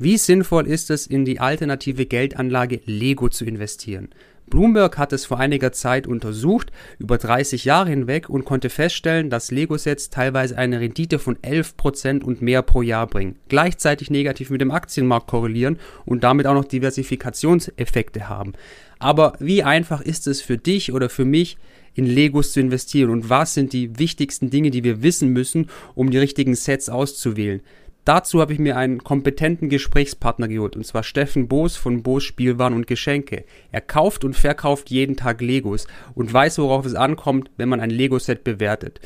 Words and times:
Wie 0.00 0.16
sinnvoll 0.16 0.68
ist 0.68 0.90
es, 0.90 1.08
in 1.08 1.24
die 1.24 1.40
alternative 1.40 2.06
Geldanlage 2.06 2.80
Lego 2.84 3.28
zu 3.28 3.44
investieren? 3.44 4.10
Bloomberg 4.46 4.96
hat 4.96 5.12
es 5.12 5.26
vor 5.26 5.40
einiger 5.40 5.72
Zeit 5.72 6.06
untersucht, 6.06 6.70
über 7.00 7.18
30 7.18 7.64
Jahre 7.64 7.90
hinweg, 7.90 8.30
und 8.30 8.44
konnte 8.44 8.70
feststellen, 8.70 9.28
dass 9.28 9.50
Lego-Sets 9.50 10.10
teilweise 10.10 10.56
eine 10.56 10.78
Rendite 10.78 11.18
von 11.18 11.34
11% 11.38 12.22
und 12.22 12.40
mehr 12.42 12.62
pro 12.62 12.82
Jahr 12.82 13.08
bringen, 13.08 13.40
gleichzeitig 13.48 14.08
negativ 14.08 14.50
mit 14.50 14.60
dem 14.60 14.70
Aktienmarkt 14.70 15.26
korrelieren 15.26 15.80
und 16.06 16.22
damit 16.22 16.46
auch 16.46 16.54
noch 16.54 16.64
Diversifikationseffekte 16.64 18.28
haben. 18.28 18.52
Aber 19.00 19.34
wie 19.40 19.64
einfach 19.64 20.00
ist 20.00 20.28
es 20.28 20.40
für 20.40 20.58
dich 20.58 20.92
oder 20.92 21.08
für 21.08 21.24
mich, 21.24 21.58
in 21.94 22.06
Legos 22.06 22.52
zu 22.52 22.60
investieren 22.60 23.10
und 23.10 23.28
was 23.28 23.54
sind 23.54 23.72
die 23.72 23.98
wichtigsten 23.98 24.50
Dinge, 24.50 24.70
die 24.70 24.84
wir 24.84 25.02
wissen 25.02 25.30
müssen, 25.30 25.68
um 25.96 26.12
die 26.12 26.18
richtigen 26.18 26.54
Sets 26.54 26.88
auszuwählen? 26.88 27.60
Dazu 28.04 28.40
habe 28.40 28.54
ich 28.54 28.58
mir 28.58 28.76
einen 28.76 29.04
kompetenten 29.04 29.68
Gesprächspartner 29.68 30.48
geholt, 30.48 30.76
und 30.76 30.86
zwar 30.86 31.02
Steffen 31.02 31.46
Boos 31.46 31.76
von 31.76 32.02
Boos 32.02 32.24
Spielwaren 32.24 32.74
und 32.74 32.86
Geschenke. 32.86 33.44
Er 33.70 33.82
kauft 33.82 34.24
und 34.24 34.34
verkauft 34.34 34.88
jeden 34.90 35.16
Tag 35.16 35.40
Legos 35.40 35.86
und 36.14 36.32
weiß, 36.32 36.58
worauf 36.58 36.86
es 36.86 36.94
ankommt, 36.94 37.50
wenn 37.56 37.68
man 37.68 37.80
ein 37.80 37.90
Lego-Set 37.90 38.44
bewertet. 38.44 39.00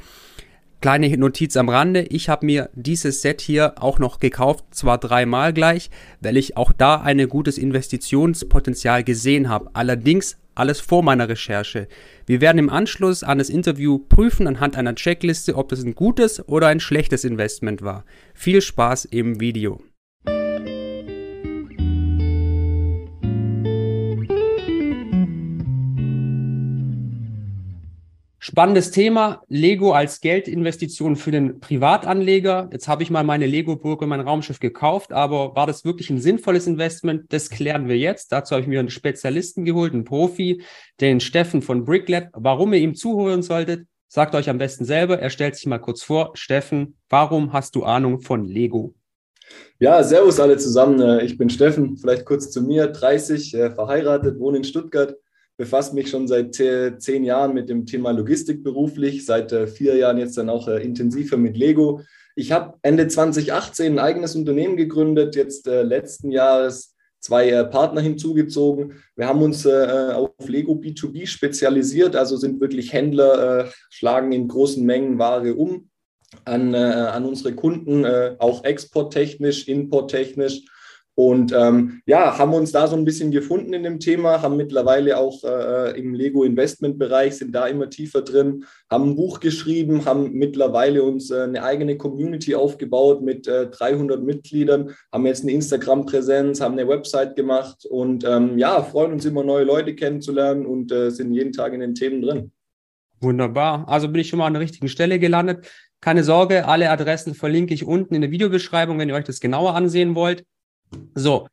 Kleine 0.83 1.17
Notiz 1.17 1.57
am 1.57 1.69
Rande, 1.69 2.03
ich 2.03 2.29
habe 2.29 2.45
mir 2.45 2.69
dieses 2.75 3.23
Set 3.23 3.41
hier 3.41 3.75
auch 3.81 4.01
noch 4.01 4.19
gekauft, 4.19 4.65
zwar 4.73 4.99
dreimal 4.99 5.53
gleich, 5.53 5.91
weil 6.21 6.37
ich 6.37 6.57
auch 6.57 6.73
da 6.73 6.97
ein 6.97 7.29
gutes 7.29 7.57
Investitionspotenzial 7.57 9.05
gesehen 9.05 9.49
habe. 9.49 9.71
Allerdings 9.75 10.39
alles 10.57 10.81
vor 10.81 11.05
meiner 11.05 11.29
Recherche. 11.29 11.87
Wir 12.27 12.41
werden 12.41 12.59
im 12.59 12.69
Anschluss 12.69 13.23
an 13.23 13.39
das 13.39 13.49
Interview 13.49 14.01
prüfen 14.01 14.49
anhand 14.49 14.77
einer 14.77 14.97
Checkliste, 14.97 15.55
ob 15.55 15.69
das 15.69 15.85
ein 15.85 15.95
gutes 15.95 16.49
oder 16.49 16.67
ein 16.67 16.81
schlechtes 16.81 17.23
Investment 17.23 17.83
war. 17.83 18.05
Viel 18.35 18.61
Spaß 18.61 19.05
im 19.05 19.39
Video. 19.39 19.81
Spannendes 28.53 28.91
Thema, 28.91 29.43
Lego 29.49 29.93
als 29.93 30.21
Geldinvestition 30.21 31.17
für 31.17 31.31
den 31.31 31.59
Privatanleger. 31.59 32.69
Jetzt 32.71 32.87
habe 32.87 33.03
ich 33.03 33.09
mal 33.09 33.25
meine 33.25 33.47
Lego-Burg 33.47 34.03
und 34.03 34.11
mein 34.11 34.21
Raumschiff 34.21 34.61
gekauft, 34.61 35.11
aber 35.11 35.57
war 35.57 35.67
das 35.67 35.87
wirklich 35.87 36.11
ein 36.11 36.21
sinnvolles 36.21 36.67
Investment? 36.67 37.33
Das 37.33 37.49
klären 37.49 37.89
wir 37.89 37.97
jetzt. 37.97 38.31
Dazu 38.31 38.55
habe 38.55 38.61
ich 38.61 38.69
mir 38.69 38.81
einen 38.81 38.91
Spezialisten 38.91 39.65
geholt, 39.65 39.95
einen 39.95 40.05
Profi, 40.05 40.61
den 41.01 41.21
Steffen 41.21 41.63
von 41.63 41.87
Bricklab. 41.87 42.29
Warum 42.35 42.75
ihr 42.75 42.81
ihm 42.81 42.95
zuhören 42.95 43.41
solltet, 43.41 43.87
sagt 44.07 44.35
euch 44.35 44.51
am 44.51 44.59
besten 44.59 44.85
selber. 44.85 45.19
Er 45.19 45.31
stellt 45.31 45.57
sich 45.57 45.65
mal 45.65 45.79
kurz 45.79 46.03
vor. 46.03 46.33
Steffen, 46.35 46.99
warum 47.09 47.55
hast 47.55 47.75
du 47.75 47.85
Ahnung 47.85 48.21
von 48.21 48.45
Lego? 48.45 48.95
Ja, 49.79 50.05
servus 50.05 50.39
alle 50.39 50.59
zusammen. 50.59 51.21
Ich 51.21 51.39
bin 51.39 51.49
Steffen, 51.49 51.97
vielleicht 51.97 52.27
kurz 52.27 52.51
zu 52.51 52.61
mir, 52.61 52.89
30, 52.89 53.55
äh, 53.55 53.71
verheiratet, 53.71 54.39
wohne 54.39 54.59
in 54.59 54.65
Stuttgart 54.65 55.17
befasse 55.57 55.95
mich 55.95 56.11
schon 56.11 56.29
seit 56.29 56.55
zehn 56.55 57.25
Jahren 57.25 57.55
mit 57.55 57.69
dem 57.69 57.87
Thema 57.87 58.11
Logistik 58.11 58.63
beruflich, 58.63 59.25
seit 59.27 59.53
äh, 59.53 59.67
vier 59.67 59.97
Jahren 59.97 60.19
jetzt 60.19 60.37
dann 60.39 60.49
auch 60.49 60.69
äh, 60.69 60.83
intensiver 60.83 61.37
mit 61.37 61.57
Lego. 61.57 62.01
Ich 62.35 62.53
habe 62.53 62.75
Ende 62.83 63.09
2018 63.09 63.95
ein 63.95 63.99
eigenes 63.99 64.35
Unternehmen 64.35 64.77
gegründet, 64.77 65.37
jetzt 65.37 65.67
äh, 65.67 65.83
letzten 65.83 66.31
Jahres 66.31 66.95
zwei 67.21 67.63
Partner 67.63 68.01
hinzugezogen. 68.01 68.95
Wir 69.15 69.29
haben 69.29 69.43
uns 69.43 69.65
auf 69.65 70.33
Lego 70.45 70.73
B2B 70.73 71.29
spezialisiert, 71.29 72.17
also 72.17 72.37
sind 72.37 72.61
wirklich 72.61 72.93
Händler, 72.93 73.71
schlagen 73.91 74.33
in 74.33 74.49
großen 74.49 74.85
Mengen 74.85 75.21
Ware 75.21 75.55
um 75.55 75.89
an, 76.45 76.75
an 76.75 77.25
unsere 77.25 77.55
Kunden, 77.55 78.05
auch 78.41 78.65
exporttechnisch, 78.65 79.69
importtechnisch 79.69 80.63
und 81.15 81.53
ähm, 81.53 82.01
ja, 82.07 82.39
haben 82.39 82.55
uns 82.55 82.73
da 82.73 82.87
so 82.87 82.97
ein 82.97 83.05
bisschen 83.05 83.31
gefunden 83.31 83.75
in 83.75 83.83
dem 83.83 84.01
Thema, 84.01 84.41
haben 84.41 84.57
mittlerweile 84.57 85.19
auch 85.19 85.45
äh, 85.45 85.99
im 85.99 86.15
Lego-Investment-Bereich, 86.15 87.37
sind 87.37 87.55
da 87.55 87.67
immer 87.67 87.91
tiefer 87.91 88.23
drin, 88.23 88.65
haben 88.91 89.11
ein 89.11 89.17
Buch 89.17 89.41
geschrieben, 89.41 90.07
haben 90.07 90.33
mittlerweile 90.33 91.03
uns 91.03 91.31
äh, 91.31 91.43
eine 91.43 91.63
eigene 91.63 91.99
Community 91.99 92.55
aufgebaut 92.55 93.21
mit 93.21 93.47
äh, 93.47 93.69
300 93.69 94.23
Mitgliedern, 94.23 94.95
haben 95.13 95.27
jetzt 95.27 95.43
eine 95.43 95.53
Instagram-Präsenz, 95.53 96.63
haben 96.63 96.79
eine 96.79 96.89
Website 96.89 97.37
gemacht 97.37 97.85
und 97.85 98.25
ähm, 98.25 98.57
ja, 98.57 98.83
freuen 98.83 99.13
uns 99.13 99.27
immer 99.27 99.45
neue 99.45 99.65
Leute 99.65 99.95
kennenzulernen 99.95 100.65
und 100.65 100.93
äh, 100.93 101.11
sind 101.11 101.35
jeden 101.35 101.53
Tag 101.53 101.75
in 101.75 101.81
den 101.81 101.95
Themen 101.95 102.23
drin. 102.23 102.53
Wunderbar. 103.21 103.87
Also 103.87 104.09
bin 104.09 104.21
ich 104.23 104.29
schon 104.29 104.39
mal 104.39 104.47
an 104.47 104.55
der 104.55 104.63
richtigen 104.63 104.89
Stelle 104.89 105.19
gelandet. 105.19 105.69
Keine 106.01 106.25
Sorge, 106.25 106.67
alle 106.67 106.91
Adressen 106.91 107.35
verlinke 107.35 107.75
ich 107.75 107.85
unten 107.85 108.15
in 108.15 108.23
der 108.23 108.31
Videobeschreibung, 108.31 108.99
wenn 108.99 109.09
ihr 109.09 109.15
euch 109.15 109.25
das 109.25 109.39
genauer 109.39 109.75
ansehen 109.75 110.15
wollt. 110.15 110.45
So, 111.15 111.49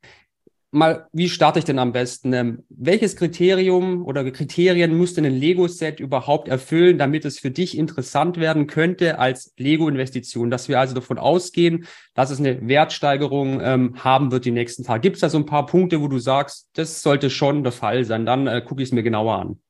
mal, 0.70 1.08
wie 1.12 1.28
starte 1.28 1.58
ich 1.58 1.64
denn 1.64 1.78
am 1.78 1.92
besten? 1.92 2.32
Ähm, 2.32 2.64
welches 2.68 3.16
Kriterium 3.16 4.04
oder 4.04 4.28
Kriterien 4.30 4.96
muss 4.96 5.14
denn 5.14 5.24
ein 5.24 5.34
Lego-Set 5.34 6.00
überhaupt 6.00 6.48
erfüllen, 6.48 6.98
damit 6.98 7.24
es 7.24 7.38
für 7.38 7.50
dich 7.50 7.76
interessant 7.76 8.38
werden 8.38 8.66
könnte 8.66 9.18
als 9.18 9.52
Lego-Investition? 9.58 10.50
Dass 10.50 10.68
wir 10.68 10.78
also 10.78 10.94
davon 10.94 11.18
ausgehen, 11.18 11.86
dass 12.14 12.30
es 12.30 12.38
eine 12.38 12.66
Wertsteigerung 12.66 13.60
ähm, 13.62 14.04
haben 14.04 14.30
wird 14.32 14.44
die 14.44 14.52
nächsten 14.52 14.84
Tage. 14.84 15.00
Gibt 15.00 15.16
es 15.16 15.20
da 15.20 15.28
so 15.28 15.38
ein 15.38 15.46
paar 15.46 15.66
Punkte, 15.66 16.00
wo 16.00 16.08
du 16.08 16.18
sagst, 16.18 16.68
das 16.74 17.02
sollte 17.02 17.30
schon 17.30 17.62
der 17.62 17.72
Fall 17.72 18.04
sein? 18.04 18.26
Dann 18.26 18.46
äh, 18.46 18.62
gucke 18.66 18.82
ich 18.82 18.88
es 18.88 18.92
mir 18.92 19.02
genauer 19.02 19.38
an. 19.38 19.60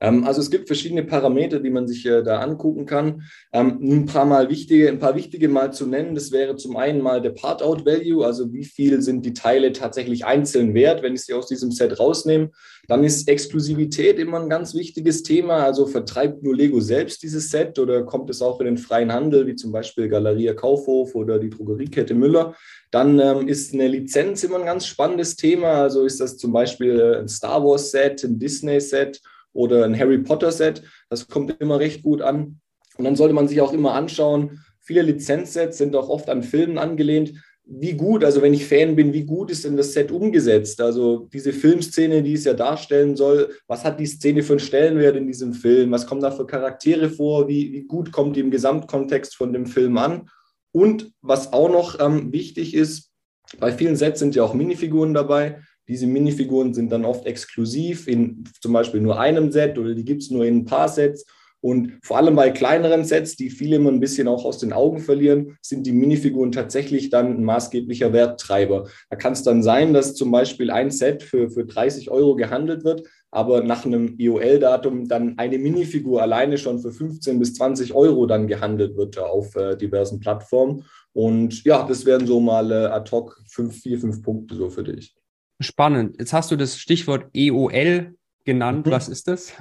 Ähm, 0.00 0.24
also 0.24 0.40
es 0.40 0.50
gibt 0.50 0.66
verschiedene 0.66 1.04
Parameter, 1.04 1.60
die 1.60 1.70
man 1.70 1.86
sich 1.86 2.06
äh, 2.06 2.22
da 2.22 2.40
angucken 2.40 2.86
kann. 2.86 3.22
Ähm, 3.52 3.78
ein 3.82 4.06
paar 4.06 4.24
mal 4.24 4.48
wichtige, 4.48 4.88
ein 4.88 4.98
paar 4.98 5.14
wichtige 5.14 5.48
mal 5.48 5.72
zu 5.72 5.86
nennen. 5.86 6.14
Das 6.14 6.32
wäre 6.32 6.56
zum 6.56 6.76
einen 6.76 7.02
mal 7.02 7.20
der 7.20 7.30
Part-out-Value, 7.30 8.24
also 8.24 8.52
wie 8.52 8.64
viel 8.64 9.02
sind 9.02 9.24
die 9.26 9.34
Teile 9.34 9.72
tatsächlich 9.72 10.24
einzeln 10.24 10.74
wert, 10.74 11.02
wenn 11.02 11.14
ich 11.14 11.22
sie 11.22 11.34
aus 11.34 11.46
diesem 11.46 11.70
Set 11.70 12.00
rausnehme. 12.00 12.50
Dann 12.88 13.04
ist 13.04 13.28
Exklusivität 13.28 14.18
immer 14.18 14.40
ein 14.40 14.48
ganz 14.48 14.74
wichtiges 14.74 15.22
Thema. 15.22 15.64
Also 15.64 15.86
vertreibt 15.86 16.42
nur 16.42 16.56
Lego 16.56 16.80
selbst 16.80 17.22
dieses 17.22 17.50
Set 17.50 17.78
oder 17.78 18.02
kommt 18.02 18.30
es 18.30 18.42
auch 18.42 18.58
in 18.60 18.66
den 18.66 18.78
freien 18.78 19.12
Handel, 19.12 19.46
wie 19.46 19.54
zum 19.54 19.70
Beispiel 19.70 20.08
Galeria 20.08 20.54
Kaufhof 20.54 21.14
oder 21.14 21.38
die 21.38 21.50
Drogeriekette 21.50 22.14
Müller? 22.14 22.54
Dann 22.90 23.20
ähm, 23.20 23.46
ist 23.46 23.74
eine 23.74 23.86
Lizenz 23.86 24.42
immer 24.42 24.58
ein 24.58 24.64
ganz 24.64 24.86
spannendes 24.86 25.36
Thema. 25.36 25.82
Also 25.82 26.04
ist 26.04 26.20
das 26.20 26.36
zum 26.36 26.52
Beispiel 26.52 26.98
äh, 26.98 27.18
ein 27.18 27.28
Star 27.28 27.62
Wars 27.62 27.92
Set, 27.92 28.24
ein 28.24 28.38
Disney 28.38 28.80
Set 28.80 29.20
oder 29.52 29.84
ein 29.84 29.98
Harry 29.98 30.18
Potter 30.18 30.52
Set. 30.52 30.82
Das 31.08 31.28
kommt 31.28 31.56
immer 31.60 31.78
recht 31.78 32.02
gut 32.02 32.22
an. 32.22 32.60
Und 32.96 33.04
dann 33.04 33.16
sollte 33.16 33.34
man 33.34 33.48
sich 33.48 33.60
auch 33.60 33.72
immer 33.72 33.94
anschauen, 33.94 34.60
viele 34.80 35.02
Lizenzsets 35.02 35.78
sind 35.78 35.94
auch 35.96 36.08
oft 36.08 36.28
an 36.28 36.42
Filmen 36.42 36.78
angelehnt. 36.78 37.32
Wie 37.64 37.92
gut, 37.92 38.24
also 38.24 38.42
wenn 38.42 38.52
ich 38.52 38.66
Fan 38.66 38.96
bin, 38.96 39.12
wie 39.12 39.24
gut 39.24 39.50
ist 39.50 39.64
denn 39.64 39.76
das 39.76 39.92
Set 39.92 40.10
umgesetzt? 40.10 40.80
Also 40.80 41.28
diese 41.32 41.52
Filmszene, 41.52 42.22
die 42.22 42.32
es 42.32 42.44
ja 42.44 42.54
darstellen 42.54 43.14
soll, 43.16 43.54
was 43.68 43.84
hat 43.84 44.00
die 44.00 44.06
Szene 44.06 44.42
für 44.42 44.54
einen 44.54 44.60
Stellenwert 44.60 45.16
in 45.16 45.28
diesem 45.28 45.52
Film? 45.52 45.92
Was 45.92 46.06
kommen 46.06 46.20
da 46.20 46.32
für 46.32 46.46
Charaktere 46.46 47.08
vor? 47.08 47.46
Wie, 47.46 47.72
wie 47.72 47.84
gut 47.84 48.10
kommt 48.10 48.34
die 48.34 48.40
im 48.40 48.50
Gesamtkontext 48.50 49.36
von 49.36 49.52
dem 49.52 49.66
Film 49.66 49.98
an? 49.98 50.28
Und 50.72 51.12
was 51.20 51.52
auch 51.52 51.68
noch 51.68 52.00
ähm, 52.00 52.32
wichtig 52.32 52.74
ist, 52.74 53.10
bei 53.58 53.72
vielen 53.72 53.96
Sets 53.96 54.20
sind 54.20 54.34
ja 54.34 54.42
auch 54.42 54.54
Minifiguren 54.54 55.14
dabei. 55.14 55.60
Diese 55.90 56.06
Minifiguren 56.06 56.72
sind 56.72 56.92
dann 56.92 57.04
oft 57.04 57.26
exklusiv 57.26 58.06
in 58.06 58.44
zum 58.60 58.72
Beispiel 58.72 59.00
nur 59.00 59.18
einem 59.18 59.50
Set 59.50 59.76
oder 59.76 59.92
die 59.92 60.04
gibt 60.04 60.22
es 60.22 60.30
nur 60.30 60.44
in 60.44 60.58
ein 60.58 60.64
paar 60.64 60.88
Sets. 60.88 61.26
Und 61.60 61.98
vor 62.04 62.16
allem 62.16 62.36
bei 62.36 62.50
kleineren 62.50 63.04
Sets, 63.04 63.34
die 63.34 63.50
viele 63.50 63.76
immer 63.76 63.90
ein 63.90 63.98
bisschen 63.98 64.28
auch 64.28 64.44
aus 64.44 64.58
den 64.58 64.72
Augen 64.72 65.00
verlieren, 65.00 65.58
sind 65.60 65.84
die 65.86 65.92
Minifiguren 65.92 66.52
tatsächlich 66.52 67.10
dann 67.10 67.36
ein 67.36 67.44
maßgeblicher 67.44 68.12
Werttreiber. 68.12 68.88
Da 69.10 69.16
kann 69.16 69.32
es 69.32 69.42
dann 69.42 69.64
sein, 69.64 69.92
dass 69.92 70.14
zum 70.14 70.30
Beispiel 70.30 70.70
ein 70.70 70.92
Set 70.92 71.24
für, 71.24 71.50
für 71.50 71.66
30 71.66 72.08
Euro 72.08 72.36
gehandelt 72.36 72.84
wird, 72.84 73.02
aber 73.32 73.64
nach 73.64 73.84
einem 73.84 74.14
IOL-Datum 74.16 75.08
dann 75.08 75.36
eine 75.38 75.58
Minifigur 75.58 76.22
alleine 76.22 76.56
schon 76.56 76.78
für 76.78 76.92
15 76.92 77.40
bis 77.40 77.54
20 77.54 77.94
Euro 77.94 78.26
dann 78.26 78.46
gehandelt 78.46 78.96
wird 78.96 79.18
auf 79.18 79.56
äh, 79.56 79.76
diversen 79.76 80.20
Plattformen. 80.20 80.84
Und 81.12 81.64
ja, 81.64 81.84
das 81.86 82.06
wären 82.06 82.28
so 82.28 82.38
mal 82.38 82.70
äh, 82.70 82.86
ad 82.86 83.10
hoc 83.10 83.42
fünf, 83.48 83.82
vier, 83.82 83.98
fünf 83.98 84.22
Punkte 84.22 84.54
so 84.54 84.70
für 84.70 84.84
dich. 84.84 85.19
Spannend. 85.60 86.16
Jetzt 86.18 86.32
hast 86.32 86.50
du 86.50 86.56
das 86.56 86.78
Stichwort 86.78 87.26
EOL 87.34 88.14
genannt. 88.44 88.86
Mhm. 88.86 88.90
Was 88.90 89.08
ist 89.08 89.28
das? 89.28 89.52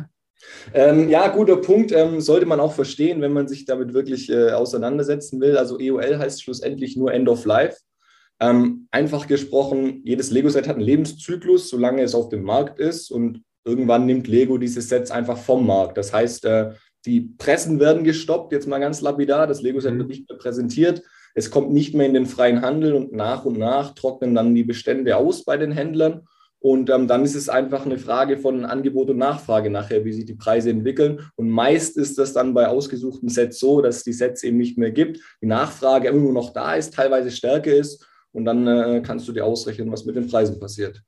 Ähm, 0.74 1.10
ja, 1.10 1.28
guter 1.28 1.58
Punkt. 1.58 1.92
Ähm, 1.92 2.22
sollte 2.22 2.46
man 2.46 2.60
auch 2.60 2.74
verstehen, 2.74 3.22
wenn 3.22 3.34
man 3.34 3.48
sich 3.48 3.66
damit 3.66 3.94
wirklich 3.94 4.30
äh, 4.30 4.52
auseinandersetzen 4.52 5.42
will. 5.42 5.58
Also 5.58 5.78
EOL 5.78 6.18
heißt 6.18 6.42
schlussendlich 6.42 6.96
nur 6.96 7.14
End 7.14 7.28
of 7.28 7.46
Life. 7.46 7.78
Ähm, 8.40 8.88
einfach 8.92 9.28
gesprochen, 9.28 10.02
jedes 10.06 10.32
Lego-Set 10.32 10.70
hat 10.70 10.78
einen 10.78 10.86
Lebenszyklus, 10.86 11.70
solange 11.70 12.04
es 12.04 12.16
auf 12.16 12.30
dem 12.30 12.44
Markt 12.44 12.80
ist. 12.80 13.12
Und 13.12 13.44
irgendwann 13.66 14.06
nimmt 14.06 14.28
Lego 14.28 14.58
diese 14.58 14.82
Sets 14.82 15.12
einfach 15.12 15.38
vom 15.38 15.68
Markt. 15.68 15.98
Das 15.98 16.14
heißt, 16.14 16.46
äh, 16.46 16.72
die 17.06 17.22
Pressen 17.38 17.80
werden 17.80 18.06
gestoppt, 18.06 18.54
jetzt 18.54 18.68
mal 18.68 18.80
ganz 18.80 19.02
lapidar. 19.02 19.48
Das 19.48 19.62
Lego-Set 19.62 19.94
mhm. 19.94 20.00
wird 20.00 20.10
nicht 20.10 20.30
mehr 20.30 20.38
präsentiert. 20.38 21.04
Es 21.40 21.52
kommt 21.52 21.72
nicht 21.72 21.96
mehr 21.96 22.06
in 22.06 22.14
den 22.14 22.26
freien 22.26 22.62
Handel 22.62 22.94
und 22.94 23.14
nach 23.14 23.46
und 23.46 23.58
nach 23.58 23.96
trocknen 23.96 24.36
dann 24.36 24.54
die 24.54 24.66
Bestände 24.66 25.16
aus 25.16 25.46
bei 25.46 25.56
den 25.56 25.72
Händlern. 25.72 26.28
Und 26.60 26.90
ähm, 26.90 27.08
dann 27.08 27.24
ist 27.24 27.36
es 27.36 27.48
einfach 27.48 27.86
eine 27.86 27.98
Frage 27.98 28.38
von 28.38 28.66
Angebot 28.66 29.10
und 29.10 29.20
Nachfrage 29.20 29.70
nachher, 29.70 30.04
wie 30.04 30.12
sich 30.12 30.26
die 30.26 30.34
Preise 30.34 30.70
entwickeln. 30.70 31.22
Und 31.38 31.50
meist 31.50 31.96
ist 31.96 32.18
das 32.18 32.34
dann 32.34 32.54
bei 32.54 32.68
ausgesuchten 32.68 33.30
Sets 33.30 33.58
so, 33.58 33.82
dass 33.82 33.98
es 33.98 34.04
die 34.04 34.12
Sets 34.12 34.44
eben 34.44 34.58
nicht 34.58 34.78
mehr 34.78 34.92
gibt, 34.92 35.22
die 35.42 35.48
Nachfrage 35.48 36.10
immer 36.10 36.34
noch 36.34 36.52
da 36.52 36.76
ist, 36.76 36.94
teilweise 36.94 37.32
stärker 37.32 37.74
ist. 37.74 38.06
und 38.34 38.44
dann 38.44 38.68
äh, 38.68 39.02
kannst 39.02 39.26
du 39.30 39.32
dir 39.32 39.46
ausrechnen, 39.46 39.90
was 39.94 40.04
mit 40.04 40.18
den 40.18 40.28
Preisen 40.28 40.60
passiert. 40.60 41.02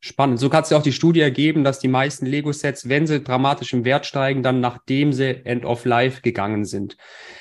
Spannend. 0.00 0.38
So 0.38 0.52
hat 0.52 0.64
es 0.64 0.70
ja 0.70 0.76
auch 0.76 0.82
die 0.82 0.92
Studie 0.92 1.20
ergeben, 1.20 1.64
dass 1.64 1.78
die 1.78 1.88
meisten 1.88 2.26
Lego-Sets, 2.26 2.88
wenn 2.88 3.06
sie 3.06 3.20
dramatisch 3.20 3.72
im 3.72 3.84
Wert 3.84 4.04
steigen, 4.04 4.42
dann 4.42 4.60
nachdem 4.60 5.12
sie 5.12 5.44
End 5.46 5.64
of 5.64 5.84
Life 5.84 6.20
gegangen 6.20 6.64
sind. 6.64 6.96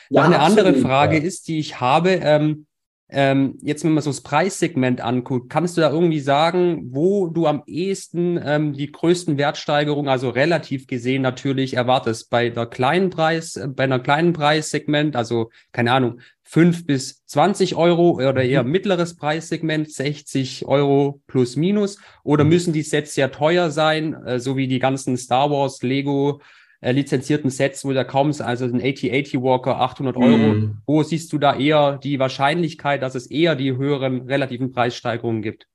Ja, 0.09 0.23
eine 0.23 0.39
absolut, 0.39 0.67
andere 0.67 0.81
Frage 0.81 1.17
ja. 1.17 1.23
ist, 1.23 1.47
die 1.47 1.59
ich 1.59 1.81
habe, 1.81 2.11
ähm, 2.11 2.65
ähm, 3.09 3.59
jetzt, 3.61 3.83
wenn 3.83 3.91
man 3.91 4.01
so 4.01 4.09
das 4.09 4.21
Preissegment 4.21 5.01
anguckt, 5.01 5.49
kannst 5.49 5.77
du 5.77 5.81
da 5.81 5.91
irgendwie 5.91 6.19
sagen, 6.19 6.89
wo 6.91 7.27
du 7.27 7.45
am 7.45 7.63
ehesten 7.67 8.39
ähm, 8.43 8.73
die 8.73 8.91
größten 8.91 9.37
Wertsteigerungen, 9.37 10.09
also 10.09 10.29
relativ 10.29 10.87
gesehen 10.87 11.21
natürlich 11.21 11.75
erwartest? 11.75 12.29
Bei 12.29 12.49
der 12.49 12.65
kleinen 12.65 13.09
Preis, 13.09 13.55
äh, 13.55 13.67
bei 13.67 13.83
einer 13.83 13.99
kleinen 13.99 14.33
Preissegment, 14.33 15.15
also 15.15 15.51
keine 15.71 15.91
Ahnung, 15.91 16.21
5 16.43 16.85
bis 16.85 17.25
20 17.25 17.75
Euro 17.75 18.11
oder 18.15 18.43
eher 18.43 18.63
mhm. 18.63 18.71
mittleres 18.71 19.15
Preissegment, 19.15 19.91
60 19.91 20.65
Euro 20.65 21.21
plus 21.27 21.55
minus? 21.55 21.99
Oder 22.23 22.43
mhm. 22.43 22.49
müssen 22.49 22.73
die 22.73 22.83
Sets 22.83 23.13
sehr 23.13 23.31
teuer 23.31 23.69
sein, 23.69 24.13
äh, 24.25 24.39
so 24.39 24.57
wie 24.57 24.67
die 24.67 24.79
ganzen 24.79 25.17
Star 25.17 25.51
Wars, 25.51 25.83
Lego, 25.83 26.41
äh, 26.83 26.91
lizenzierten 26.91 27.49
Sets, 27.49 27.85
wo 27.85 27.93
da 27.93 28.03
kaum 28.03 28.29
ist, 28.29 28.41
also 28.41 28.65
ein 28.65 28.81
8080 28.81 29.41
Walker 29.41 29.79
800 29.79 30.17
Euro. 30.17 30.53
Mm. 30.53 30.77
Wo 30.85 31.01
siehst 31.01 31.31
du 31.31 31.37
da 31.37 31.55
eher 31.55 31.97
die 31.97 32.19
Wahrscheinlichkeit, 32.19 33.01
dass 33.01 33.15
es 33.15 33.27
eher 33.27 33.55
die 33.55 33.75
höheren 33.77 34.27
relativen 34.27 34.71
Preissteigerungen 34.71 35.41
gibt? 35.41 35.67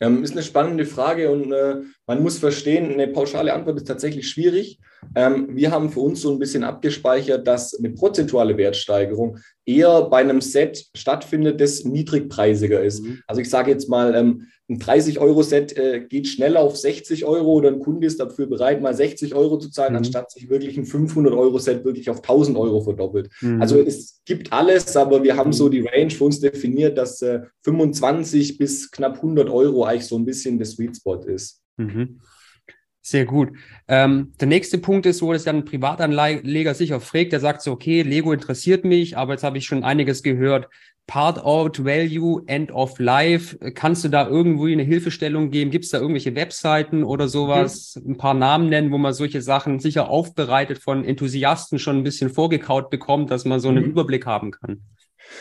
Ähm, 0.00 0.22
ist 0.22 0.32
eine 0.32 0.42
spannende 0.42 0.86
Frage 0.86 1.30
und 1.30 1.52
äh, 1.52 1.82
man 2.06 2.22
muss 2.22 2.38
verstehen, 2.38 2.92
eine 2.92 3.08
pauschale 3.08 3.52
Antwort 3.52 3.76
ist 3.76 3.86
tatsächlich 3.86 4.28
schwierig. 4.28 4.78
Ähm, 5.14 5.48
wir 5.50 5.70
haben 5.70 5.90
für 5.90 6.00
uns 6.00 6.20
so 6.20 6.32
ein 6.32 6.38
bisschen 6.38 6.64
abgespeichert, 6.64 7.46
dass 7.46 7.78
eine 7.78 7.90
prozentuale 7.90 8.56
Wertsteigerung 8.56 9.38
eher 9.64 10.02
bei 10.02 10.18
einem 10.18 10.40
Set 10.40 10.86
stattfindet, 10.96 11.60
das 11.60 11.84
niedrigpreisiger 11.84 12.82
ist. 12.82 13.02
Mhm. 13.02 13.20
Also 13.26 13.40
ich 13.40 13.50
sage 13.50 13.70
jetzt 13.70 13.88
mal, 13.88 14.14
ähm, 14.14 14.46
ein 14.68 14.78
30-Euro-Set 14.78 15.76
äh, 15.76 16.00
geht 16.08 16.28
schneller 16.28 16.60
auf 16.60 16.76
60 16.76 17.24
Euro 17.24 17.52
oder 17.52 17.68
ein 17.68 17.80
Kunde 17.80 18.06
ist 18.06 18.18
dafür 18.18 18.46
bereit, 18.46 18.80
mal 18.80 18.94
60 18.94 19.34
Euro 19.34 19.58
zu 19.58 19.70
zahlen, 19.70 19.92
mhm. 19.92 19.98
anstatt 19.98 20.30
sich 20.30 20.48
wirklich 20.48 20.76
ein 20.78 20.86
500-Euro-Set 20.86 21.84
wirklich 21.84 22.10
auf 22.10 22.18
1000 22.18 22.56
Euro 22.56 22.80
verdoppelt. 22.80 23.30
Mhm. 23.40 23.60
Also 23.60 23.80
es 23.80 24.22
gibt 24.24 24.52
alles, 24.52 24.96
aber 24.96 25.22
wir 25.22 25.36
haben 25.36 25.50
mhm. 25.50 25.54
so 25.54 25.68
die 25.68 25.86
Range 25.86 26.10
für 26.10 26.24
uns 26.24 26.40
definiert, 26.40 26.96
dass 26.96 27.22
äh, 27.22 27.40
25 27.64 28.58
bis 28.58 28.90
knapp 28.90 29.16
100 29.16 29.50
Euro 29.50 29.84
eigentlich 29.84 30.06
so 30.06 30.16
ein 30.16 30.24
bisschen 30.24 30.58
der 30.58 30.66
Sweet 30.66 30.96
Spot 30.96 31.16
ist. 31.16 31.61
Mhm. 31.76 32.20
Sehr 33.04 33.24
gut. 33.24 33.50
Ähm, 33.88 34.32
der 34.40 34.46
nächste 34.46 34.78
Punkt 34.78 35.06
ist, 35.06 35.22
wo 35.22 35.32
es 35.32 35.42
dann 35.42 35.56
ein 35.56 35.64
Privatanleger 35.64 36.72
sich 36.72 36.94
auch 36.94 37.02
fragt, 37.02 37.32
der 37.32 37.40
sagt 37.40 37.60
so, 37.60 37.72
okay, 37.72 38.02
Lego 38.02 38.32
interessiert 38.32 38.84
mich, 38.84 39.16
aber 39.16 39.32
jetzt 39.32 39.42
habe 39.42 39.58
ich 39.58 39.66
schon 39.66 39.82
einiges 39.82 40.22
gehört. 40.22 40.68
Part 41.08 41.44
out 41.44 41.84
Value, 41.84 42.44
End 42.46 42.70
of 42.70 43.00
Life. 43.00 43.58
Kannst 43.74 44.04
du 44.04 44.08
da 44.08 44.28
irgendwo 44.28 44.66
eine 44.66 44.84
Hilfestellung 44.84 45.50
geben? 45.50 45.72
Gibt 45.72 45.84
es 45.84 45.90
da 45.90 45.98
irgendwelche 45.98 46.36
Webseiten 46.36 47.02
oder 47.02 47.26
sowas? 47.26 48.00
Mhm. 48.00 48.12
Ein 48.12 48.16
paar 48.18 48.34
Namen 48.34 48.68
nennen, 48.68 48.92
wo 48.92 48.98
man 48.98 49.12
solche 49.12 49.42
Sachen 49.42 49.80
sicher 49.80 50.08
aufbereitet 50.08 50.78
von 50.78 51.04
Enthusiasten 51.04 51.80
schon 51.80 51.98
ein 51.98 52.04
bisschen 52.04 52.30
vorgekaut 52.30 52.88
bekommt, 52.88 53.32
dass 53.32 53.44
man 53.44 53.58
so 53.58 53.68
einen 53.68 53.82
mhm. 53.82 53.90
Überblick 53.90 54.26
haben 54.26 54.52
kann. 54.52 54.82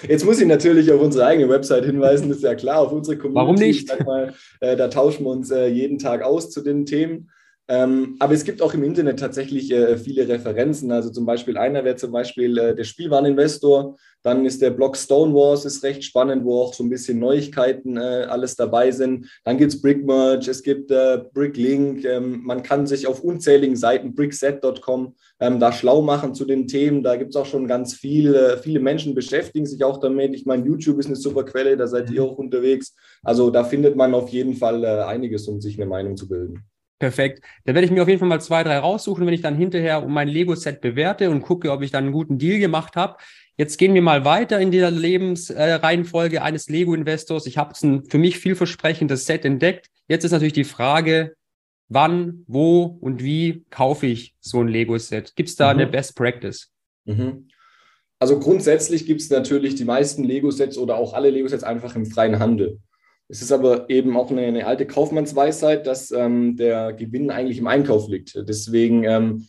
Jetzt 0.08 0.26
muss 0.26 0.40
ich 0.40 0.48
natürlich 0.48 0.92
auf 0.92 1.02
unsere 1.02 1.26
eigene 1.26 1.50
Website 1.50 1.86
hinweisen, 1.86 2.30
das 2.30 2.38
ist 2.38 2.44
ja 2.44 2.56
klar, 2.56 2.80
auf 2.80 2.92
unsere 2.92 3.18
Community. 3.18 3.36
Warum 3.40 3.56
nicht? 3.56 4.06
Mal, 4.06 4.34
äh, 4.60 4.76
da 4.76 4.88
tauschen 4.88 5.26
wir 5.26 5.32
uns 5.32 5.52
äh, 5.52 5.68
jeden 5.68 6.00
Tag 6.00 6.24
aus 6.24 6.50
zu 6.50 6.62
den 6.62 6.86
Themen. 6.86 7.30
Ähm, 7.72 8.18
aber 8.20 8.34
es 8.34 8.44
gibt 8.44 8.62
auch 8.62 8.74
im 8.74 8.84
Internet 8.84 9.18
tatsächlich 9.18 9.72
äh, 9.72 9.98
viele 9.98 10.28
Referenzen. 10.28 10.92
Also 10.92 11.10
zum 11.10 11.26
Beispiel 11.26 11.58
einer 11.58 11.86
wäre 11.86 11.96
zum 11.96 12.12
Beispiel 12.12 12.58
äh, 12.58 12.76
der 12.76 12.84
Spielwareninvestor. 12.84 13.96
Dann 14.24 14.46
ist 14.46 14.62
der 14.62 14.72
Blog 14.72 14.98
Stonewars, 14.98 15.64
ist 15.64 15.82
recht 15.82 16.04
spannend, 16.04 16.44
wo 16.44 16.60
auch 16.60 16.74
so 16.74 16.84
ein 16.84 16.90
bisschen 16.90 17.20
Neuigkeiten 17.20 17.96
äh, 17.96 18.26
alles 18.28 18.58
dabei 18.58 18.92
sind. 18.92 19.32
Dann 19.46 19.58
gibt 19.58 19.72
es 19.72 19.82
Brickmerge, 19.82 20.52
es 20.52 20.64
gibt 20.64 20.92
äh, 20.92 21.20
Bricklink. 21.34 22.04
Ähm, 22.04 22.42
man 22.44 22.62
kann 22.62 22.88
sich 22.88 23.08
auf 23.08 23.24
unzähligen 23.24 23.78
Seiten, 23.78 24.16
brickset.com, 24.16 25.16
ähm, 25.40 25.62
da 25.62 25.72
schlau 25.72 26.02
machen 26.02 26.36
zu 26.36 26.44
den 26.44 26.68
Themen. 26.68 27.04
Da 27.04 27.16
gibt 27.16 27.30
es 27.30 27.38
auch 27.38 27.46
schon 27.46 27.68
ganz 27.68 27.94
viele, 27.94 28.58
viele 28.62 28.82
Menschen 28.82 29.16
beschäftigen 29.16 29.66
sich 29.66 29.82
auch 29.86 30.02
damit. 30.02 30.36
Ich 30.36 30.46
meine, 30.46 30.66
YouTube 30.66 31.00
ist 31.00 31.06
eine 31.06 31.16
super 31.16 31.46
Quelle, 31.46 31.78
da 31.78 31.88
seid 31.88 32.12
ihr 32.12 32.22
mhm. 32.22 32.32
auch 32.32 32.38
unterwegs. 32.38 32.94
Also 33.24 33.50
da 33.50 33.64
findet 33.64 33.96
man 33.96 34.14
auf 34.14 34.28
jeden 34.28 34.56
Fall 34.56 34.84
äh, 34.84 35.04
einiges, 35.04 35.48
um 35.48 35.62
sich 35.62 35.80
eine 35.80 35.86
Meinung 35.86 36.18
zu 36.18 36.28
bilden. 36.28 36.66
Perfekt. 37.02 37.44
Da 37.66 37.74
werde 37.74 37.86
ich 37.86 37.92
mir 37.92 38.04
auf 38.04 38.08
jeden 38.08 38.20
Fall 38.20 38.28
mal 38.28 38.40
zwei, 38.40 38.64
drei 38.64 38.78
raussuchen, 38.78 39.26
wenn 39.26 39.34
ich 39.34 39.42
dann 39.42 39.56
hinterher 39.56 40.02
mein 40.02 40.28
Lego-Set 40.28 40.82
bewerte 40.82 41.32
und 41.32 41.42
gucke, 41.42 41.72
ob 41.72 41.82
ich 41.82 41.90
dann 41.90 42.04
einen 42.04 42.14
guten 42.14 42.38
Deal 42.38 42.60
gemacht 42.60 42.96
habe. 42.96 43.18
Jetzt 43.58 43.78
gehen 43.80 43.96
wir 43.96 44.04
mal 44.04 44.24
weiter 44.24 44.60
in 44.60 44.70
dieser 44.70 44.92
Lebensreihenfolge 44.92 46.36
äh, 46.36 46.40
eines 46.42 46.70
Lego-Investors. 46.70 47.48
Ich 47.48 47.58
habe 47.58 47.74
ein 47.82 48.06
für 48.06 48.20
mich 48.20 48.38
vielversprechendes 48.38 49.26
Set 49.26 49.46
entdeckt. 49.46 49.88
Jetzt 50.08 50.26
ist 50.26 50.32
natürlich 50.32 50.54
die 50.54 50.64
Frage, 50.64 51.34
wann, 51.90 52.44
wo 52.46 52.84
und 52.84 53.24
wie 53.24 53.66
kaufe 53.72 54.06
ich 54.06 54.36
so 54.40 54.62
ein 54.62 54.68
Lego-Set? 54.68 55.36
Gibt 55.36 55.50
es 55.50 55.56
da 55.56 55.74
mhm. 55.74 55.80
eine 55.80 55.90
Best 55.90 56.16
Practice? 56.16 56.70
Mhm. 57.06 57.48
Also 58.20 58.38
grundsätzlich 58.38 59.08
gibt 59.08 59.22
es 59.22 59.32
natürlich 59.32 59.74
die 59.74 59.86
meisten 59.86 60.24
Lego-Sets 60.24 60.78
oder 60.78 60.98
auch 60.98 61.16
alle 61.16 61.32
Lego-Sets 61.32 61.64
einfach 61.64 61.96
im 61.96 62.06
freien 62.06 62.38
Handel. 62.38 62.78
Es 63.32 63.42
ist 63.42 63.54
aber 63.54 63.90
eben 63.90 64.18
auch 64.18 64.30
eine, 64.30 64.42
eine 64.42 64.68
alte 64.68 64.86
Kaufmannsweisheit, 64.86 65.88
dass 65.88 66.12
ähm, 66.12 66.58
der 66.58 66.92
Gewinn 66.92 67.32
eigentlich 67.32 67.60
im 67.60 67.68
Einkauf 67.68 68.10
liegt. 68.10 68.36
Deswegen 68.36 69.06
ähm, 69.06 69.48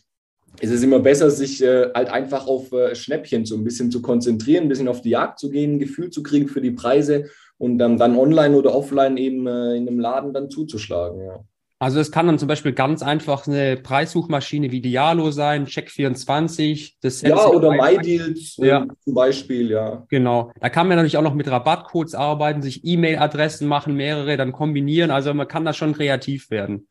ist 0.61 0.71
es 0.71 0.83
immer 0.83 0.99
besser, 0.99 1.29
sich 1.29 1.61
äh, 1.61 1.91
halt 1.93 2.07
einfach 2.07 2.47
auf 2.47 2.71
äh, 2.71 2.95
Schnäppchen 2.95 3.45
so 3.45 3.57
ein 3.57 3.65
bisschen 3.65 3.91
zu 3.91 4.01
konzentrieren, 4.01 4.63
ein 4.63 4.69
bisschen 4.69 4.87
auf 4.87 5.01
die 5.01 5.09
Jagd 5.09 5.37
zu 5.37 5.49
gehen, 5.49 5.73
ein 5.73 5.79
Gefühl 5.79 6.11
zu 6.11 6.23
kriegen 6.23 6.47
für 6.47 6.61
die 6.61 6.71
Preise 6.71 7.25
und 7.57 7.81
ähm, 7.81 7.97
dann 7.97 8.17
online 8.17 8.55
oder 8.55 8.73
offline 8.73 9.17
eben 9.17 9.47
äh, 9.47 9.75
in 9.75 9.85
einem 9.85 9.99
Laden 9.99 10.33
dann 10.33 10.49
zuzuschlagen. 10.49 11.19
Ja. 11.19 11.43
Also 11.83 11.99
es 11.99 12.11
kann 12.11 12.27
dann 12.27 12.39
zum 12.39 12.47
Beispiel 12.47 12.71
ganz 12.71 13.03
einfach 13.03 13.45
eine 13.45 13.75
Preissuchmaschine 13.75 14.71
wie 14.71 14.79
Dialo 14.79 15.31
sein, 15.31 15.67
Check24. 15.67 16.93
Das 17.01 17.21
ja, 17.21 17.45
oder 17.45 17.71
MyDeals 17.71 18.57
äh, 18.59 18.67
ja. 18.67 18.87
zum 19.03 19.13
Beispiel, 19.13 19.69
ja. 19.69 20.05
Genau. 20.07 20.53
Da 20.61 20.69
kann 20.69 20.87
man 20.87 20.95
natürlich 20.95 21.17
auch 21.17 21.23
noch 21.23 21.33
mit 21.33 21.51
Rabattcodes 21.51 22.15
arbeiten, 22.15 22.61
sich 22.61 22.85
E-Mail-Adressen 22.85 23.67
machen, 23.67 23.95
mehrere 23.95 24.37
dann 24.37 24.53
kombinieren. 24.53 25.11
Also 25.11 25.33
man 25.33 25.45
kann 25.49 25.65
da 25.65 25.73
schon 25.73 25.91
kreativ 25.91 26.49
werden. 26.49 26.87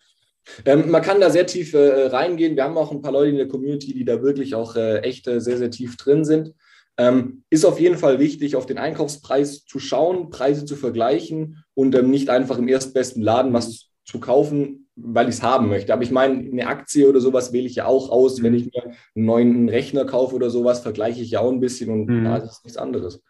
Ähm, 0.66 0.90
man 0.90 1.00
kann 1.00 1.22
da 1.22 1.30
sehr 1.30 1.46
tief 1.46 1.72
äh, 1.72 2.08
reingehen. 2.08 2.54
Wir 2.54 2.64
haben 2.64 2.76
auch 2.76 2.92
ein 2.92 3.00
paar 3.00 3.12
Leute 3.12 3.30
in 3.30 3.38
der 3.38 3.48
Community, 3.48 3.94
die 3.94 4.04
da 4.04 4.20
wirklich 4.20 4.54
auch 4.54 4.76
äh, 4.76 4.98
echt 4.98 5.26
äh, 5.26 5.40
sehr, 5.40 5.56
sehr 5.56 5.70
tief 5.70 5.96
drin 5.96 6.26
sind. 6.26 6.52
Ähm, 6.98 7.44
ist 7.48 7.64
auf 7.64 7.80
jeden 7.80 7.96
Fall 7.96 8.18
wichtig, 8.18 8.56
auf 8.56 8.66
den 8.66 8.76
Einkaufspreis 8.76 9.64
zu 9.64 9.78
schauen, 9.78 10.28
Preise 10.28 10.66
zu 10.66 10.76
vergleichen 10.76 11.64
und 11.72 11.94
ähm, 11.94 12.10
nicht 12.10 12.28
einfach 12.28 12.58
im 12.58 12.68
erstbesten 12.68 13.22
Laden 13.22 13.54
was 13.54 13.88
zu 14.04 14.20
kaufen, 14.20 14.81
weil 14.96 15.28
ich 15.28 15.36
es 15.36 15.42
haben 15.42 15.68
möchte. 15.68 15.92
Aber 15.92 16.02
ich 16.02 16.10
meine, 16.10 16.38
eine 16.38 16.66
Aktie 16.66 17.08
oder 17.08 17.20
sowas 17.20 17.52
wähle 17.52 17.66
ich 17.66 17.76
ja 17.76 17.86
auch 17.86 18.10
aus. 18.10 18.38
Mhm. 18.38 18.42
Wenn 18.44 18.54
ich 18.54 18.64
mir 18.66 18.84
einen 18.84 19.24
neuen 19.26 19.68
Rechner 19.68 20.04
kaufe 20.04 20.34
oder 20.34 20.50
sowas, 20.50 20.80
vergleiche 20.80 21.22
ich 21.22 21.30
ja 21.30 21.40
auch 21.40 21.50
ein 21.50 21.60
bisschen 21.60 21.90
und 21.90 22.06
mhm. 22.06 22.24
da 22.24 22.36
ist 22.36 22.64
nichts 22.64 22.76
anderes. 22.76 23.22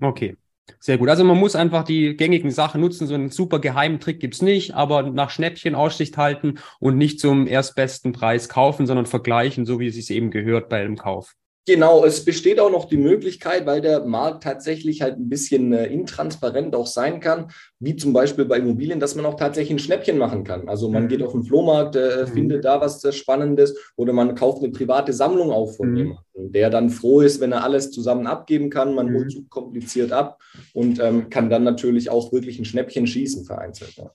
Okay. 0.00 0.36
Sehr 0.80 0.98
gut. 0.98 1.08
Also 1.08 1.22
man 1.22 1.38
muss 1.38 1.54
einfach 1.54 1.84
die 1.84 2.16
gängigen 2.16 2.50
Sachen 2.50 2.80
nutzen. 2.80 3.06
So 3.06 3.14
einen 3.14 3.30
super 3.30 3.60
geheimen 3.60 4.00
Trick 4.00 4.18
gibt 4.18 4.34
es 4.34 4.42
nicht, 4.42 4.74
aber 4.74 5.02
nach 5.04 5.30
Schnäppchen 5.30 5.76
Aussicht 5.76 6.16
halten 6.16 6.58
und 6.80 6.98
nicht 6.98 7.20
zum 7.20 7.46
erstbesten 7.46 8.12
Preis 8.12 8.48
kaufen, 8.48 8.86
sondern 8.86 9.06
vergleichen, 9.06 9.64
so 9.64 9.78
wie 9.78 9.86
es 9.86 9.94
sich 9.94 10.10
eben 10.10 10.30
gehört 10.30 10.68
bei 10.68 10.80
einem 10.80 10.96
Kauf. 10.96 11.34
Genau, 11.68 12.04
es 12.04 12.24
besteht 12.24 12.60
auch 12.60 12.70
noch 12.70 12.84
die 12.84 12.96
Möglichkeit, 12.96 13.66
weil 13.66 13.80
der 13.80 14.04
Markt 14.04 14.44
tatsächlich 14.44 15.02
halt 15.02 15.18
ein 15.18 15.28
bisschen 15.28 15.72
äh, 15.72 15.86
intransparent 15.86 16.76
auch 16.76 16.86
sein 16.86 17.18
kann, 17.18 17.48
wie 17.80 17.96
zum 17.96 18.12
Beispiel 18.12 18.44
bei 18.44 18.58
Immobilien, 18.58 19.00
dass 19.00 19.16
man 19.16 19.26
auch 19.26 19.34
tatsächlich 19.34 19.72
ein 19.72 19.80
Schnäppchen 19.80 20.16
machen 20.16 20.44
kann. 20.44 20.68
Also 20.68 20.88
man 20.88 21.04
mhm. 21.04 21.08
geht 21.08 21.24
auf 21.24 21.32
den 21.32 21.42
Flohmarkt, 21.42 21.96
äh, 21.96 22.22
mhm. 22.22 22.32
findet 22.32 22.64
da 22.64 22.80
was 22.80 23.02
äh, 23.02 23.10
Spannendes 23.10 23.76
oder 23.96 24.12
man 24.12 24.36
kauft 24.36 24.62
eine 24.62 24.70
private 24.70 25.12
Sammlung 25.12 25.50
auf 25.50 25.76
von 25.76 25.90
mhm. 25.90 25.96
jemandem, 25.96 26.52
der 26.52 26.70
dann 26.70 26.88
froh 26.88 27.20
ist, 27.20 27.40
wenn 27.40 27.50
er 27.50 27.64
alles 27.64 27.90
zusammen 27.90 28.28
abgeben 28.28 28.70
kann. 28.70 28.94
Man 28.94 29.12
holt 29.12 29.24
mhm. 29.24 29.30
zu 29.30 29.44
kompliziert 29.48 30.12
ab 30.12 30.40
und 30.72 31.00
ähm, 31.00 31.30
kann 31.30 31.50
dann 31.50 31.64
natürlich 31.64 32.10
auch 32.10 32.32
wirklich 32.32 32.60
ein 32.60 32.64
Schnäppchen 32.64 33.08
schießen 33.08 33.44
vereinzelt. 33.44 33.96
Ja. 33.96 34.12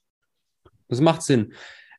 Das 0.88 1.02
macht 1.02 1.22
Sinn. 1.22 1.52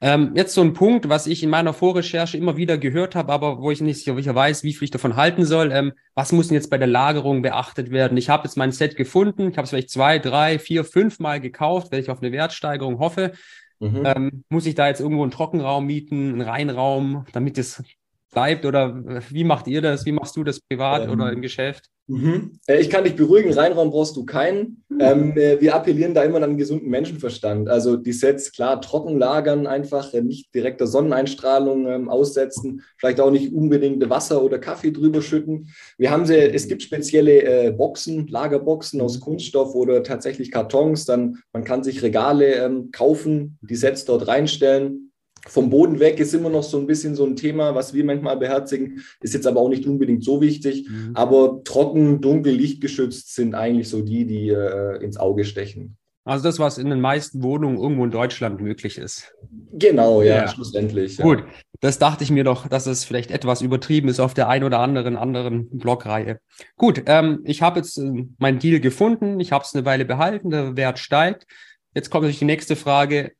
Ähm, 0.04 0.32
jetzt 0.34 0.54
so 0.54 0.62
ein 0.62 0.72
Punkt, 0.72 1.08
was 1.08 1.28
ich 1.28 1.44
in 1.44 1.50
meiner 1.50 1.72
Vorrecherche 1.72 2.36
immer 2.36 2.56
wieder 2.56 2.76
gehört 2.76 3.14
habe, 3.14 3.32
aber 3.32 3.62
wo 3.62 3.70
ich 3.70 3.80
nicht 3.80 4.02
sicher 4.02 4.34
weiß, 4.34 4.64
wie 4.64 4.72
viel 4.74 4.86
ich 4.86 4.90
davon 4.90 5.14
halten 5.14 5.44
soll. 5.44 5.70
Ähm, 5.70 5.92
was 6.16 6.32
muss 6.32 6.48
denn 6.48 6.56
jetzt 6.56 6.70
bei 6.70 6.78
der 6.78 6.88
Lagerung 6.88 7.40
beachtet 7.40 7.92
werden? 7.92 8.18
Ich 8.18 8.28
habe 8.28 8.42
jetzt 8.42 8.56
mein 8.56 8.72
Set 8.72 8.96
gefunden, 8.96 9.50
ich 9.50 9.56
habe 9.56 9.62
es 9.62 9.70
vielleicht 9.70 9.90
zwei, 9.90 10.18
drei, 10.18 10.58
vier, 10.58 10.84
fünf 10.84 11.20
Mal 11.20 11.40
gekauft, 11.40 11.92
weil 11.92 12.00
ich 12.00 12.10
auf 12.10 12.20
eine 12.20 12.32
Wertsteigerung 12.32 12.98
hoffe. 12.98 13.30
Mhm. 13.78 14.02
Ähm, 14.04 14.44
muss 14.48 14.66
ich 14.66 14.74
da 14.74 14.88
jetzt 14.88 15.00
irgendwo 15.00 15.22
einen 15.22 15.30
Trockenraum 15.30 15.86
mieten, 15.86 16.32
einen 16.32 16.40
Reinraum, 16.40 17.24
damit 17.32 17.56
es 17.56 17.84
bleibt 18.32 18.64
oder 18.64 19.02
wie 19.30 19.44
macht 19.44 19.68
ihr 19.68 19.80
das? 19.80 20.04
Wie 20.04 20.12
machst 20.12 20.36
du 20.36 20.42
das 20.42 20.60
privat 20.60 21.04
ähm, 21.04 21.10
oder 21.10 21.30
im 21.30 21.42
Geschäft? 21.42 21.86
Mhm. 22.08 22.58
Äh, 22.66 22.80
ich 22.80 22.90
kann 22.90 23.04
dich 23.04 23.14
beruhigen, 23.14 23.52
Reinraum 23.52 23.90
brauchst 23.90 24.16
du 24.16 24.24
keinen. 24.24 24.82
Mhm. 24.88 25.00
Ähm, 25.00 25.36
äh, 25.36 25.60
wir 25.60 25.74
appellieren 25.74 26.14
da 26.14 26.22
immer 26.24 26.38
an 26.38 26.44
einen 26.44 26.56
gesunden 26.56 26.88
Menschenverstand. 26.88 27.68
Also 27.68 27.96
die 27.96 28.12
Sets 28.12 28.52
klar 28.52 28.80
trocken 28.80 29.18
lagern, 29.18 29.66
einfach 29.66 30.12
äh, 30.14 30.22
nicht 30.22 30.52
direkter 30.54 30.86
Sonneneinstrahlung 30.86 31.86
ähm, 31.86 32.08
aussetzen, 32.08 32.82
vielleicht 32.96 33.20
auch 33.20 33.30
nicht 33.30 33.52
unbedingt 33.52 34.08
Wasser 34.10 34.42
oder 34.42 34.58
Kaffee 34.58 34.90
drüber 34.90 35.22
schütten. 35.22 35.68
Wir 35.98 36.10
haben 36.10 36.26
sie, 36.26 36.36
es 36.36 36.66
gibt 36.66 36.82
spezielle 36.82 37.42
äh, 37.42 37.70
Boxen, 37.70 38.26
Lagerboxen 38.26 39.00
aus 39.00 39.18
mhm. 39.18 39.22
Kunststoff 39.22 39.74
oder 39.74 40.02
tatsächlich 40.02 40.50
Kartons. 40.50 41.04
Dann 41.04 41.38
man 41.52 41.64
kann 41.64 41.84
sich 41.84 42.02
Regale 42.02 42.54
ähm, 42.54 42.90
kaufen, 42.92 43.58
die 43.60 43.76
Sets 43.76 44.04
dort 44.06 44.26
reinstellen 44.26 45.11
vom 45.46 45.70
Boden 45.70 45.98
weg 45.98 46.20
ist 46.20 46.34
immer 46.34 46.50
noch 46.50 46.62
so 46.62 46.78
ein 46.78 46.86
bisschen 46.86 47.16
so 47.16 47.24
ein 47.24 47.36
Thema, 47.36 47.74
was 47.74 47.94
wir 47.94 48.04
manchmal 48.04 48.36
beherzigen, 48.36 49.02
ist 49.20 49.34
jetzt 49.34 49.46
aber 49.46 49.60
auch 49.60 49.68
nicht 49.68 49.86
unbedingt 49.86 50.24
so 50.24 50.40
wichtig. 50.40 50.88
Mhm. 50.88 51.10
Aber 51.14 51.62
trocken, 51.64 52.20
dunkel, 52.20 52.54
lichtgeschützt 52.54 53.34
sind 53.34 53.54
eigentlich 53.54 53.88
so 53.88 54.02
die, 54.02 54.24
die 54.24 54.50
äh, 54.50 55.02
ins 55.02 55.16
Auge 55.16 55.44
stechen. 55.44 55.96
Also 56.24 56.44
das, 56.44 56.60
was 56.60 56.78
in 56.78 56.88
den 56.88 57.00
meisten 57.00 57.42
Wohnungen 57.42 57.78
irgendwo 57.78 58.04
in 58.04 58.12
Deutschland 58.12 58.60
möglich 58.60 58.96
ist. 58.96 59.34
Genau, 59.72 60.22
ja, 60.22 60.36
ja. 60.36 60.48
schlussendlich. 60.48 61.18
Ja. 61.18 61.24
Gut, 61.24 61.42
das 61.80 61.98
dachte 61.98 62.22
ich 62.22 62.30
mir 62.30 62.44
doch, 62.44 62.68
dass 62.68 62.86
es 62.86 63.04
vielleicht 63.04 63.32
etwas 63.32 63.60
übertrieben 63.60 64.08
ist 64.08 64.20
auf 64.20 64.32
der 64.32 64.48
einen 64.48 64.62
oder 64.62 64.78
anderen 64.78 65.16
anderen 65.16 65.68
Blogreihe. 65.70 66.38
Gut, 66.76 67.02
ähm, 67.06 67.40
ich 67.42 67.60
habe 67.60 67.80
jetzt 67.80 67.98
äh, 67.98 68.26
meinen 68.38 68.60
Deal 68.60 68.78
gefunden, 68.78 69.40
ich 69.40 69.50
habe 69.50 69.64
es 69.64 69.74
eine 69.74 69.84
Weile 69.84 70.04
behalten, 70.04 70.50
der 70.50 70.76
Wert 70.76 71.00
steigt. 71.00 71.46
Jetzt 71.92 72.10
kommt 72.10 72.22
natürlich 72.22 72.38
die 72.38 72.44
nächste 72.44 72.76
Frage, 72.76 73.32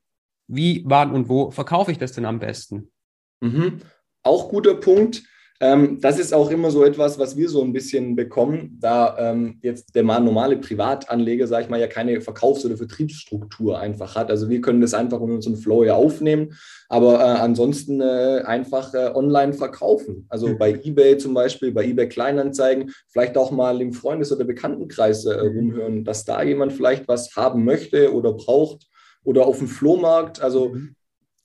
wie, 0.55 0.83
wann 0.87 1.13
und 1.13 1.29
wo 1.29 1.51
verkaufe 1.51 1.91
ich 1.91 1.99
das 1.99 2.13
denn 2.13 2.25
am 2.25 2.39
besten? 2.39 2.91
Mhm. 3.41 3.79
Auch 4.23 4.49
guter 4.49 4.75
Punkt. 4.75 5.23
Ähm, 5.63 6.01
das 6.01 6.19
ist 6.19 6.35
auch 6.35 6.51
immer 6.51 6.73
so 6.73 6.85
etwas, 6.85 7.21
was 7.21 7.37
wir 7.37 7.49
so 7.49 7.63
ein 7.63 7.73
bisschen 7.73 8.17
bekommen, 8.17 8.79
da 8.81 9.17
ähm, 9.17 9.61
jetzt 9.63 9.95
der 9.95 10.03
normale 10.03 10.57
Privatanleger, 10.57 11.47
sage 11.47 11.63
ich 11.63 11.71
mal, 11.71 11.79
ja 11.79 11.87
keine 11.87 12.21
Verkaufs- 12.21 12.65
oder 12.65 12.77
Vertriebsstruktur 12.77 13.79
einfach 13.79 14.17
hat. 14.17 14.29
Also 14.29 14.49
wir 14.49 14.61
können 14.61 14.81
das 14.81 14.93
einfach 14.93 15.21
in 15.21 15.31
unseren 15.31 15.55
Flow 15.55 15.85
ja 15.85 15.95
aufnehmen, 15.95 16.59
aber 16.89 17.21
äh, 17.21 17.39
ansonsten 17.39 18.01
äh, 18.01 18.43
einfach 18.45 18.93
äh, 18.93 19.13
online 19.15 19.53
verkaufen. 19.53 20.27
Also 20.31 20.49
mhm. 20.49 20.59
bei 20.59 20.73
eBay 20.73 21.17
zum 21.17 21.33
Beispiel, 21.33 21.71
bei 21.71 21.85
eBay 21.85 22.09
Kleinanzeigen, 22.09 22.91
vielleicht 23.07 23.39
auch 23.39 23.53
mal 23.53 23.81
im 23.81 23.93
Freundes- 23.93 24.33
oder 24.33 24.45
Bekanntenkreis 24.45 25.25
äh, 25.27 25.39
rumhören, 25.39 26.03
dass 26.03 26.25
da 26.25 26.43
jemand 26.43 26.73
vielleicht 26.73 27.07
was 27.07 27.37
haben 27.37 27.65
möchte 27.65 28.13
oder 28.13 28.33
braucht 28.33 28.89
oder 29.25 29.47
auf 29.47 29.59
dem 29.59 29.69
Flohmarkt, 29.69 30.41
also 30.41 30.71
mhm. 30.71 30.95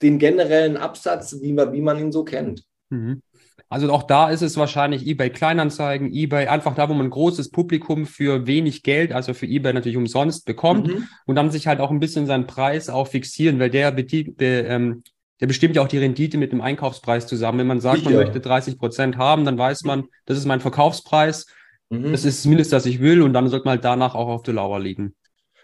den 0.01 0.19
generellen 0.19 0.77
Absatz, 0.77 1.37
wie 1.41 1.53
man, 1.53 1.73
wie 1.73 1.81
man 1.81 1.99
ihn 1.99 2.11
so 2.11 2.23
kennt. 2.23 2.63
Mhm. 2.89 3.21
Also 3.69 3.91
auch 3.91 4.03
da 4.03 4.29
ist 4.29 4.41
es 4.41 4.55
wahrscheinlich 4.55 5.05
eBay 5.05 5.29
Kleinanzeigen, 5.29 6.13
eBay 6.13 6.47
einfach 6.47 6.73
da, 6.73 6.87
wo 6.87 6.93
man 6.93 7.07
ein 7.07 7.11
großes 7.11 7.51
Publikum 7.51 8.05
für 8.05 8.47
wenig 8.47 8.81
Geld, 8.81 9.11
also 9.11 9.33
für 9.33 9.45
eBay 9.45 9.73
natürlich 9.73 9.97
umsonst 9.97 10.45
bekommt 10.45 10.87
mhm. 10.87 11.07
und 11.25 11.35
dann 11.35 11.51
sich 11.51 11.67
halt 11.67 11.81
auch 11.81 11.91
ein 11.91 11.99
bisschen 11.99 12.27
seinen 12.27 12.47
Preis 12.47 12.89
auch 12.89 13.09
fixieren, 13.09 13.59
weil 13.59 13.69
der, 13.69 13.93
ähm, 14.39 15.03
der 15.41 15.47
bestimmt 15.47 15.75
ja 15.75 15.81
auch 15.81 15.89
die 15.89 15.97
Rendite 15.97 16.37
mit 16.37 16.53
dem 16.53 16.61
Einkaufspreis 16.61 17.27
zusammen. 17.27 17.59
Wenn 17.59 17.67
man 17.67 17.81
sagt, 17.81 17.99
Sicher. 17.99 18.11
man 18.11 18.19
möchte 18.19 18.39
30 18.39 18.77
Prozent 18.77 19.17
haben, 19.17 19.43
dann 19.43 19.57
weiß 19.57 19.83
man, 19.83 20.05
das 20.25 20.37
ist 20.37 20.45
mein 20.45 20.61
Verkaufspreis, 20.61 21.47
mhm. 21.89 22.11
das 22.13 22.23
ist 22.23 22.39
das 22.39 22.45
Mindeste, 22.45 22.77
was 22.77 22.85
ich 22.85 23.01
will 23.01 23.21
und 23.21 23.33
dann 23.33 23.49
sollte 23.49 23.65
man 23.65 23.73
halt 23.73 23.83
danach 23.85 24.15
auch 24.15 24.29
auf 24.29 24.43
der 24.43 24.53
Lauer 24.53 24.79
liegen. 24.79 25.13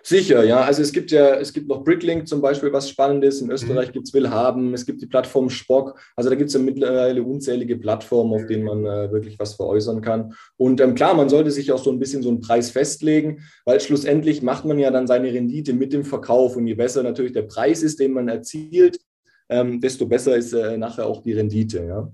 Sicher, 0.05 0.43
ja. 0.43 0.59
Also 0.59 0.81
es 0.81 0.91
gibt 0.91 1.11
ja, 1.11 1.35
es 1.35 1.53
gibt 1.53 1.69
noch 1.69 1.85
Bricklink 1.85 2.27
zum 2.27 2.41
Beispiel, 2.41 2.73
was 2.73 2.89
spannend 2.89 3.23
ist. 3.23 3.39
In 3.39 3.49
Österreich 3.49 3.87
mhm. 3.87 3.93
gibt 3.93 4.07
es 4.07 4.13
Willhaben, 4.13 4.73
es 4.73 4.85
gibt 4.85 5.01
die 5.01 5.05
Plattform 5.05 5.49
Spock. 5.49 5.97
Also 6.17 6.29
da 6.29 6.35
gibt 6.35 6.49
es 6.49 6.53
ja 6.53 6.59
mittlerweile 6.59 7.23
unzählige 7.23 7.77
Plattformen, 7.77 8.33
auf 8.33 8.45
denen 8.45 8.65
man 8.65 8.85
äh, 8.85 9.11
wirklich 9.13 9.39
was 9.39 9.53
veräußern 9.53 10.01
kann. 10.01 10.33
Und 10.57 10.81
ähm, 10.81 10.93
klar, 10.93 11.13
man 11.13 11.29
sollte 11.29 11.51
sich 11.51 11.71
auch 11.71 11.81
so 11.81 11.89
ein 11.89 11.99
bisschen 11.99 12.21
so 12.21 12.27
einen 12.27 12.41
Preis 12.41 12.69
festlegen, 12.69 13.43
weil 13.63 13.79
schlussendlich 13.79 14.41
macht 14.41 14.65
man 14.65 14.77
ja 14.77 14.91
dann 14.91 15.07
seine 15.07 15.31
Rendite 15.31 15.71
mit 15.71 15.93
dem 15.93 16.03
Verkauf. 16.03 16.57
Und 16.57 16.67
je 16.67 16.73
besser 16.73 17.01
natürlich 17.01 17.31
der 17.31 17.43
Preis 17.43 17.81
ist, 17.81 18.01
den 18.01 18.11
man 18.11 18.27
erzielt, 18.27 18.99
ähm, 19.47 19.79
desto 19.79 20.05
besser 20.05 20.35
ist 20.35 20.51
äh, 20.51 20.77
nachher 20.77 21.07
auch 21.07 21.21
die 21.21 21.33
Rendite, 21.33 21.85
ja. 21.85 22.11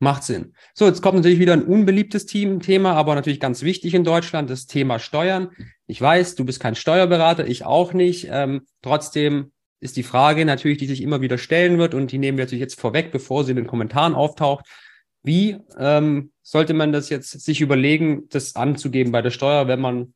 Macht 0.00 0.22
Sinn. 0.22 0.54
So, 0.74 0.86
jetzt 0.86 1.02
kommt 1.02 1.16
natürlich 1.16 1.40
wieder 1.40 1.54
ein 1.54 1.64
unbeliebtes 1.64 2.24
Thema, 2.26 2.92
aber 2.92 3.16
natürlich 3.16 3.40
ganz 3.40 3.62
wichtig 3.62 3.94
in 3.94 4.04
Deutschland, 4.04 4.48
das 4.48 4.66
Thema 4.66 5.00
Steuern. 5.00 5.50
Ich 5.88 6.00
weiß, 6.00 6.36
du 6.36 6.44
bist 6.44 6.60
kein 6.60 6.76
Steuerberater, 6.76 7.46
ich 7.48 7.64
auch 7.64 7.92
nicht. 7.92 8.28
Ähm, 8.30 8.62
trotzdem 8.80 9.50
ist 9.80 9.96
die 9.96 10.04
Frage 10.04 10.44
natürlich, 10.44 10.78
die 10.78 10.86
sich 10.86 11.02
immer 11.02 11.20
wieder 11.20 11.36
stellen 11.36 11.78
wird 11.78 11.94
und 11.94 12.12
die 12.12 12.18
nehmen 12.18 12.38
wir 12.38 12.44
natürlich 12.44 12.60
jetzt 12.60 12.80
vorweg, 12.80 13.10
bevor 13.10 13.44
sie 13.44 13.50
in 13.50 13.56
den 13.56 13.66
Kommentaren 13.66 14.14
auftaucht. 14.14 14.66
Wie 15.24 15.58
ähm, 15.78 16.30
sollte 16.42 16.74
man 16.74 16.92
das 16.92 17.10
jetzt 17.10 17.40
sich 17.40 17.60
überlegen, 17.60 18.28
das 18.30 18.54
anzugeben 18.54 19.10
bei 19.10 19.20
der 19.20 19.30
Steuer, 19.30 19.66
wenn 19.66 19.80
man, 19.80 20.14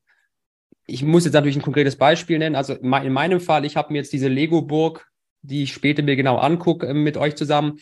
ich 0.86 1.02
muss 1.02 1.24
jetzt 1.24 1.34
natürlich 1.34 1.56
ein 1.56 1.62
konkretes 1.62 1.96
Beispiel 1.96 2.38
nennen. 2.38 2.56
Also 2.56 2.74
in 2.74 2.88
meinem 2.88 3.40
Fall, 3.40 3.64
ich 3.64 3.76
habe 3.76 3.92
mir 3.92 3.98
jetzt 3.98 4.12
diese 4.12 4.28
Lego-Burg, 4.28 5.08
die 5.42 5.64
ich 5.64 5.72
später 5.72 6.02
mir 6.02 6.14
genau 6.14 6.36
angucke, 6.38 6.86
äh, 6.86 6.94
mit 6.94 7.16
euch 7.16 7.34
zusammen, 7.34 7.80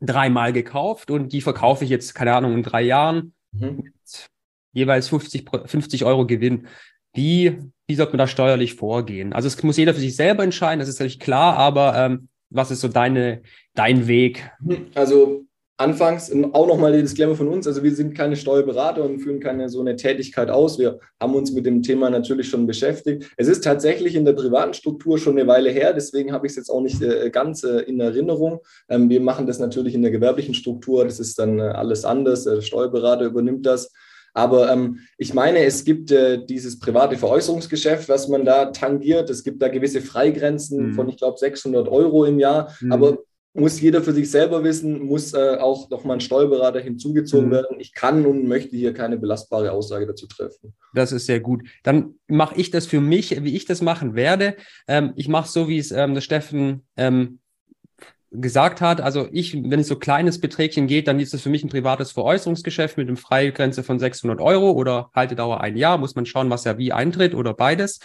dreimal 0.00 0.52
gekauft 0.52 1.10
und 1.10 1.32
die 1.32 1.40
verkaufe 1.40 1.84
ich 1.84 1.90
jetzt, 1.90 2.14
keine 2.14 2.34
Ahnung, 2.34 2.54
in 2.54 2.62
drei 2.62 2.82
Jahren 2.82 3.34
mhm. 3.52 3.82
mit 3.84 4.30
jeweils 4.72 5.08
50, 5.08 5.48
50 5.66 6.04
Euro 6.04 6.26
Gewinn. 6.26 6.66
Wie, 7.14 7.58
wie 7.86 7.94
sollte 7.94 8.12
man 8.12 8.18
da 8.18 8.26
steuerlich 8.26 8.74
vorgehen? 8.74 9.32
Also 9.32 9.48
es 9.48 9.62
muss 9.62 9.76
jeder 9.76 9.94
für 9.94 10.00
sich 10.00 10.14
selber 10.14 10.44
entscheiden, 10.44 10.78
das 10.78 10.88
ist 10.88 10.98
natürlich 10.98 11.20
klar, 11.20 11.56
aber 11.56 11.96
ähm, 11.96 12.28
was 12.50 12.70
ist 12.70 12.80
so 12.80 12.88
deine, 12.88 13.42
dein 13.74 14.06
Weg? 14.06 14.50
Also 14.94 15.44
Anfangs 15.80 16.32
auch 16.54 16.66
nochmal 16.66 16.92
die 16.92 17.02
Disclaimer 17.02 17.36
von 17.36 17.46
uns. 17.46 17.64
Also 17.68 17.84
wir 17.84 17.94
sind 17.94 18.12
keine 18.12 18.34
Steuerberater 18.34 19.04
und 19.04 19.20
führen 19.20 19.38
keine 19.38 19.68
so 19.68 19.78
eine 19.80 19.94
Tätigkeit 19.94 20.50
aus. 20.50 20.76
Wir 20.76 20.98
haben 21.20 21.36
uns 21.36 21.52
mit 21.52 21.66
dem 21.66 21.84
Thema 21.84 22.10
natürlich 22.10 22.48
schon 22.48 22.66
beschäftigt. 22.66 23.30
Es 23.36 23.46
ist 23.46 23.62
tatsächlich 23.62 24.16
in 24.16 24.24
der 24.24 24.32
privaten 24.32 24.74
Struktur 24.74 25.18
schon 25.18 25.38
eine 25.38 25.46
Weile 25.46 25.70
her. 25.70 25.92
Deswegen 25.92 26.32
habe 26.32 26.48
ich 26.48 26.50
es 26.50 26.56
jetzt 26.56 26.70
auch 26.70 26.80
nicht 26.80 27.00
äh, 27.00 27.30
ganz 27.30 27.62
äh, 27.62 27.82
in 27.82 28.00
Erinnerung. 28.00 28.58
Ähm, 28.88 29.08
wir 29.08 29.20
machen 29.20 29.46
das 29.46 29.60
natürlich 29.60 29.94
in 29.94 30.02
der 30.02 30.10
gewerblichen 30.10 30.54
Struktur. 30.54 31.04
Das 31.04 31.20
ist 31.20 31.38
dann 31.38 31.60
äh, 31.60 31.62
alles 31.62 32.04
anders. 32.04 32.42
Der 32.42 32.60
Steuerberater 32.60 33.26
übernimmt 33.26 33.64
das. 33.64 33.92
Aber 34.34 34.72
ähm, 34.72 34.98
ich 35.16 35.32
meine, 35.32 35.60
es 35.60 35.84
gibt 35.84 36.10
äh, 36.10 36.44
dieses 36.44 36.80
private 36.80 37.16
Veräußerungsgeschäft, 37.16 38.08
was 38.08 38.26
man 38.26 38.44
da 38.44 38.66
tangiert. 38.66 39.30
Es 39.30 39.44
gibt 39.44 39.62
da 39.62 39.68
gewisse 39.68 40.00
Freigrenzen 40.00 40.88
mhm. 40.88 40.94
von, 40.94 41.08
ich 41.08 41.18
glaube, 41.18 41.38
600 41.38 41.86
Euro 41.88 42.24
im 42.24 42.40
Jahr. 42.40 42.74
Mhm. 42.80 42.92
Aber 42.92 43.18
muss 43.54 43.80
jeder 43.80 44.02
für 44.02 44.12
sich 44.12 44.30
selber 44.30 44.62
wissen, 44.62 45.00
muss 45.00 45.32
äh, 45.32 45.56
auch 45.58 45.90
nochmal 45.90 46.18
ein 46.18 46.20
Steuerberater 46.20 46.80
hinzugezogen 46.80 47.48
mhm. 47.48 47.52
werden. 47.52 47.80
Ich 47.80 47.92
kann 47.92 48.26
und 48.26 48.46
möchte 48.46 48.76
hier 48.76 48.94
keine 48.94 49.16
belastbare 49.16 49.72
Aussage 49.72 50.06
dazu 50.06 50.26
treffen. 50.26 50.74
Das 50.94 51.12
ist 51.12 51.26
sehr 51.26 51.40
gut. 51.40 51.62
Dann 51.82 52.14
mache 52.26 52.56
ich 52.56 52.70
das 52.70 52.86
für 52.86 53.00
mich, 53.00 53.42
wie 53.42 53.56
ich 53.56 53.64
das 53.64 53.82
machen 53.82 54.14
werde. 54.14 54.56
Ähm, 54.86 55.12
ich 55.16 55.28
mache 55.28 55.48
so, 55.48 55.68
wie 55.68 55.78
es 55.78 55.90
ähm, 55.90 56.14
der 56.14 56.20
Steffen 56.20 56.86
ähm, 56.96 57.40
gesagt 58.30 58.80
hat. 58.80 59.00
Also 59.00 59.28
ich, 59.32 59.54
wenn 59.54 59.80
es 59.80 59.88
so 59.88 59.96
kleines 59.96 60.40
Beträgchen 60.40 60.86
geht, 60.86 61.08
dann 61.08 61.18
ist 61.18 61.32
es 61.32 61.42
für 61.42 61.50
mich 61.50 61.64
ein 61.64 61.70
privates 61.70 62.12
Veräußerungsgeschäft 62.12 62.98
mit 62.98 63.08
einem 63.08 63.16
Freigrenze 63.16 63.82
von 63.82 63.98
600 63.98 64.40
Euro 64.40 64.72
oder 64.72 65.10
Haltedauer 65.14 65.60
ein 65.60 65.76
Jahr. 65.76 65.98
Muss 65.98 66.14
man 66.14 66.26
schauen, 66.26 66.50
was 66.50 66.64
ja 66.64 66.76
wie 66.78 66.92
eintritt 66.92 67.34
oder 67.34 67.54
beides. 67.54 68.00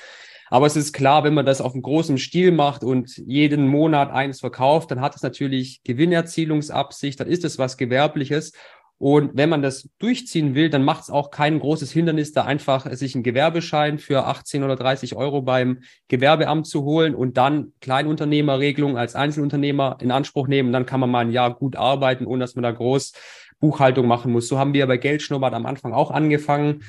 Aber 0.54 0.68
es 0.68 0.76
ist 0.76 0.94
klar, 0.94 1.24
wenn 1.24 1.34
man 1.34 1.48
das 1.48 1.62
auf 1.62 1.74
einem 1.74 1.82
großen 1.82 2.20
Stil 2.20 2.52
macht 2.52 2.84
und 2.84 3.18
jeden 3.26 3.68
Monat 3.68 4.12
eins 4.12 4.40
verkauft, 4.40 4.92
dann 4.92 5.02
hat 5.02 5.16
es 5.16 5.24
natürlich 5.24 5.82
Gewinnerzielungsabsicht, 5.84 7.20
dann 7.20 7.28
ist 7.28 7.44
es 7.44 7.58
was 7.58 7.76
Gewerbliches. 7.76 8.54
Und 9.00 9.32
wenn 9.34 9.50
man 9.50 9.64
das 9.64 9.90
durchziehen 9.98 10.54
will, 10.54 10.70
dann 10.70 10.84
macht 10.84 11.02
es 11.02 11.10
auch 11.10 11.32
kein 11.32 11.60
großes 11.60 11.92
Hindernis, 11.92 12.34
da 12.34 12.46
einfach 12.46 12.86
sich 12.94 13.16
einen 13.16 13.24
Gewerbeschein 13.24 13.98
für 13.98 14.28
18 14.28 14.62
oder 14.62 14.76
30 14.76 15.16
Euro 15.16 15.42
beim 15.42 15.80
Gewerbeamt 16.08 16.68
zu 16.68 16.84
holen 16.84 17.16
und 17.16 17.36
dann 17.36 17.74
Kleinunternehmerregelung 17.82 18.96
als 18.96 19.16
Einzelunternehmer 19.16 19.98
in 20.02 20.12
Anspruch 20.12 20.48
nehmen. 20.48 20.72
Dann 20.72 20.86
kann 20.86 21.00
man 21.00 21.10
mal 21.10 21.22
ein 21.22 21.32
Jahr 21.32 21.56
gut 21.56 21.76
arbeiten, 21.76 22.28
ohne 22.28 22.42
dass 22.42 22.54
man 22.54 22.62
da 22.62 22.72
groß 22.72 23.14
Buchhaltung 23.64 24.08
machen 24.08 24.32
muss. 24.32 24.50
So 24.50 24.60
haben 24.60 24.74
wir 24.74 24.86
bei 24.88 24.98
Geldschnuppert 24.98 25.54
am 25.54 25.66
Anfang 25.66 25.94
auch 25.94 26.12
angefangen. 26.12 26.84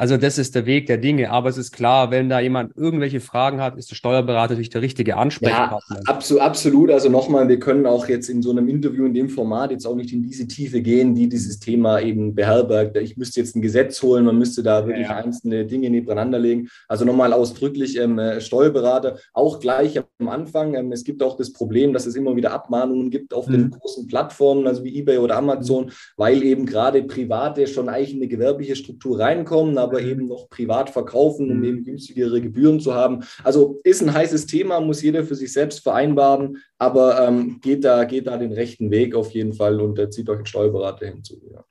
Also 0.00 0.16
das 0.16 0.38
ist 0.38 0.54
der 0.54 0.64
Weg 0.64 0.86
der 0.86 0.96
Dinge. 0.96 1.30
Aber 1.30 1.50
es 1.50 1.58
ist 1.58 1.72
klar, 1.72 2.10
wenn 2.10 2.30
da 2.30 2.40
jemand 2.40 2.74
irgendwelche 2.74 3.20
Fragen 3.20 3.60
hat, 3.60 3.76
ist 3.76 3.90
der 3.90 3.96
Steuerberater 3.96 4.54
natürlich 4.54 4.70
der 4.70 4.80
richtige 4.80 5.18
Ansprechpartner. 5.18 6.00
Ja, 6.06 6.14
absolut. 6.38 6.90
Also 6.90 7.10
nochmal, 7.10 7.48
wir 7.48 7.58
können 7.58 7.84
auch 7.84 8.08
jetzt 8.08 8.30
in 8.30 8.40
so 8.40 8.50
einem 8.50 8.66
Interview 8.68 9.04
in 9.04 9.12
dem 9.12 9.28
Format 9.28 9.72
jetzt 9.72 9.86
auch 9.86 9.94
nicht 9.94 10.12
in 10.14 10.22
diese 10.22 10.48
Tiefe 10.48 10.80
gehen, 10.80 11.14
die 11.14 11.28
dieses 11.28 11.58
Thema 11.58 12.00
eben 12.00 12.34
beherbergt. 12.34 12.96
Ich 12.96 13.18
müsste 13.18 13.40
jetzt 13.40 13.54
ein 13.56 13.60
Gesetz 13.60 14.02
holen, 14.02 14.24
man 14.24 14.38
müsste 14.38 14.62
da 14.62 14.86
wirklich 14.86 15.06
ja, 15.06 15.18
ja. 15.18 15.24
einzelne 15.24 15.66
Dinge 15.66 15.90
nebeneinander 15.90 16.38
legen. 16.38 16.68
Also 16.88 17.04
nochmal 17.04 17.34
ausdrücklich 17.34 17.98
ähm, 17.98 18.18
äh, 18.18 18.40
Steuerberater, 18.40 19.18
auch 19.34 19.60
gleich 19.60 20.00
am 20.18 20.28
Anfang. 20.28 20.74
Ähm, 20.76 20.92
es 20.92 21.04
gibt 21.04 21.22
auch 21.22 21.36
das 21.36 21.52
Problem, 21.52 21.92
dass 21.92 22.06
es 22.06 22.16
immer 22.16 22.34
wieder 22.36 22.52
Abmahnungen 22.52 23.10
gibt 23.10 23.34
auf 23.34 23.48
mhm. 23.48 23.52
den 23.52 23.70
großen 23.70 24.06
Plattformen, 24.06 24.66
also 24.66 24.82
wie 24.82 24.98
eBay 24.98 25.18
oder 25.18 25.36
Amazon, 25.36 25.86
mhm 25.86 25.90
weil 26.20 26.42
eben 26.42 26.66
gerade 26.66 27.02
Private 27.02 27.66
schon 27.66 27.88
eigentlich 27.88 28.12
in 28.12 28.18
eine 28.18 28.28
gewerbliche 28.28 28.76
Struktur 28.76 29.18
reinkommen, 29.18 29.78
aber 29.78 29.89
aber 29.90 30.02
eben 30.02 30.26
noch 30.26 30.48
privat 30.48 30.90
verkaufen, 30.90 31.50
um 31.50 31.58
mhm. 31.58 31.64
eben 31.64 31.84
günstigere 31.84 32.40
Gebühren 32.40 32.78
zu 32.78 32.94
haben. 32.94 33.24
Also 33.42 33.80
ist 33.82 34.02
ein 34.02 34.14
heißes 34.14 34.46
Thema, 34.46 34.80
muss 34.80 35.02
jeder 35.02 35.24
für 35.24 35.34
sich 35.34 35.52
selbst 35.52 35.80
vereinbaren, 35.82 36.58
aber 36.78 37.26
ähm, 37.26 37.60
geht, 37.60 37.84
da, 37.84 38.04
geht 38.04 38.28
da 38.28 38.36
den 38.36 38.52
rechten 38.52 38.90
Weg 38.90 39.14
auf 39.14 39.32
jeden 39.32 39.52
Fall 39.52 39.80
und 39.80 39.98
äh, 39.98 40.10
zieht 40.10 40.30
euch 40.30 40.36
einen 40.36 40.46
Steuerberater 40.46 41.06
hinzu. 41.06 41.40
Ja. 41.52 41.64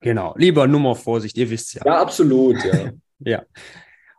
Genau, 0.00 0.34
lieber 0.36 0.66
Nummer 0.66 0.96
Vorsicht, 0.96 1.36
ihr 1.38 1.48
wisst 1.48 1.74
ja. 1.74 1.82
Ja, 1.84 2.00
absolut, 2.00 2.56
ja. 2.64 2.90
ja. 3.20 3.42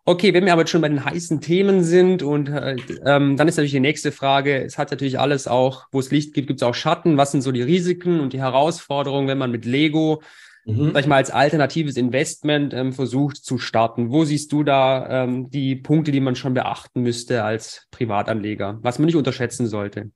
Okay, 0.03 0.33
wenn 0.33 0.45
wir 0.45 0.53
aber 0.53 0.65
schon 0.65 0.81
bei 0.81 0.89
den 0.89 1.05
heißen 1.05 1.41
Themen 1.41 1.83
sind 1.83 2.23
und 2.23 2.49
äh, 2.49 2.75
ähm, 3.05 3.37
dann 3.37 3.47
ist 3.47 3.57
natürlich 3.57 3.73
die 3.73 3.79
nächste 3.79 4.11
Frage, 4.11 4.63
es 4.63 4.77
hat 4.77 4.89
natürlich 4.89 5.19
alles 5.19 5.47
auch, 5.47 5.87
wo 5.91 5.99
es 5.99 6.09
Licht 6.09 6.33
gibt, 6.33 6.47
gibt 6.47 6.61
es 6.61 6.67
auch 6.67 6.73
Schatten. 6.73 7.17
Was 7.17 7.31
sind 7.31 7.41
so 7.41 7.51
die 7.51 7.61
Risiken 7.61 8.19
und 8.19 8.33
die 8.33 8.39
Herausforderungen, 8.39 9.27
wenn 9.27 9.37
man 9.37 9.51
mit 9.51 9.65
Lego, 9.65 10.23
mhm. 10.65 10.91
sag 10.93 11.01
ich 11.01 11.07
mal, 11.07 11.17
als 11.17 11.31
alternatives 11.31 11.97
Investment 11.97 12.73
ähm, 12.73 12.93
versucht 12.93 13.37
zu 13.37 13.57
starten? 13.57 14.11
Wo 14.11 14.25
siehst 14.25 14.51
du 14.51 14.63
da 14.63 15.23
ähm, 15.23 15.49
die 15.49 15.75
Punkte, 15.75 16.11
die 16.11 16.19
man 16.19 16.35
schon 16.35 16.53
beachten 16.53 17.01
müsste 17.01 17.43
als 17.43 17.87
Privatanleger, 17.91 18.79
was 18.81 18.99
man 18.99 19.07
nicht 19.07 19.15
unterschätzen 19.15 19.67
sollte? 19.67 20.11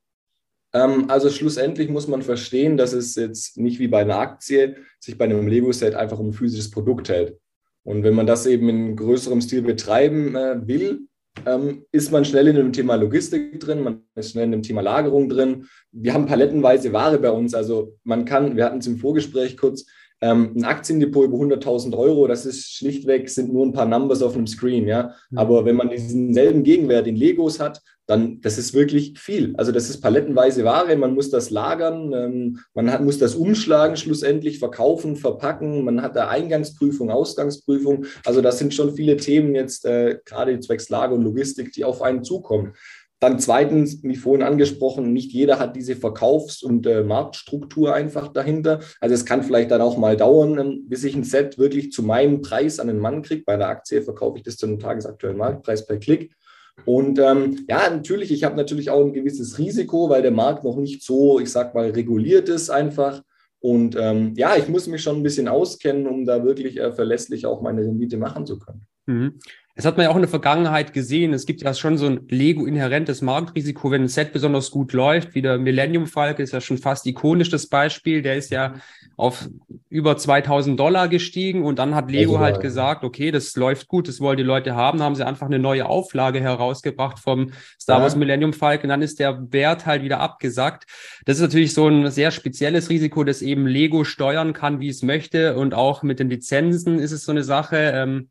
Ähm, 0.74 1.06
also 1.10 1.30
schlussendlich 1.30 1.90
muss 1.90 2.08
man 2.08 2.22
verstehen, 2.22 2.78
dass 2.78 2.94
es 2.94 3.16
jetzt 3.16 3.58
nicht 3.58 3.80
wie 3.80 3.88
bei 3.88 4.02
einer 4.02 4.20
Aktie 4.20 4.76
sich 5.00 5.18
bei 5.18 5.26
einem 5.26 5.48
Lego-Set 5.48 5.96
einfach 5.96 6.20
um 6.20 6.30
ein 6.30 6.34
physisches 6.34 6.70
Produkt 6.70 7.10
hält. 7.10 7.38
Und 7.84 8.04
wenn 8.04 8.16
man 8.16 8.28
das 8.28 8.46
eben 8.46 8.68
in 8.68 8.96
größerem 8.96 9.42
Stil 9.42 9.62
betreiben 9.62 10.36
äh, 10.36 10.68
will, 10.68 11.08
ähm, 11.46 11.86
ist 11.92 12.12
man 12.12 12.26
schnell 12.26 12.48
in 12.48 12.56
dem 12.56 12.74
Thema 12.74 12.96
Logistik 12.96 13.60
drin, 13.60 13.84
man 13.84 14.04
ist 14.16 14.32
schnell 14.32 14.46
in 14.46 14.52
dem 14.52 14.64
Thema 14.64 14.82
Lagerung 14.82 15.30
drin. 15.30 15.68
Wir 15.92 16.14
haben 16.14 16.26
palettenweise 16.26 16.94
Ware 16.94 17.20
bei 17.20 17.30
uns. 17.30 17.54
Also 17.54 17.98
man 18.04 18.26
kann, 18.26 18.56
wir 18.56 18.66
hatten 18.66 18.80
es 18.80 18.88
im 18.88 18.98
Vorgespräch 18.98 19.58
kurz, 19.58 19.86
ähm, 20.22 20.54
ein 20.56 20.64
Aktiendepot 20.64 21.26
über 21.26 21.38
100.000 21.38 21.98
Euro, 21.98 22.28
das 22.28 22.46
ist 22.46 22.74
schlichtweg, 22.74 23.30
sind 23.30 23.54
nur 23.54 23.66
ein 23.66 23.74
paar 23.74 23.86
Numbers 23.86 24.22
auf 24.22 24.36
einem 24.36 24.48
Screen, 24.48 24.88
ja. 24.88 25.14
Mhm. 25.30 25.38
Aber 25.38 25.66
wenn 25.66 25.76
man 25.76 25.90
diesen 25.90 26.34
selben 26.34 26.64
Gegenwert 26.64 27.08
in 27.08 27.16
Legos 27.16 27.60
hat, 27.60 27.82
dann, 28.08 28.40
das 28.42 28.58
ist 28.58 28.74
wirklich 28.74 29.18
viel. 29.20 29.56
Also 29.58 29.72
das 29.72 29.90
ist 29.90 30.00
palettenweise 30.00 30.64
Ware, 30.64 30.96
man 30.96 31.16
muss 31.16 31.32
das 31.32 31.50
lagern, 31.50 32.14
ähm, 32.14 32.60
man 32.74 32.92
hat, 32.92 33.04
muss 33.04 33.18
das 33.18 33.36
umschlagen 33.36 33.98
schlussendlich, 33.98 34.60
verkaufen, 34.60 35.16
verpacken, 35.16 35.84
man 35.84 36.02
hat 36.02 36.16
da 36.16 36.28
Eingangsprüfung, 36.28 37.10
Ausgangsprüfung. 37.10 38.06
Also 38.24 38.42
das 38.42 38.60
sind 38.60 38.74
schon 38.74 38.96
viele 38.96 39.18
Themen 39.18 39.56
jetzt, 39.56 39.86
äh, 39.86 40.20
gerade 40.24 40.60
zwecks 40.60 40.90
Lager 40.90 41.16
und 41.16 41.24
Logistik, 41.24 41.72
die 41.72 41.84
auf 41.84 42.02
einen 42.02 42.24
zukommen. 42.24 42.74
Dann 43.22 43.40
zweitens, 43.40 44.04
wie 44.04 44.16
vorhin 44.16 44.46
angesprochen, 44.46 45.14
nicht 45.14 45.32
jeder 45.32 45.58
hat 45.58 45.76
diese 45.76 45.96
Verkaufs- 45.96 46.62
und 46.62 46.86
äh, 46.86 47.02
Marktstruktur 47.04 47.94
einfach 47.94 48.28
dahinter. 48.28 48.82
Also 49.00 49.16
es 49.16 49.26
kann 49.26 49.42
vielleicht 49.42 49.72
dann 49.72 49.82
auch 49.82 49.98
mal 49.98 50.18
dauern, 50.18 50.60
ähm, 50.60 50.86
bis 50.90 51.04
ich 51.06 51.16
ein 51.16 51.24
Set 51.24 51.58
wirklich 51.58 51.92
zu 51.92 52.04
meinem 52.04 52.42
Preis 52.42 52.80
an 52.80 52.88
den 52.88 53.00
Mann 53.00 53.22
kriege. 53.22 53.44
Bei 53.46 53.56
der 53.56 53.70
Aktie 53.70 54.02
verkaufe 54.02 54.38
ich 54.38 54.44
das 54.44 54.58
zu 54.58 54.66
einem 54.66 54.80
tagesaktuellen 54.80 55.38
Marktpreis 55.38 55.88
per 55.88 55.98
Klick. 55.98 56.36
Und 56.84 57.20
ähm, 57.20 57.66
ja, 57.70 57.90
natürlich, 57.90 58.32
ich 58.32 58.44
habe 58.44 58.58
natürlich 58.58 58.90
auch 58.90 59.04
ein 59.04 59.14
gewisses 59.14 59.58
Risiko, 59.58 60.10
weil 60.10 60.22
der 60.22 60.32
Markt 60.32 60.66
noch 60.66 60.76
nicht 60.76 61.02
so, 61.04 61.40
ich 61.40 61.52
sag 61.52 61.74
mal, 61.74 61.90
reguliert 61.92 62.50
ist 62.50 62.70
einfach. 62.70 63.24
Und 63.60 63.96
ähm, 63.98 64.34
ja, 64.36 64.58
ich 64.58 64.68
muss 64.68 64.88
mich 64.88 65.02
schon 65.02 65.18
ein 65.18 65.24
bisschen 65.24 65.48
auskennen, 65.48 66.06
um 66.06 66.26
da 66.26 66.44
wirklich 66.44 66.78
äh, 66.78 66.92
verlässlich 66.92 67.46
auch 67.46 67.62
meine 67.62 67.82
Rendite 67.82 68.18
machen 68.18 68.46
zu 68.46 68.60
können. 68.60 68.86
Mhm. 69.06 69.40
Das 69.76 69.84
hat 69.84 69.98
man 69.98 70.06
ja 70.06 70.10
auch 70.10 70.16
in 70.16 70.22
der 70.22 70.30
Vergangenheit 70.30 70.94
gesehen. 70.94 71.34
Es 71.34 71.46
gibt 71.46 71.62
ja 71.62 71.74
schon 71.74 71.98
so 71.98 72.06
ein 72.06 72.22
Lego-inhärentes 72.30 73.22
Marktrisiko, 73.22 73.92
wenn 73.92 74.04
ein 74.04 74.08
Set 74.08 74.32
besonders 74.32 74.72
gut 74.72 74.94
läuft, 74.94 75.36
wie 75.36 75.42
der 75.42 75.58
Millennium 75.58 76.08
Falke 76.08 76.42
ist 76.42 76.54
ja 76.54 76.62
schon 76.62 76.78
fast 76.78 77.06
ikonisch 77.06 77.50
das 77.50 77.68
Beispiel. 77.68 78.22
Der 78.22 78.38
ist 78.38 78.52
ja 78.52 78.76
auf 79.18 79.50
über 79.90 80.16
2000 80.16 80.80
Dollar 80.80 81.10
gestiegen 81.10 81.64
und 81.64 81.78
dann 81.78 81.94
hat 81.94 82.10
Lego 82.10 82.34
also, 82.34 82.44
halt 82.44 82.56
ja. 82.56 82.62
gesagt, 82.62 83.04
okay, 83.04 83.32
das 83.32 83.54
läuft 83.58 83.90
gut, 83.90 84.08
das 84.08 84.22
wollen 84.22 84.38
die 84.38 84.44
Leute 84.44 84.76
haben. 84.76 85.00
Dann 85.00 85.06
haben 85.08 85.16
sie 85.16 85.26
einfach 85.26 85.48
eine 85.48 85.60
neue 85.60 85.88
Auflage 85.88 86.40
herausgebracht 86.40 87.20
vom 87.20 87.52
Star 87.80 88.02
Wars. 88.02 88.16
Millennium 88.16 88.54
Falcon. 88.54 88.90
Dann 88.90 89.02
ist 89.02 89.20
der 89.20 89.52
Wert 89.52 89.86
halt 89.86 90.04
wieder 90.04 90.22
abgesackt. 90.22 90.86
Das 91.26 91.36
ist 91.36 91.42
natürlich 91.42 91.74
so 91.74 91.90
ein 91.90 92.10
sehr 92.12 92.32
spezielles 92.32 92.90
Risiko, 92.90 93.26
das 93.26 93.42
eben 93.42 93.68
Lego 93.68 94.06
steuern 94.06 94.54
kann, 94.54 94.80
wie 94.80 94.88
es 94.88 95.04
möchte. 95.04 95.58
Und 95.58 95.74
auch 95.74 96.02
mit 96.02 96.20
den 96.20 96.30
Lizenzen 96.30 96.98
ist 96.98 97.12
es 97.12 97.26
so 97.26 97.34
eine 97.34 97.44
Sache. 97.44 97.92
Ähm, 97.94 98.30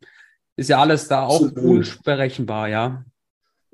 ist 0.57 0.69
ja 0.71 0.81
alles 0.81 1.09
da 1.09 1.23
auch 1.23 1.47
Absolut. 1.47 1.97
unberechenbar, 1.97 2.69
ja. 2.69 3.05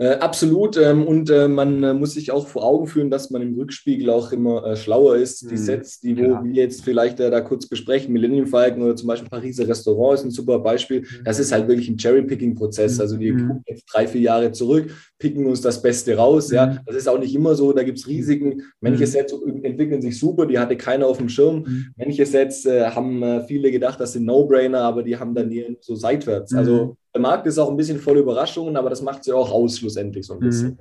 Äh, 0.01 0.15
absolut. 0.15 0.79
Ähm, 0.79 1.07
und 1.07 1.29
äh, 1.29 1.47
man 1.47 1.83
äh, 1.83 1.93
muss 1.93 2.15
sich 2.15 2.33
auch 2.33 2.49
vor 2.49 2.65
Augen 2.65 2.87
führen, 2.87 3.11
dass 3.11 3.29
man 3.29 3.43
im 3.43 3.55
Rückspiegel 3.55 4.09
auch 4.09 4.33
immer 4.33 4.65
äh, 4.65 4.75
schlauer 4.75 5.17
ist. 5.17 5.43
Die 5.51 5.55
mhm. 5.55 5.59
Sets, 5.59 6.01
die 6.01 6.17
wo 6.17 6.23
ja. 6.23 6.43
wir 6.43 6.55
jetzt 6.55 6.83
vielleicht 6.83 7.21
äh, 7.21 7.31
da 7.31 7.43
kurz 7.43 7.67
besprechen, 7.67 8.15
Millennium 8.15 8.47
Falcon 8.47 8.83
oder 8.83 8.97
zum 8.97 9.09
Beispiel 9.09 9.29
Pariser 9.29 9.69
Restaurant 9.69 10.19
ist 10.19 10.25
ein 10.25 10.31
super 10.31 10.59
Beispiel. 10.61 11.03
Mhm. 11.03 11.25
Das 11.25 11.39
ist 11.39 11.53
halt 11.53 11.69
wirklich 11.69 11.91
ein 11.91 11.99
Cherry-Picking-Prozess. 11.99 12.95
Mhm. 12.95 13.01
Also 13.03 13.21
wir 13.21 13.35
mhm. 13.35 13.49
gucken 13.49 13.65
jetzt 13.67 13.85
drei, 13.93 14.07
vier 14.07 14.23
Jahre 14.23 14.53
zurück, 14.53 14.91
picken 15.19 15.45
uns 15.45 15.61
das 15.61 15.83
Beste 15.83 16.17
raus. 16.17 16.51
Ja, 16.51 16.67
mhm. 16.67 16.79
das 16.87 16.97
ist 16.97 17.07
auch 17.07 17.19
nicht 17.19 17.35
immer 17.35 17.55
so. 17.55 17.75
Da 17.75 17.83
gibt 17.83 17.99
es 17.99 18.09
Risiken. 18.09 18.63
Manche 18.81 19.07
Sets 19.07 19.35
entwickeln 19.63 20.01
sich 20.01 20.19
super, 20.19 20.47
die 20.47 20.59
hatte 20.59 20.79
keiner 20.79 21.09
auf 21.09 21.19
dem 21.19 21.29
Schirm. 21.29 21.93
Manche 21.99 22.25
Sets 22.25 22.65
äh, 22.65 22.87
haben 22.87 23.43
viele 23.47 23.71
gedacht, 23.71 24.01
das 24.01 24.15
sind 24.15 24.25
No-Brainer, 24.25 24.81
aber 24.81 25.03
die 25.03 25.19
haben 25.19 25.35
dann 25.35 25.51
hier 25.51 25.77
so 25.83 25.95
seitwärts. 25.95 26.55
Also 26.55 26.97
der 27.15 27.21
Markt 27.21 27.47
ist 27.47 27.59
auch 27.59 27.71
ein 27.71 27.77
bisschen 27.77 27.99
voll 27.99 28.19
Überraschungen, 28.19 28.77
aber 28.77 28.91
das 28.91 29.03
macht 29.03 29.25
sie 29.25 29.33
auch 29.33 29.51
aus 29.51 29.79
schlussendlich 29.79 30.27
so 30.27 30.35
ein 30.35 30.41
bisschen. 30.41 30.69
Mhm. 30.71 30.79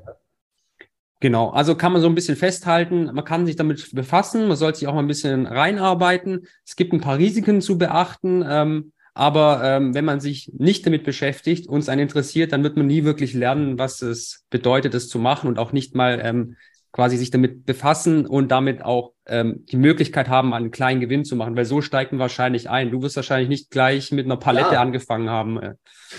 Genau, 1.22 1.50
also 1.50 1.76
kann 1.76 1.92
man 1.92 2.02
so 2.02 2.08
ein 2.08 2.16
bisschen 2.16 2.38
festhalten, 2.38 3.06
man 3.14 3.26
kann 3.26 3.46
sich 3.46 3.58
damit 3.58 3.94
befassen, 3.94 4.48
man 4.48 4.56
sollte 4.56 4.80
sich 4.80 4.88
auch 4.88 4.94
mal 4.94 5.02
ein 5.02 5.08
bisschen 5.08 5.48
reinarbeiten. 5.48 6.48
Es 6.66 6.78
gibt 6.78 6.94
ein 6.94 7.02
paar 7.02 7.18
Risiken 7.18 7.60
zu 7.60 7.78
beachten, 7.78 8.44
ähm, 8.48 8.94
aber 9.14 9.62
ähm, 9.66 9.94
wenn 9.94 10.06
man 10.06 10.22
sich 10.22 10.50
nicht 10.58 10.86
damit 10.86 11.04
beschäftigt, 11.04 11.68
uns 11.68 11.90
einen 11.90 12.04
interessiert, 12.04 12.54
dann 12.54 12.64
wird 12.64 12.78
man 12.78 12.88
nie 12.88 13.04
wirklich 13.04 13.34
lernen, 13.34 13.78
was 13.78 14.02
es 14.02 14.46
bedeutet, 14.50 14.94
es 14.94 15.10
zu 15.10 15.20
machen 15.20 15.50
und 15.50 15.60
auch 15.60 15.74
nicht 15.74 15.94
mal 15.94 16.22
ähm, 16.24 16.56
quasi 16.94 17.18
sich 17.18 17.32
damit 17.32 17.66
befassen 17.66 18.26
und 18.26 18.50
damit 18.50 18.82
auch 18.82 19.12
ähm, 19.30 19.66
die 19.72 19.78
Möglichkeit 19.78 20.28
haben, 20.28 20.54
einen 20.54 20.72
kleinen 20.72 21.00
Gewinn 21.00 21.24
zu 21.24 21.36
machen, 21.36 21.56
weil 21.56 21.66
so 21.66 21.82
steigt 21.82 22.12
man 22.12 22.20
wahrscheinlich 22.20 22.70
ein. 22.70 22.92
Du 22.92 23.02
wirst 23.02 23.16
wahrscheinlich 23.16 23.50
nicht 23.50 23.70
gleich 23.70 24.12
mit 24.12 24.26
einer 24.26 24.38
Palette 24.38 24.74
ja. 24.74 24.82
angefangen 24.82 25.30
haben. 25.30 25.62
Äh. 25.62 25.74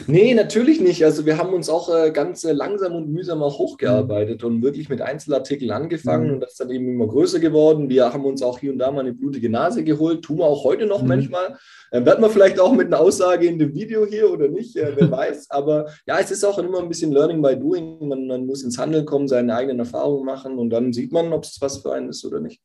Nee, 0.06 0.34
natürlich 0.34 0.80
nicht. 0.80 1.04
Also 1.04 1.26
wir 1.26 1.36
haben 1.36 1.52
uns 1.52 1.68
auch 1.68 1.94
äh, 1.94 2.10
ganz 2.12 2.44
äh, 2.44 2.52
langsam 2.52 2.94
und 2.94 3.10
mühsam 3.10 3.42
auch 3.42 3.58
hochgearbeitet 3.58 4.42
mhm. 4.42 4.48
und 4.48 4.62
wirklich 4.62 4.88
mit 4.88 5.02
Einzelartikeln 5.02 5.70
angefangen 5.70 6.28
mhm. 6.28 6.34
und 6.34 6.40
das 6.40 6.52
ist 6.52 6.60
dann 6.60 6.70
eben 6.70 6.88
immer 6.88 7.08
größer 7.08 7.40
geworden. 7.40 7.88
Wir 7.88 8.12
haben 8.12 8.24
uns 8.24 8.42
auch 8.42 8.58
hier 8.58 8.72
und 8.72 8.78
da 8.78 8.90
mal 8.90 9.00
eine 9.00 9.12
blutige 9.12 9.50
Nase 9.50 9.84
geholt, 9.84 10.22
tun 10.22 10.38
wir 10.38 10.46
auch 10.46 10.64
heute 10.64 10.86
noch 10.86 11.02
mhm. 11.02 11.08
manchmal. 11.08 11.56
Äh, 11.90 12.04
werden 12.04 12.22
wir 12.22 12.30
vielleicht 12.30 12.60
auch 12.60 12.72
mit 12.72 12.86
einer 12.86 13.00
Aussage 13.00 13.46
in 13.46 13.58
dem 13.58 13.74
Video 13.74 14.06
hier 14.06 14.30
oder 14.30 14.48
nicht, 14.48 14.76
äh, 14.76 14.92
wer 14.96 15.10
weiß. 15.10 15.50
Aber 15.50 15.86
ja, 16.06 16.18
es 16.18 16.30
ist 16.30 16.44
auch 16.44 16.58
immer 16.58 16.78
ein 16.78 16.88
bisschen 16.88 17.12
Learning 17.12 17.42
by 17.42 17.56
Doing. 17.56 18.06
Man, 18.06 18.26
man 18.26 18.46
muss 18.46 18.62
ins 18.62 18.78
Handeln 18.78 19.04
kommen, 19.04 19.28
seine 19.28 19.54
eigenen 19.54 19.80
Erfahrungen 19.80 20.24
machen 20.24 20.58
und 20.58 20.70
dann 20.70 20.92
sieht 20.92 21.12
man, 21.12 21.32
ob 21.32 21.44
es 21.44 21.60
was 21.60 21.78
für 21.78 21.92
einen 21.92 22.10
ist 22.10 22.24
oder 22.24 22.40
nicht. 22.40 22.60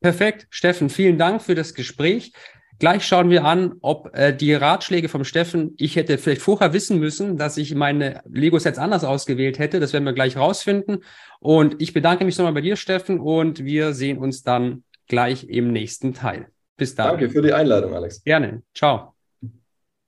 Perfekt. 0.00 0.46
Steffen, 0.50 0.88
vielen 0.88 1.18
Dank 1.18 1.42
für 1.42 1.54
das 1.54 1.74
Gespräch. 1.74 2.32
Gleich 2.80 3.06
schauen 3.06 3.28
wir 3.28 3.44
an, 3.44 3.74
ob 3.82 4.16
äh, 4.16 4.34
die 4.34 4.54
Ratschläge 4.54 5.10
vom 5.10 5.24
Steffen, 5.24 5.74
ich 5.76 5.96
hätte 5.96 6.16
vielleicht 6.16 6.40
vorher 6.40 6.72
wissen 6.72 6.98
müssen, 6.98 7.36
dass 7.36 7.58
ich 7.58 7.74
meine 7.74 8.22
Lego-Sets 8.26 8.78
anders 8.78 9.04
ausgewählt 9.04 9.58
hätte. 9.58 9.80
Das 9.80 9.92
werden 9.92 10.04
wir 10.04 10.14
gleich 10.14 10.38
rausfinden. 10.38 11.04
Und 11.40 11.80
ich 11.82 11.92
bedanke 11.92 12.24
mich 12.24 12.38
nochmal 12.38 12.54
bei 12.54 12.62
dir, 12.62 12.76
Steffen, 12.76 13.20
und 13.20 13.64
wir 13.64 13.92
sehen 13.92 14.16
uns 14.16 14.42
dann 14.42 14.84
gleich 15.08 15.46
im 15.46 15.72
nächsten 15.72 16.14
Teil. 16.14 16.48
Bis 16.78 16.94
dann. 16.94 17.08
Danke 17.08 17.28
für 17.28 17.42
die 17.42 17.52
Einladung, 17.52 17.92
Alex. 17.94 18.24
Gerne. 18.24 18.62
Ciao. 18.74 19.14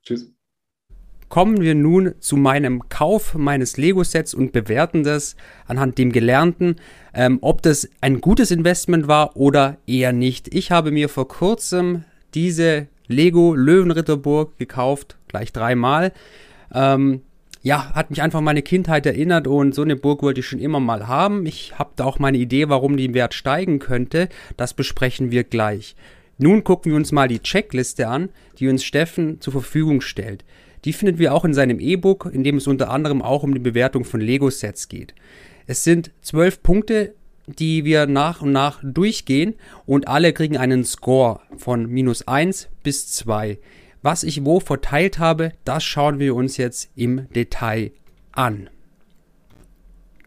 Tschüss. 0.02 0.32
Kommen 1.32 1.62
wir 1.62 1.74
nun 1.74 2.12
zu 2.20 2.36
meinem 2.36 2.90
Kauf 2.90 3.34
meines 3.34 3.78
Lego-Sets 3.78 4.34
und 4.34 4.52
bewerten 4.52 5.02
das 5.02 5.34
anhand 5.66 5.96
dem 5.96 6.12
Gelernten, 6.12 6.76
ähm, 7.14 7.38
ob 7.40 7.62
das 7.62 7.88
ein 8.02 8.20
gutes 8.20 8.50
Investment 8.50 9.08
war 9.08 9.34
oder 9.34 9.78
eher 9.86 10.12
nicht. 10.12 10.54
Ich 10.54 10.70
habe 10.70 10.90
mir 10.90 11.08
vor 11.08 11.28
kurzem 11.28 12.04
diese 12.34 12.86
Lego 13.06 13.54
Löwenritterburg 13.54 14.58
gekauft, 14.58 15.16
gleich 15.26 15.54
dreimal. 15.54 16.12
Ähm, 16.70 17.22
ja, 17.62 17.94
hat 17.94 18.10
mich 18.10 18.20
einfach 18.20 18.42
meine 18.42 18.60
Kindheit 18.60 19.06
erinnert 19.06 19.46
und 19.46 19.74
so 19.74 19.80
eine 19.80 19.96
Burg 19.96 20.22
wollte 20.22 20.40
ich 20.40 20.46
schon 20.46 20.60
immer 20.60 20.80
mal 20.80 21.08
haben. 21.08 21.46
Ich 21.46 21.78
habe 21.78 21.92
da 21.96 22.04
auch 22.04 22.18
meine 22.18 22.36
Idee, 22.36 22.68
warum 22.68 22.98
die 22.98 23.06
im 23.06 23.14
Wert 23.14 23.32
steigen 23.32 23.78
könnte. 23.78 24.28
Das 24.58 24.74
besprechen 24.74 25.30
wir 25.30 25.44
gleich. 25.44 25.96
Nun 26.36 26.62
gucken 26.62 26.92
wir 26.92 26.96
uns 26.96 27.10
mal 27.10 27.28
die 27.28 27.40
Checkliste 27.40 28.06
an, 28.06 28.28
die 28.58 28.68
uns 28.68 28.84
Steffen 28.84 29.40
zur 29.40 29.54
Verfügung 29.54 30.02
stellt. 30.02 30.44
Die 30.84 30.92
finden 30.92 31.18
wir 31.18 31.34
auch 31.34 31.44
in 31.44 31.54
seinem 31.54 31.78
E-Book, 31.78 32.30
in 32.32 32.42
dem 32.44 32.56
es 32.56 32.66
unter 32.66 32.90
anderem 32.90 33.22
auch 33.22 33.42
um 33.42 33.54
die 33.54 33.60
Bewertung 33.60 34.04
von 34.04 34.20
Lego-Sets 34.20 34.88
geht. 34.88 35.14
Es 35.66 35.84
sind 35.84 36.10
zwölf 36.22 36.62
Punkte, 36.62 37.14
die 37.46 37.84
wir 37.84 38.06
nach 38.06 38.42
und 38.42 38.52
nach 38.52 38.80
durchgehen 38.82 39.54
und 39.86 40.08
alle 40.08 40.32
kriegen 40.32 40.56
einen 40.56 40.84
Score 40.84 41.40
von 41.56 41.86
minus 41.86 42.26
1 42.26 42.68
bis 42.82 43.12
2. 43.12 43.58
Was 44.02 44.24
ich 44.24 44.44
wo 44.44 44.58
verteilt 44.58 45.18
habe, 45.18 45.52
das 45.64 45.84
schauen 45.84 46.18
wir 46.18 46.34
uns 46.34 46.56
jetzt 46.56 46.90
im 46.96 47.28
Detail 47.30 47.92
an. 48.32 48.68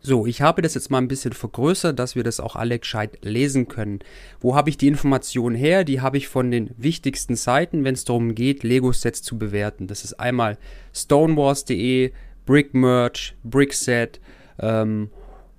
So, 0.05 0.27
ich 0.27 0.43
habe 0.43 0.61
das 0.61 0.75
jetzt 0.75 0.91
mal 0.91 0.99
ein 0.99 1.07
bisschen 1.07 1.33
vergrößert, 1.33 1.97
dass 1.97 2.15
wir 2.15 2.23
das 2.23 2.39
auch 2.39 2.55
alle 2.55 2.77
gescheit 2.77 3.25
lesen 3.25 3.67
können. 3.67 4.01
Wo 4.39 4.53
habe 4.53 4.69
ich 4.69 4.77
die 4.77 4.87
Informationen 4.87 5.55
her? 5.55 5.83
Die 5.83 5.99
habe 5.99 6.17
ich 6.17 6.27
von 6.27 6.51
den 6.51 6.69
wichtigsten 6.77 7.35
Seiten, 7.35 7.83
wenn 7.83 7.95
es 7.95 8.05
darum 8.05 8.35
geht, 8.35 8.61
Lego-Sets 8.61 9.23
zu 9.23 9.39
bewerten. 9.39 9.87
Das 9.87 10.03
ist 10.03 10.13
einmal 10.19 10.59
stonewars.de, 10.93 12.11
Brickmerch, 12.45 13.35
Brickset 13.43 14.19
ähm, 14.59 15.09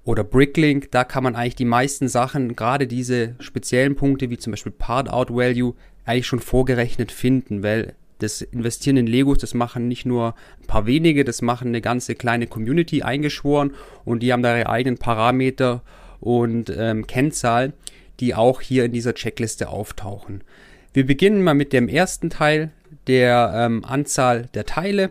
oder 0.04 0.22
Bricklink. 0.22 0.92
Da 0.92 1.02
kann 1.02 1.24
man 1.24 1.34
eigentlich 1.34 1.56
die 1.56 1.64
meisten 1.64 2.06
Sachen, 2.06 2.54
gerade 2.54 2.86
diese 2.86 3.34
speziellen 3.40 3.96
Punkte 3.96 4.30
wie 4.30 4.38
zum 4.38 4.52
Beispiel 4.52 4.70
Part 4.70 5.10
Out 5.10 5.30
Value, 5.34 5.74
eigentlich 6.04 6.28
schon 6.28 6.38
vorgerechnet 6.38 7.10
finden, 7.10 7.64
weil 7.64 7.96
das 8.18 8.42
Investieren 8.42 8.96
in 8.96 9.06
Legos, 9.06 9.38
das 9.38 9.54
machen 9.54 9.88
nicht 9.88 10.06
nur 10.06 10.34
ein 10.60 10.66
paar 10.66 10.86
wenige, 10.86 11.24
das 11.24 11.42
machen 11.42 11.68
eine 11.68 11.80
ganze 11.80 12.14
kleine 12.14 12.46
Community 12.46 13.02
eingeschworen 13.02 13.74
und 14.04 14.22
die 14.22 14.32
haben 14.32 14.42
da 14.42 14.56
ihre 14.56 14.68
eigenen 14.68 14.98
Parameter 14.98 15.82
und 16.20 16.72
ähm, 16.76 17.06
Kennzahlen, 17.06 17.72
die 18.20 18.34
auch 18.34 18.60
hier 18.60 18.84
in 18.84 18.92
dieser 18.92 19.14
Checkliste 19.14 19.68
auftauchen. 19.68 20.42
Wir 20.92 21.04
beginnen 21.04 21.42
mal 21.42 21.54
mit 21.54 21.72
dem 21.72 21.88
ersten 21.88 22.30
Teil 22.30 22.70
der 23.06 23.52
ähm, 23.54 23.84
Anzahl 23.84 24.48
der 24.54 24.64
Teile. 24.64 25.10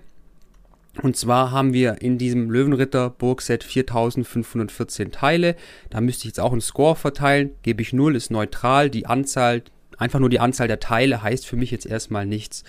Und 1.01 1.17
zwar 1.17 1.51
haben 1.51 1.73
wir 1.73 2.01
in 2.01 2.17
diesem 2.17 2.49
Löwenritter 2.49 3.09
Burgset 3.09 3.63
4514 3.63 5.11
Teile. 5.11 5.55
Da 5.89 5.99
müsste 6.01 6.21
ich 6.21 6.29
jetzt 6.29 6.39
auch 6.39 6.53
einen 6.53 6.61
Score 6.61 6.95
verteilen. 6.95 7.51
Gebe 7.63 7.81
ich 7.81 7.91
0, 7.91 8.15
ist 8.15 8.31
neutral. 8.31 8.89
Die 8.89 9.05
Anzahl, 9.05 9.61
einfach 9.97 10.19
nur 10.19 10.29
die 10.29 10.39
Anzahl 10.39 10.67
der 10.67 10.79
Teile 10.79 11.23
heißt 11.23 11.45
für 11.45 11.55
mich 11.55 11.71
jetzt 11.71 11.85
erstmal 11.85 12.25
nichts. 12.25 12.63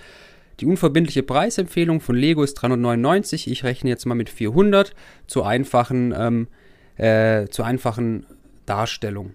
Die 0.60 0.66
unverbindliche 0.66 1.22
Preisempfehlung 1.22 2.00
von 2.00 2.16
Lego 2.16 2.42
ist 2.42 2.54
399. 2.54 3.50
Ich 3.50 3.64
rechne 3.64 3.90
jetzt 3.90 4.06
mal 4.06 4.14
mit 4.14 4.30
400 4.30 4.94
zur 5.26 5.46
einfachen, 5.46 6.14
ähm, 6.16 6.48
äh, 6.96 7.46
zur 7.48 7.66
einfachen 7.66 8.26
Darstellung. 8.64 9.34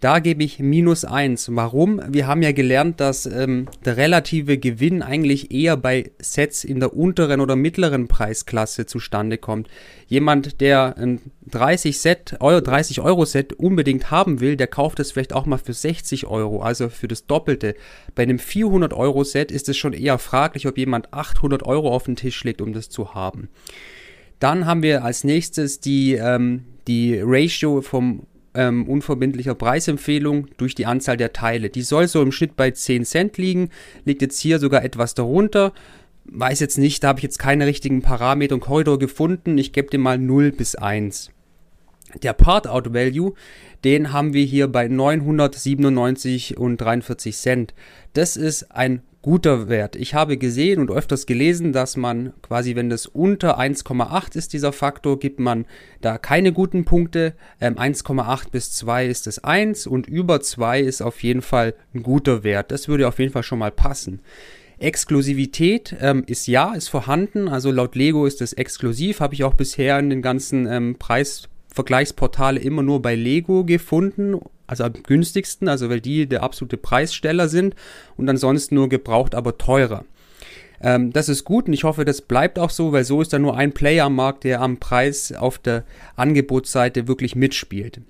Da 0.00 0.20
gebe 0.20 0.44
ich 0.44 0.60
minus 0.60 1.04
1. 1.04 1.56
Warum? 1.56 2.00
Wir 2.08 2.28
haben 2.28 2.42
ja 2.42 2.52
gelernt, 2.52 3.00
dass 3.00 3.26
ähm, 3.26 3.66
der 3.84 3.96
relative 3.96 4.56
Gewinn 4.56 5.02
eigentlich 5.02 5.50
eher 5.50 5.76
bei 5.76 6.12
Sets 6.20 6.62
in 6.62 6.78
der 6.78 6.94
unteren 6.94 7.40
oder 7.40 7.56
mittleren 7.56 8.06
Preisklasse 8.06 8.86
zustande 8.86 9.38
kommt. 9.38 9.66
Jemand, 10.06 10.60
der 10.60 10.96
ein 10.98 11.20
30 11.50 11.98
Set, 11.98 12.36
Euro, 12.38 12.60
30 12.60 13.00
Euro 13.00 13.24
Set 13.24 13.54
unbedingt 13.54 14.12
haben 14.12 14.38
will, 14.38 14.56
der 14.56 14.68
kauft 14.68 15.00
es 15.00 15.10
vielleicht 15.10 15.32
auch 15.32 15.46
mal 15.46 15.58
für 15.58 15.72
60 15.72 16.28
Euro, 16.28 16.62
also 16.62 16.90
für 16.90 17.08
das 17.08 17.26
Doppelte. 17.26 17.74
Bei 18.14 18.22
einem 18.22 18.38
400 18.38 18.92
Euro 18.92 19.24
Set 19.24 19.50
ist 19.50 19.68
es 19.68 19.76
schon 19.76 19.94
eher 19.94 20.18
fraglich, 20.18 20.68
ob 20.68 20.78
jemand 20.78 21.12
800 21.12 21.64
Euro 21.64 21.92
auf 21.92 22.04
den 22.04 22.14
Tisch 22.14 22.44
legt, 22.44 22.60
um 22.60 22.72
das 22.72 22.88
zu 22.88 23.14
haben. 23.14 23.48
Dann 24.38 24.64
haben 24.64 24.84
wir 24.84 25.02
als 25.02 25.24
nächstes 25.24 25.80
die, 25.80 26.14
ähm, 26.14 26.66
die 26.86 27.18
Ratio 27.20 27.80
vom 27.82 28.28
ähm, 28.54 28.88
unverbindlicher 28.88 29.54
Preisempfehlung 29.54 30.48
durch 30.56 30.74
die 30.74 30.86
Anzahl 30.86 31.16
der 31.16 31.32
Teile. 31.32 31.70
Die 31.70 31.82
soll 31.82 32.08
so 32.08 32.22
im 32.22 32.32
Schnitt 32.32 32.56
bei 32.56 32.70
10 32.70 33.04
Cent 33.04 33.38
liegen, 33.38 33.70
liegt 34.04 34.22
jetzt 34.22 34.40
hier 34.40 34.58
sogar 34.58 34.84
etwas 34.84 35.14
darunter. 35.14 35.72
Weiß 36.24 36.60
jetzt 36.60 36.78
nicht, 36.78 37.02
da 37.02 37.08
habe 37.08 37.20
ich 37.20 37.24
jetzt 37.24 37.38
keine 37.38 37.66
richtigen 37.66 38.02
Parameter 38.02 38.54
und 38.54 38.60
Korridor 38.60 38.98
gefunden. 38.98 39.56
Ich 39.58 39.72
gebe 39.72 39.88
dir 39.88 39.98
mal 39.98 40.18
0 40.18 40.52
bis 40.52 40.74
1. 40.74 41.30
Der 42.22 42.32
Part-Out-Value, 42.32 43.34
den 43.84 44.12
haben 44.12 44.32
wir 44.32 44.44
hier 44.44 44.68
bei 44.68 44.88
997 44.88 46.56
und 46.56 46.78
43 46.78 47.36
Cent. 47.36 47.74
Das 48.14 48.36
ist 48.36 48.72
ein 48.72 49.02
guter 49.22 49.68
Wert. 49.68 49.96
Ich 49.96 50.14
habe 50.14 50.36
gesehen 50.36 50.80
und 50.80 50.90
öfters 50.90 51.26
gelesen, 51.26 51.72
dass 51.72 51.96
man 51.96 52.32
quasi, 52.42 52.76
wenn 52.76 52.88
das 52.88 53.06
unter 53.06 53.58
1,8 53.58 54.36
ist, 54.36 54.52
dieser 54.52 54.72
Faktor, 54.72 55.18
gibt 55.18 55.40
man 55.40 55.66
da 56.00 56.18
keine 56.18 56.52
guten 56.52 56.84
Punkte. 56.84 57.34
Ähm, 57.60 57.76
1,8 57.76 58.50
bis 58.50 58.72
2 58.72 59.06
ist 59.06 59.26
das 59.26 59.42
1 59.42 59.86
und 59.86 60.06
über 60.06 60.40
2 60.40 60.80
ist 60.80 61.02
auf 61.02 61.22
jeden 61.22 61.42
Fall 61.42 61.74
ein 61.94 62.02
guter 62.02 62.44
Wert. 62.44 62.70
Das 62.70 62.88
würde 62.88 63.08
auf 63.08 63.18
jeden 63.18 63.32
Fall 63.32 63.42
schon 63.42 63.58
mal 63.58 63.72
passen. 63.72 64.20
Exklusivität 64.78 65.96
ähm, 66.00 66.22
ist 66.26 66.46
ja, 66.46 66.72
ist 66.74 66.88
vorhanden. 66.88 67.48
Also 67.48 67.72
laut 67.72 67.96
Lego 67.96 68.26
ist 68.26 68.40
das 68.40 68.52
exklusiv. 68.52 69.20
Habe 69.20 69.34
ich 69.34 69.42
auch 69.42 69.54
bisher 69.54 69.98
in 69.98 70.10
den 70.10 70.22
ganzen 70.22 70.66
ähm, 70.66 70.94
Preisvergleichsportale 71.68 72.60
immer 72.60 72.82
nur 72.82 73.02
bei 73.02 73.14
Lego 73.14 73.64
gefunden 73.64 74.40
also 74.68 74.84
am 74.84 74.92
günstigsten, 74.92 75.66
also 75.66 75.88
weil 75.88 76.00
die 76.00 76.28
der 76.28 76.42
absolute 76.44 76.76
Preissteller 76.76 77.48
sind 77.48 77.74
und 78.16 78.28
ansonsten 78.28 78.76
nur 78.76 78.88
gebraucht, 78.88 79.34
aber 79.34 79.58
teurer. 79.58 80.04
Ähm, 80.80 81.12
das 81.12 81.28
ist 81.28 81.44
gut 81.44 81.66
und 81.66 81.72
ich 81.72 81.84
hoffe, 81.84 82.04
das 82.04 82.20
bleibt 82.20 82.58
auch 82.58 82.70
so, 82.70 82.92
weil 82.92 83.04
so 83.04 83.20
ist 83.20 83.32
da 83.32 83.38
nur 83.38 83.56
ein 83.56 83.72
Player 83.72 84.04
am 84.04 84.14
Markt, 84.14 84.44
der 84.44 84.60
am 84.60 84.76
Preis 84.76 85.32
auf 85.32 85.58
der 85.58 85.84
Angebotsseite 86.14 87.08
wirklich 87.08 87.34
mitspielt. 87.34 88.00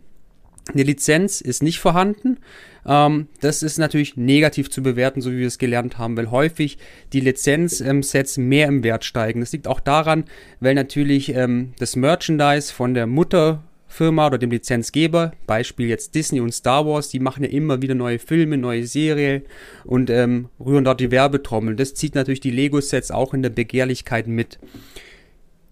Eine 0.73 0.83
Lizenz 0.83 1.41
ist 1.41 1.63
nicht 1.63 1.79
vorhanden. 1.79 2.39
Ähm, 2.87 3.29
das 3.41 3.63
ist 3.63 3.79
natürlich 3.79 4.17
negativ 4.17 4.71
zu 4.71 4.83
bewerten, 4.83 5.21
so 5.21 5.33
wie 5.33 5.39
wir 5.39 5.47
es 5.47 5.59
gelernt 5.59 5.99
haben, 5.99 6.17
weil 6.17 6.31
häufig 6.31 6.79
die 7.13 7.21
Lizenzsets 7.21 8.37
ähm, 8.37 8.49
mehr 8.49 8.69
im 8.69 8.83
Wert 8.83 9.05
steigen. 9.05 9.41
Das 9.41 9.53
liegt 9.53 9.67
auch 9.67 9.81
daran, 9.81 10.25
weil 10.61 10.75
natürlich 10.75 11.35
ähm, 11.35 11.73
das 11.79 11.97
Merchandise 11.97 12.73
von 12.73 12.95
der 12.95 13.07
Mutter 13.07 13.63
Firma 13.91 14.27
oder 14.27 14.37
dem 14.37 14.51
Lizenzgeber, 14.51 15.33
Beispiel 15.47 15.89
jetzt 15.89 16.15
Disney 16.15 16.41
und 16.41 16.53
Star 16.53 16.87
Wars, 16.87 17.09
die 17.09 17.21
machen 17.21 17.43
ja 17.43 17.51
immer 17.51 17.81
wieder 17.81 17.95
neue 17.95 18.19
Filme, 18.19 18.59
neue 18.59 18.87
Serien 18.87 19.43
und 19.85 20.11
ähm, 20.11 20.51
rühren 20.61 20.85
dort 20.85 21.01
die 21.01 21.11
Werbetrommel. 21.11 21.75
Das 21.75 21.95
zieht 21.95 22.15
natürlich 22.15 22.41
die 22.41 22.51
Lego-Sets 22.51 23.11
auch 23.11 23.33
in 23.33 23.43
der 23.43 23.51
Begehrlichkeit 23.51 24.27
mit 24.27 24.59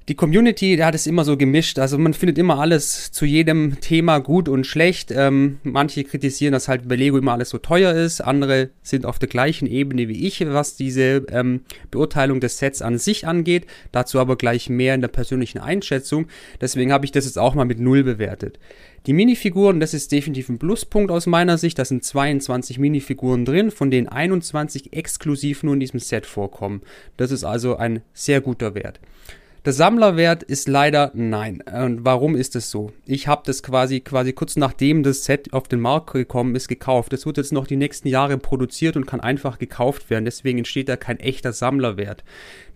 die 0.08 0.14
Community, 0.14 0.76
der 0.76 0.86
hat 0.86 0.94
es 0.94 1.08
immer 1.08 1.24
so 1.24 1.36
gemischt. 1.36 1.80
Also 1.80 1.98
man 1.98 2.14
findet 2.14 2.38
immer 2.38 2.60
alles 2.60 3.10
zu 3.10 3.24
jedem 3.24 3.80
Thema 3.80 4.20
gut 4.20 4.48
und 4.48 4.64
schlecht. 4.64 5.10
Ähm, 5.10 5.58
manche 5.64 6.04
kritisieren, 6.04 6.52
dass 6.52 6.68
halt 6.68 6.86
bei 6.86 6.94
Lego 6.94 7.18
immer 7.18 7.32
alles 7.32 7.50
so 7.50 7.58
teuer 7.58 7.92
ist. 7.92 8.20
Andere 8.20 8.70
sind 8.82 9.04
auf 9.04 9.18
der 9.18 9.28
gleichen 9.28 9.66
Ebene 9.66 10.06
wie 10.06 10.24
ich, 10.24 10.46
was 10.46 10.76
diese 10.76 11.26
ähm, 11.30 11.62
Beurteilung 11.90 12.38
des 12.38 12.58
Sets 12.58 12.82
an 12.82 12.98
sich 12.98 13.26
angeht. 13.26 13.66
Dazu 13.90 14.20
aber 14.20 14.36
gleich 14.36 14.70
mehr 14.70 14.94
in 14.94 15.00
der 15.00 15.08
persönlichen 15.08 15.58
Einschätzung. 15.58 16.28
Deswegen 16.60 16.92
habe 16.92 17.04
ich 17.04 17.10
das 17.10 17.24
jetzt 17.24 17.38
auch 17.38 17.56
mal 17.56 17.64
mit 17.64 17.80
Null 17.80 18.04
bewertet. 18.04 18.60
Die 19.06 19.12
Minifiguren, 19.12 19.80
das 19.80 19.92
ist 19.92 20.12
definitiv 20.12 20.48
ein 20.48 20.58
Pluspunkt 20.58 21.10
aus 21.10 21.26
meiner 21.26 21.58
Sicht. 21.58 21.80
Da 21.80 21.84
sind 21.84 22.04
22 22.04 22.78
Minifiguren 22.78 23.44
drin, 23.44 23.72
von 23.72 23.90
denen 23.90 24.08
21 24.08 24.92
exklusiv 24.92 25.64
nur 25.64 25.74
in 25.74 25.80
diesem 25.80 25.98
Set 25.98 26.26
vorkommen. 26.26 26.82
Das 27.16 27.32
ist 27.32 27.42
also 27.42 27.76
ein 27.76 28.02
sehr 28.14 28.40
guter 28.40 28.76
Wert. 28.76 29.00
Der 29.66 29.72
Sammlerwert 29.72 30.44
ist 30.44 30.68
leider 30.68 31.10
nein. 31.12 31.60
Und 31.60 32.04
warum 32.04 32.36
ist 32.36 32.54
es 32.54 32.70
so? 32.70 32.92
Ich 33.04 33.26
habe 33.26 33.42
das 33.44 33.64
quasi 33.64 33.98
quasi 33.98 34.32
kurz 34.32 34.54
nachdem 34.54 35.02
das 35.02 35.24
Set 35.24 35.52
auf 35.52 35.66
den 35.66 35.80
Markt 35.80 36.12
gekommen 36.12 36.54
ist 36.54 36.68
gekauft. 36.68 37.12
Das 37.12 37.26
wird 37.26 37.36
jetzt 37.36 37.52
noch 37.52 37.66
die 37.66 37.74
nächsten 37.74 38.06
Jahre 38.06 38.38
produziert 38.38 38.96
und 38.96 39.06
kann 39.06 39.18
einfach 39.18 39.58
gekauft 39.58 40.08
werden. 40.08 40.24
Deswegen 40.24 40.58
entsteht 40.58 40.88
da 40.88 40.96
kein 40.96 41.18
echter 41.18 41.52
Sammlerwert. 41.52 42.22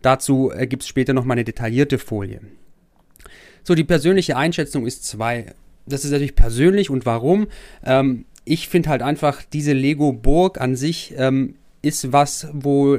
Dazu 0.03 0.51
äh, 0.51 0.67
gibt 0.67 0.83
es 0.83 0.89
später 0.89 1.13
noch 1.13 1.25
mal 1.25 1.35
eine 1.35 1.45
detaillierte 1.45 1.97
Folie. 1.97 2.41
So, 3.63 3.77
die 3.77 3.85
persönliche 3.85 4.37
Einschätzung 4.37 4.85
ist 4.85 5.05
zwei. 5.05 5.55
Das 5.87 6.05
ist 6.05 6.11
natürlich 6.11 6.35
persönlich 6.35 6.91
und 6.91 7.07
warum? 7.07 7.47
Ähm, 7.85 8.25
ich 8.45 8.69
finde 8.69 8.89
halt 8.89 9.03
einfach, 9.03 9.45
diese 9.45 9.75
Lego 9.75 10.13
Burg 10.13 10.61
an 10.61 10.75
sich 10.75 11.15
ähm, 11.17 11.55
ist 11.83 12.13
was, 12.13 12.49
wo 12.53 12.99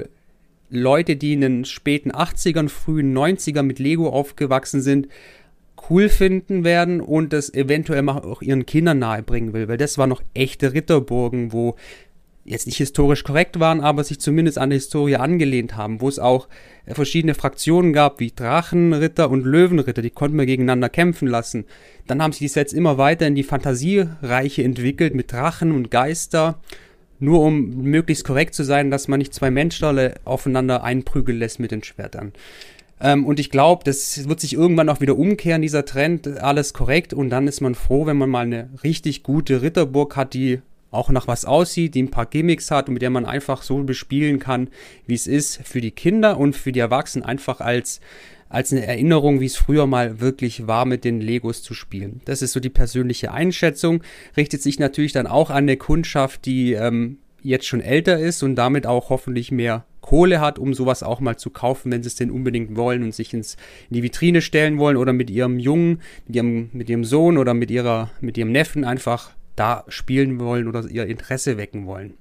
Leute, 0.71 1.17
die 1.17 1.33
in 1.33 1.41
den 1.41 1.65
späten 1.65 2.11
80ern, 2.11 2.69
frühen 2.69 3.15
90ern 3.15 3.63
mit 3.63 3.77
Lego 3.77 4.09
aufgewachsen 4.09 4.81
sind, 4.81 5.07
cool 5.89 6.09
finden 6.09 6.63
werden 6.63 7.01
und 7.01 7.33
das 7.33 7.53
eventuell 7.53 8.07
auch 8.07 8.41
ihren 8.41 8.65
Kindern 8.65 8.99
nahebringen 8.99 9.53
will, 9.53 9.67
weil 9.67 9.77
das 9.77 9.97
waren 9.97 10.09
noch 10.09 10.21
echte 10.33 10.73
Ritterburgen, 10.73 11.51
wo 11.51 11.75
jetzt 12.43 12.65
nicht 12.65 12.77
historisch 12.77 13.23
korrekt 13.23 13.59
waren, 13.59 13.81
aber 13.81 14.03
sich 14.03 14.19
zumindest 14.19 14.57
an 14.57 14.71
die 14.71 14.77
Historie 14.77 15.17
angelehnt 15.17 15.75
haben, 15.75 16.01
wo 16.01 16.07
es 16.07 16.17
auch 16.17 16.47
äh, 16.85 16.95
verschiedene 16.95 17.35
Fraktionen 17.35 17.93
gab, 17.93 18.19
wie 18.19 18.31
Drachenritter 18.31 19.29
und 19.29 19.45
Löwenritter, 19.45 20.01
die 20.01 20.09
konnten 20.09 20.37
wir 20.37 20.45
gegeneinander 20.45 20.89
kämpfen 20.89 21.27
lassen. 21.27 21.65
Dann 22.07 22.21
haben 22.21 22.31
sich 22.31 22.39
die 22.39 22.47
Sets 22.47 22.73
immer 22.73 22.97
weiter 22.97 23.27
in 23.27 23.35
die 23.35 23.43
Fantasiereiche 23.43 24.63
entwickelt 24.63 25.13
mit 25.13 25.31
Drachen 25.31 25.71
und 25.71 25.91
Geister 25.91 26.59
nur 27.21 27.41
um 27.41 27.83
möglichst 27.83 28.25
korrekt 28.25 28.53
zu 28.55 28.63
sein, 28.63 28.91
dass 28.91 29.07
man 29.07 29.19
nicht 29.19 29.33
zwei 29.33 29.51
Menschlerle 29.51 30.15
aufeinander 30.25 30.83
einprügeln 30.83 31.37
lässt 31.37 31.59
mit 31.59 31.71
den 31.71 31.83
Schwertern. 31.83 32.33
Ähm, 32.99 33.25
und 33.25 33.39
ich 33.39 33.49
glaube, 33.49 33.83
das 33.85 34.27
wird 34.27 34.39
sich 34.39 34.53
irgendwann 34.53 34.89
auch 34.89 35.01
wieder 35.01 35.17
umkehren, 35.17 35.61
dieser 35.61 35.85
Trend, 35.85 36.27
alles 36.27 36.73
korrekt. 36.73 37.13
Und 37.13 37.29
dann 37.29 37.47
ist 37.47 37.61
man 37.61 37.75
froh, 37.75 38.05
wenn 38.05 38.17
man 38.17 38.29
mal 38.29 38.45
eine 38.45 38.69
richtig 38.83 39.23
gute 39.23 39.61
Ritterburg 39.61 40.15
hat, 40.15 40.33
die 40.33 40.61
auch 40.89 41.09
nach 41.09 41.27
was 41.27 41.45
aussieht, 41.45 41.95
die 41.95 42.03
ein 42.03 42.11
paar 42.11 42.25
Gimmicks 42.25 42.69
hat 42.69 42.87
und 42.87 42.93
mit 42.95 43.01
der 43.01 43.09
man 43.09 43.25
einfach 43.25 43.61
so 43.61 43.81
bespielen 43.83 44.39
kann, 44.39 44.67
wie 45.07 45.13
es 45.13 45.25
ist, 45.25 45.61
für 45.63 45.79
die 45.79 45.91
Kinder 45.91 46.37
und 46.37 46.55
für 46.55 46.71
die 46.71 46.81
Erwachsenen 46.81 47.23
einfach 47.23 47.61
als 47.61 48.01
als 48.51 48.71
eine 48.71 48.85
Erinnerung, 48.85 49.39
wie 49.39 49.45
es 49.45 49.55
früher 49.55 49.87
mal 49.87 50.19
wirklich 50.19 50.67
war, 50.67 50.85
mit 50.85 51.05
den 51.05 51.21
Legos 51.21 51.63
zu 51.63 51.73
spielen. 51.73 52.21
Das 52.25 52.41
ist 52.41 52.51
so 52.51 52.59
die 52.59 52.69
persönliche 52.69 53.31
Einschätzung. 53.31 54.03
Richtet 54.35 54.61
sich 54.61 54.77
natürlich 54.77 55.13
dann 55.13 55.27
auch 55.27 55.49
an 55.49 55.63
eine 55.63 55.77
Kundschaft, 55.77 56.45
die 56.45 56.73
ähm, 56.73 57.17
jetzt 57.41 57.65
schon 57.65 57.81
älter 57.81 58.19
ist 58.19 58.43
und 58.43 58.55
damit 58.55 58.85
auch 58.85 59.09
hoffentlich 59.09 59.51
mehr 59.51 59.85
Kohle 60.01 60.41
hat, 60.41 60.59
um 60.59 60.73
sowas 60.73 61.03
auch 61.03 61.19
mal 61.19 61.37
zu 61.37 61.49
kaufen, 61.49 61.91
wenn 61.91 62.03
sie 62.03 62.07
es 62.07 62.15
denn 62.15 62.31
unbedingt 62.31 62.75
wollen 62.75 63.03
und 63.03 63.15
sich 63.15 63.33
ins, 63.33 63.55
in 63.89 63.95
die 63.95 64.03
Vitrine 64.03 64.41
stellen 64.41 64.77
wollen 64.79 64.97
oder 64.97 65.13
mit 65.13 65.29
ihrem 65.29 65.59
Jungen, 65.59 66.01
mit 66.27 66.35
ihrem, 66.35 66.69
mit 66.73 66.89
ihrem 66.89 67.03
Sohn 67.03 67.37
oder 67.37 67.53
mit 67.53 67.71
ihrer, 67.71 68.11
mit 68.19 68.37
ihrem 68.37 68.51
Neffen 68.51 68.83
einfach 68.83 69.31
da 69.55 69.85
spielen 69.87 70.39
wollen 70.39 70.67
oder 70.67 70.89
ihr 70.89 71.05
Interesse 71.05 71.57
wecken 71.57 71.85
wollen. 71.85 72.15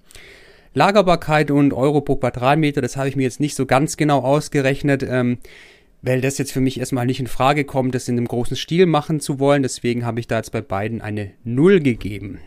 Lagerbarkeit 0.75 1.51
und 1.51 1.73
Euro 1.73 2.01
pro 2.01 2.17
Quadratmeter, 2.17 2.81
das 2.81 2.97
habe 2.97 3.09
ich 3.09 3.17
mir 3.17 3.25
jetzt 3.25 3.41
nicht 3.41 3.57
so 3.57 3.67
ganz 3.67 3.97
genau 3.97 4.21
ausgerechnet, 4.21 5.03
ähm, 5.03 5.39
weil 6.03 6.21
das 6.21 6.39
jetzt 6.39 6.53
für 6.53 6.61
mich 6.61 6.79
erstmal 6.79 7.07
nicht 7.07 7.21
in 7.21 7.27
Frage 7.27 7.65
kommt, 7.65 7.95
das 7.95 8.09
in 8.09 8.17
einem 8.17 8.29
großen 8.29 8.57
Stil 8.57 8.87
machen 8.87 9.21
zu 9.21 9.39
wollen. 9.39 9.63
Deswegen 9.63 10.05
habe 10.05 10.21
ich 10.21 10.27
da 10.27 10.37
jetzt 10.37 10.53
bei 10.53 10.61
beiden 10.61 11.01
eine 11.01 11.33
Null 11.45 11.81
gegeben. 11.81 12.41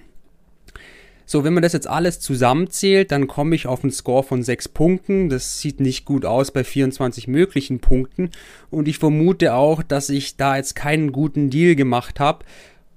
So, 1.25 1.43
wenn 1.43 1.53
man 1.53 1.63
das 1.63 1.73
jetzt 1.73 1.87
alles 1.87 2.19
zusammenzählt, 2.19 3.11
dann 3.11 3.27
komme 3.27 3.55
ich 3.55 3.65
auf 3.65 3.83
einen 3.83 3.91
Score 3.91 4.23
von 4.23 4.43
6 4.43 4.69
Punkten. 4.69 5.29
Das 5.29 5.59
sieht 5.59 5.79
nicht 5.79 6.03
gut 6.05 6.25
aus 6.25 6.51
bei 6.51 6.63
24 6.63 7.27
möglichen 7.27 7.79
Punkten. 7.79 8.29
Und 8.69 8.87
ich 8.87 8.97
vermute 8.97 9.53
auch, 9.53 9.83
dass 9.83 10.09
ich 10.09 10.35
da 10.35 10.57
jetzt 10.57 10.75
keinen 10.75 11.11
guten 11.11 11.49
Deal 11.49 11.75
gemacht 11.75 12.19
habe. 12.19 12.43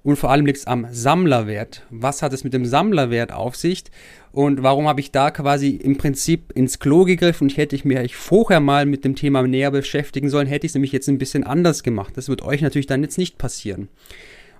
Und 0.07 0.15
vor 0.15 0.31
allem 0.31 0.47
liegt 0.47 0.59
es 0.59 0.69
am 0.69 0.87
Sammlerwert. 0.93 1.83
Was 1.91 2.23
hat 2.23 2.33
es 2.33 2.45
mit 2.45 2.55
dem 2.55 2.65
Sammlerwert 2.65 3.33
auf 3.33 3.57
sich? 3.57 3.83
Und 4.31 4.63
warum 4.63 4.87
habe 4.87 5.01
ich 5.01 5.11
da 5.11 5.33
quasi 5.33 5.71
im 5.71 5.99
Prinzip 5.99 6.53
ins 6.55 6.79
Klo 6.79 7.03
gegriffen? 7.03 7.49
Und 7.49 7.57
hätte 7.57 7.75
ich 7.75 7.85
mich 7.85 8.15
vorher 8.15 8.61
mal 8.61 8.87
mit 8.87 9.05
dem 9.05 9.17
Thema 9.17 9.43
näher 9.43 9.73
beschäftigen 9.73 10.31
sollen, 10.31 10.47
hätte 10.47 10.65
ich 10.65 10.71
es 10.71 10.75
nämlich 10.75 10.93
jetzt 10.93 11.09
ein 11.09 11.19
bisschen 11.19 11.43
anders 11.43 11.83
gemacht. 11.83 12.17
Das 12.17 12.29
wird 12.29 12.43
euch 12.43 12.63
natürlich 12.63 12.87
dann 12.87 13.03
jetzt 13.03 13.19
nicht 13.19 13.37
passieren. 13.37 13.89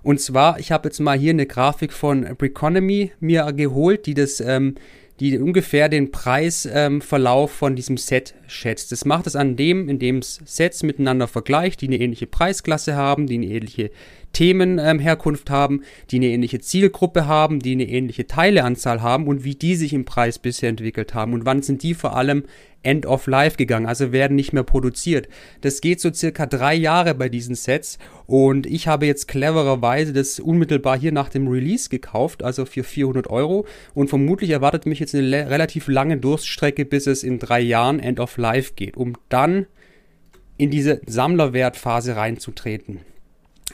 Und 0.03 0.19
zwar, 0.19 0.59
ich 0.59 0.73
habe 0.73 0.89
jetzt 0.89 0.99
mal 0.99 1.17
hier 1.17 1.31
eine 1.31 1.45
Grafik 1.45 1.93
von 1.93 2.23
Briconomy 2.37 3.13
mir 3.21 3.53
geholt, 3.53 4.05
die 4.05 4.15
das, 4.15 4.41
ähm, 4.41 4.75
die 5.21 5.37
ungefähr 5.37 5.87
den 5.87 6.11
Preisverlauf 6.11 7.51
ähm, 7.51 7.57
von 7.57 7.75
diesem 7.77 7.95
Set 7.95 8.35
schätzt. 8.47 8.91
Das 8.91 9.05
macht 9.05 9.27
es 9.27 9.37
an 9.37 9.55
dem, 9.55 9.87
indem 9.87 10.17
es 10.17 10.41
Sets 10.43 10.83
miteinander 10.83 11.29
vergleicht, 11.29 11.79
die 11.79 11.87
eine 11.87 11.99
ähnliche 11.99 12.27
Preisklasse 12.27 12.97
haben, 12.97 13.27
die 13.27 13.35
eine 13.35 13.47
ähnliche 13.47 13.91
Themenherkunft 14.37 15.49
ähm, 15.49 15.55
haben, 15.55 15.81
die 16.11 16.17
eine 16.17 16.27
ähnliche 16.27 16.59
Zielgruppe 16.59 17.25
haben, 17.25 17.59
die 17.59 17.71
eine 17.71 17.89
ähnliche 17.89 18.27
Teileanzahl 18.27 19.01
haben 19.01 19.25
und 19.25 19.43
wie 19.43 19.55
die 19.55 19.75
sich 19.75 19.93
im 19.93 20.05
Preis 20.05 20.37
bisher 20.37 20.69
entwickelt 20.69 21.15
haben 21.15 21.33
und 21.33 21.47
wann 21.47 21.63
sind 21.63 21.81
die 21.81 21.95
vor 21.95 22.15
allem 22.15 22.43
End 22.83 23.07
of 23.07 23.25
Life 23.25 23.57
gegangen, 23.57 23.87
also 23.87 24.11
werden 24.11 24.35
nicht 24.35 24.53
mehr 24.53 24.61
produziert. 24.61 25.27
Das 25.61 25.81
geht 25.81 25.99
so 25.99 26.13
circa 26.13 26.45
drei 26.45 26.75
Jahre 26.75 27.15
bei 27.15 27.29
diesen 27.29 27.55
Sets 27.55 27.97
und 28.27 28.67
ich 28.67 28.87
habe 28.87 29.07
jetzt 29.07 29.27
clevererweise 29.27 30.13
das 30.13 30.39
unmittelbar 30.39 30.99
hier 30.99 31.11
nach 31.11 31.29
dem 31.29 31.47
Release 31.47 31.89
gekauft, 31.89 32.43
also 32.43 32.65
für 32.65 32.83
400 32.83 33.31
Euro 33.31 33.65
und 33.95 34.07
vermutlich 34.09 34.51
erwartet 34.51 34.85
mich 34.85 34.99
jetzt 34.99 35.15
eine 35.15 35.49
relativ 35.49 35.87
lange 35.87 36.17
Durststrecke, 36.17 36.85
bis 36.85 37.07
es 37.07 37.23
in 37.23 37.39
drei 37.39 37.59
Jahren 37.59 37.99
End 37.99 38.19
of 38.19 38.37
Life 38.37 38.73
geht, 38.75 38.97
um 38.97 39.13
dann 39.29 39.65
in 40.57 40.69
diese 40.69 41.01
Sammlerwertphase 41.07 42.15
reinzutreten. 42.15 42.99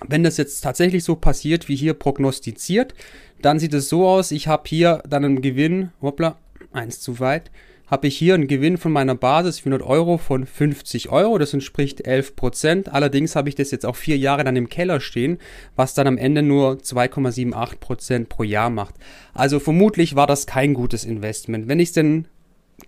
Wenn 0.07 0.23
das 0.23 0.37
jetzt 0.37 0.61
tatsächlich 0.61 1.03
so 1.03 1.15
passiert, 1.15 1.69
wie 1.69 1.75
hier 1.75 1.93
prognostiziert, 1.93 2.93
dann 3.41 3.59
sieht 3.59 3.73
es 3.73 3.89
so 3.89 4.07
aus, 4.07 4.31
ich 4.31 4.47
habe 4.47 4.63
hier 4.67 5.03
dann 5.07 5.25
einen 5.25 5.41
Gewinn, 5.41 5.91
hoppla, 6.01 6.37
eins 6.71 6.99
zu 6.99 7.19
weit, 7.19 7.51
habe 7.87 8.07
ich 8.07 8.17
hier 8.17 8.33
einen 8.33 8.47
Gewinn 8.47 8.77
von 8.77 8.91
meiner 8.91 9.13
Basis 9.13 9.59
400 9.59 9.87
Euro 9.87 10.17
von 10.17 10.47
50 10.47 11.09
Euro. 11.09 11.37
Das 11.37 11.53
entspricht 11.53 12.07
11 12.07 12.35
Prozent. 12.35 12.91
Allerdings 12.91 13.35
habe 13.35 13.49
ich 13.49 13.55
das 13.55 13.69
jetzt 13.69 13.85
auch 13.85 13.95
vier 13.95 14.17
Jahre 14.17 14.43
dann 14.43 14.55
im 14.55 14.69
Keller 14.69 14.99
stehen, 14.99 15.37
was 15.75 15.93
dann 15.93 16.07
am 16.07 16.17
Ende 16.17 16.41
nur 16.41 16.77
2,78 16.77 17.75
Prozent 17.79 18.29
pro 18.29 18.41
Jahr 18.41 18.71
macht. 18.71 18.95
Also 19.33 19.59
vermutlich 19.59 20.15
war 20.15 20.25
das 20.25 20.47
kein 20.47 20.73
gutes 20.73 21.05
Investment. 21.05 21.67
Wenn 21.67 21.79
ich 21.79 21.89
es 21.89 21.93
denn 21.93 22.25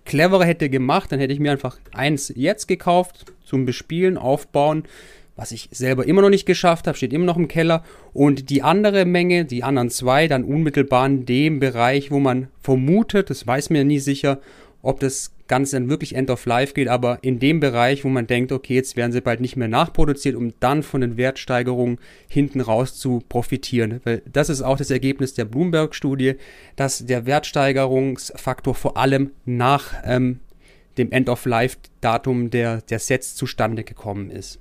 cleverer 0.06 0.46
hätte 0.46 0.70
gemacht, 0.70 1.12
dann 1.12 1.20
hätte 1.20 1.34
ich 1.34 1.40
mir 1.40 1.52
einfach 1.52 1.78
eins 1.92 2.34
jetzt 2.36 2.68
gekauft 2.68 3.26
zum 3.44 3.66
Bespielen, 3.66 4.18
Aufbauen 4.18 4.86
was 5.36 5.52
ich 5.52 5.70
selber 5.72 6.06
immer 6.06 6.22
noch 6.22 6.30
nicht 6.30 6.46
geschafft 6.46 6.88
habe, 6.88 6.98
steht 6.98 7.14
immer 7.14 7.26
noch 7.26 7.38
im 7.38 7.48
Keller. 7.48 7.84
Und 8.14 8.50
die 8.50 8.64
andere 8.64 9.06
Menge, 9.06 9.46
die 9.46 9.64
anderen 9.64 9.90
zwei, 9.90 10.28
dann 10.28 10.44
unmittelbar 10.44 11.06
in 11.06 11.26
dem 11.26 11.60
Bereich, 11.60 12.12
wo 12.12 12.20
man 12.20 12.48
vermutet, 12.62 13.30
das 13.30 13.46
weiß 13.46 13.70
ja 13.70 13.84
nie 13.84 14.00
sicher, 14.00 14.40
ob 14.82 15.00
das 15.00 15.32
Ganze 15.48 15.76
dann 15.76 15.90
wirklich 15.90 16.16
End 16.16 16.30
of 16.30 16.46
Life 16.46 16.74
geht, 16.74 16.88
aber 16.88 17.20
in 17.22 17.40
dem 17.40 17.60
Bereich, 17.60 18.04
wo 18.04 18.10
man 18.10 18.28
denkt, 18.28 18.52
okay, 18.52 18.76
jetzt 18.76 18.96
werden 18.96 19.12
sie 19.12 19.22
bald 19.22 19.42
nicht 19.42 19.56
mehr 19.56 19.68
nachproduziert, 19.68 20.36
um 20.36 20.54
dann 20.60 20.82
von 20.82 21.02
den 21.02 21.18
Wertsteigerungen 21.18 22.00
hinten 22.28 22.62
raus 22.62 22.98
zu 22.98 23.22
profitieren. 23.30 24.02
Weil 24.04 24.24
das 24.32 24.50
ist 24.50 24.62
auch 24.62 24.78
das 24.78 24.90
Ergebnis 24.90 25.34
der 25.34 25.46
Bloomberg-Studie, 25.46 26.36
dass 26.76 27.06
der 27.06 27.26
Wertsteigerungsfaktor 27.26 28.74
vor 28.74 28.98
allem 28.98 29.32
nach 29.46 29.94
ähm, 30.04 30.40
dem 30.98 31.12
End 31.12 31.30
of 31.30 31.46
Life-Datum 31.46 32.50
der, 32.50 32.82
der 32.82 33.00
Sets 33.00 33.36
zustande 33.36 33.84
gekommen 33.84 34.32
ist. 34.32 34.60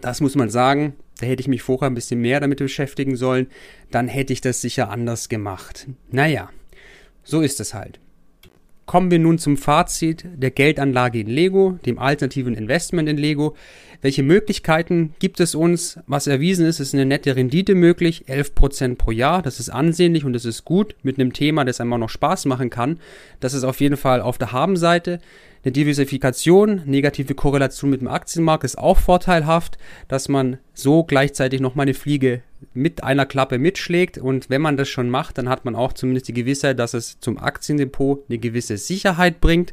Das 0.00 0.20
muss 0.20 0.34
man 0.34 0.50
sagen, 0.50 0.94
da 1.20 1.26
hätte 1.26 1.40
ich 1.40 1.48
mich 1.48 1.62
vorher 1.62 1.88
ein 1.88 1.94
bisschen 1.94 2.20
mehr 2.20 2.40
damit 2.40 2.58
beschäftigen 2.58 3.16
sollen, 3.16 3.48
dann 3.90 4.08
hätte 4.08 4.32
ich 4.32 4.40
das 4.40 4.60
sicher 4.60 4.90
anders 4.90 5.28
gemacht. 5.28 5.86
Naja, 6.10 6.50
so 7.22 7.40
ist 7.40 7.60
es 7.60 7.74
halt. 7.74 8.00
Kommen 8.86 9.10
wir 9.10 9.18
nun 9.18 9.38
zum 9.38 9.56
Fazit 9.56 10.26
der 10.34 10.50
Geldanlage 10.50 11.20
in 11.20 11.26
Lego, 11.26 11.78
dem 11.86 11.98
alternativen 11.98 12.54
Investment 12.54 13.08
in 13.08 13.16
Lego. 13.16 13.54
Welche 14.02 14.22
Möglichkeiten 14.22 15.14
gibt 15.18 15.40
es 15.40 15.54
uns? 15.54 15.98
Was 16.06 16.26
erwiesen 16.26 16.66
ist, 16.66 16.80
ist 16.80 16.92
eine 16.92 17.06
nette 17.06 17.34
Rendite 17.34 17.74
möglich, 17.74 18.26
11% 18.28 18.96
pro 18.96 19.10
Jahr. 19.10 19.40
Das 19.40 19.58
ist 19.58 19.70
ansehnlich 19.70 20.26
und 20.26 20.34
das 20.34 20.44
ist 20.44 20.66
gut 20.66 20.94
mit 21.02 21.18
einem 21.18 21.32
Thema, 21.32 21.64
das 21.64 21.80
einem 21.80 21.94
auch 21.94 21.98
noch 21.98 22.10
Spaß 22.10 22.44
machen 22.44 22.68
kann. 22.68 22.98
Das 23.40 23.54
ist 23.54 23.64
auf 23.64 23.80
jeden 23.80 23.96
Fall 23.96 24.20
auf 24.20 24.36
der 24.36 24.52
Habenseite. 24.52 25.18
Eine 25.64 25.72
Diversifikation, 25.72 26.82
negative 26.84 27.34
Korrelation 27.34 27.90
mit 27.90 28.02
dem 28.02 28.08
Aktienmarkt 28.08 28.64
ist 28.64 28.76
auch 28.76 28.98
vorteilhaft, 28.98 29.78
dass 30.08 30.28
man 30.28 30.58
so 30.74 31.04
gleichzeitig 31.04 31.62
noch 31.62 31.74
mal 31.74 31.84
eine 31.84 31.94
Fliege 31.94 32.42
mit 32.74 33.02
einer 33.02 33.26
Klappe 33.26 33.58
mitschlägt. 33.58 34.18
Und 34.18 34.50
wenn 34.50 34.60
man 34.60 34.76
das 34.76 34.88
schon 34.88 35.08
macht, 35.08 35.38
dann 35.38 35.48
hat 35.48 35.64
man 35.64 35.74
auch 35.74 35.92
zumindest 35.92 36.28
die 36.28 36.34
Gewissheit, 36.34 36.78
dass 36.78 36.94
es 36.94 37.18
zum 37.20 37.38
Aktiendepot 37.38 38.24
eine 38.28 38.38
gewisse 38.38 38.76
Sicherheit 38.76 39.40
bringt. 39.40 39.72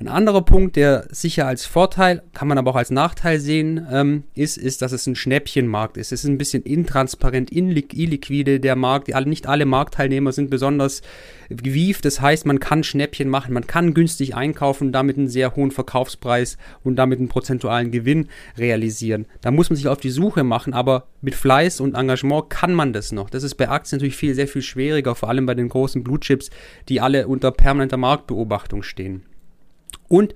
Ein 0.00 0.08
anderer 0.08 0.42
Punkt, 0.42 0.74
der 0.76 1.06
sicher 1.10 1.46
als 1.46 1.66
Vorteil, 1.66 2.22
kann 2.32 2.48
man 2.48 2.58
aber 2.58 2.72
auch 2.72 2.76
als 2.76 2.90
Nachteil 2.90 3.38
sehen, 3.38 3.86
ähm, 3.92 4.24
ist, 4.34 4.56
ist, 4.56 4.82
dass 4.82 4.90
es 4.90 5.06
ein 5.06 5.14
Schnäppchenmarkt 5.14 5.96
ist. 5.96 6.10
Es 6.10 6.24
ist 6.24 6.30
ein 6.30 6.38
bisschen 6.38 6.64
intransparent, 6.64 7.52
illiquide 7.52 8.58
der 8.58 8.76
Markt. 8.76 9.08
Nicht 9.26 9.46
alle 9.46 9.66
Marktteilnehmer 9.66 10.32
sind 10.32 10.50
besonders 10.50 11.02
gewieft. 11.48 12.04
Das 12.04 12.20
heißt, 12.20 12.44
man 12.44 12.58
kann 12.58 12.82
Schnäppchen 12.82 13.28
machen, 13.28 13.54
man 13.54 13.66
kann 13.66 13.94
günstig 13.94 14.34
einkaufen, 14.34 14.90
damit 14.90 15.16
einen 15.16 15.28
sehr 15.28 15.54
hohen 15.54 15.70
Verkaufspreis 15.70 16.58
und 16.82 16.96
damit 16.96 17.20
einen 17.20 17.28
prozentualen 17.28 17.90
Gewinn 17.90 18.28
realisieren. 18.58 19.26
Da 19.42 19.50
muss 19.50 19.70
man 19.70 19.76
sich 19.76 19.86
auf 19.86 20.00
die 20.00 20.10
Suche 20.10 20.42
machen, 20.42 20.74
aber 20.74 21.06
mit 21.20 21.34
Fleiß 21.34 21.80
und 21.80 21.94
Engagement 21.94 22.50
kann 22.50 22.74
man 22.74 22.92
das 22.92 23.12
noch. 23.12 23.30
Das 23.30 23.44
ist 23.44 23.54
bei 23.54 23.68
Aktien 23.68 23.98
natürlich 23.98 24.16
viel, 24.16 24.34
sehr 24.34 24.48
viel 24.48 24.62
schwieriger, 24.62 25.14
vor 25.14 25.28
allem 25.28 25.46
bei 25.46 25.54
den 25.54 25.68
großen 25.68 26.02
Blue 26.02 26.18
Chips, 26.18 26.50
die 26.88 27.00
alle 27.00 27.28
unter 27.28 27.52
permanenter 27.52 27.96
Marktbeobachtung 27.96 28.82
stehen. 28.82 29.22
Und 30.08 30.34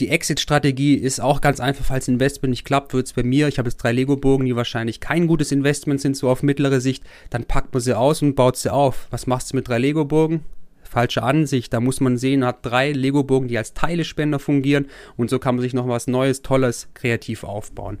die 0.00 0.08
Exit-Strategie 0.08 0.94
ist 0.94 1.20
auch 1.20 1.40
ganz 1.40 1.60
einfach, 1.60 1.84
falls 1.84 2.08
Investment 2.08 2.50
nicht 2.50 2.64
klappt, 2.64 2.94
wird 2.94 3.06
es 3.06 3.12
bei 3.12 3.22
mir, 3.22 3.46
ich 3.46 3.58
habe 3.58 3.68
jetzt 3.68 3.76
drei 3.76 3.92
Lego-Burgen, 3.92 4.44
die 4.44 4.56
wahrscheinlich 4.56 4.98
kein 4.98 5.28
gutes 5.28 5.52
Investment 5.52 6.00
sind, 6.00 6.16
so 6.16 6.28
auf 6.28 6.42
mittlere 6.42 6.80
Sicht, 6.80 7.04
dann 7.30 7.44
packt 7.44 7.72
man 7.72 7.80
sie 7.80 7.96
aus 7.96 8.20
und 8.20 8.34
baut 8.34 8.56
sie 8.56 8.72
auf. 8.72 9.06
Was 9.10 9.28
machst 9.28 9.52
du 9.52 9.56
mit 9.56 9.68
drei 9.68 9.78
Lego-Burgen? 9.78 10.44
Falsche 10.82 11.22
Ansicht, 11.22 11.72
da 11.72 11.80
muss 11.80 12.00
man 12.00 12.18
sehen, 12.18 12.40
man 12.40 12.48
hat 12.48 12.58
drei 12.66 12.90
Lego-Burgen, 12.90 13.48
die 13.48 13.58
als 13.58 13.72
Teilespender 13.72 14.40
fungieren 14.40 14.86
und 15.16 15.30
so 15.30 15.38
kann 15.38 15.54
man 15.54 15.62
sich 15.62 15.74
noch 15.74 15.86
was 15.86 16.08
Neues, 16.08 16.42
Tolles, 16.42 16.88
kreativ 16.94 17.44
aufbauen. 17.44 17.98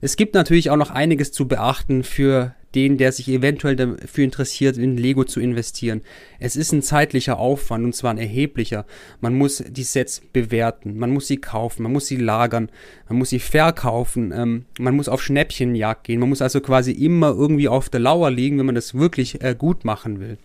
Es 0.00 0.16
gibt 0.16 0.34
natürlich 0.34 0.70
auch 0.70 0.76
noch 0.76 0.90
einiges 0.90 1.32
zu 1.32 1.46
beachten 1.46 2.04
für 2.04 2.54
den, 2.74 2.98
der 2.98 3.12
sich 3.12 3.28
eventuell 3.28 3.76
dafür 3.76 4.24
interessiert, 4.24 4.76
in 4.76 4.96
Lego 4.96 5.24
zu 5.24 5.40
investieren. 5.40 6.02
Es 6.38 6.56
ist 6.56 6.72
ein 6.72 6.82
zeitlicher 6.82 7.38
Aufwand 7.38 7.84
und 7.84 7.94
zwar 7.94 8.10
ein 8.10 8.18
erheblicher. 8.18 8.86
Man 9.20 9.34
muss 9.34 9.62
die 9.66 9.82
Sets 9.82 10.22
bewerten, 10.32 10.98
man 10.98 11.10
muss 11.10 11.26
sie 11.26 11.36
kaufen, 11.38 11.82
man 11.82 11.92
muss 11.92 12.06
sie 12.06 12.16
lagern, 12.16 12.70
man 13.08 13.18
muss 13.18 13.30
sie 13.30 13.38
verkaufen, 13.38 14.32
ähm, 14.34 14.64
man 14.78 14.96
muss 14.96 15.08
auf 15.08 15.22
Schnäppchenjagd 15.22 16.04
gehen, 16.04 16.20
man 16.20 16.28
muss 16.28 16.42
also 16.42 16.60
quasi 16.60 16.92
immer 16.92 17.28
irgendwie 17.28 17.68
auf 17.68 17.88
der 17.88 18.00
Lauer 18.00 18.30
liegen, 18.30 18.58
wenn 18.58 18.66
man 18.66 18.74
das 18.74 18.94
wirklich 18.94 19.42
äh, 19.42 19.54
gut 19.56 19.84
machen 19.84 20.20
will. 20.20 20.38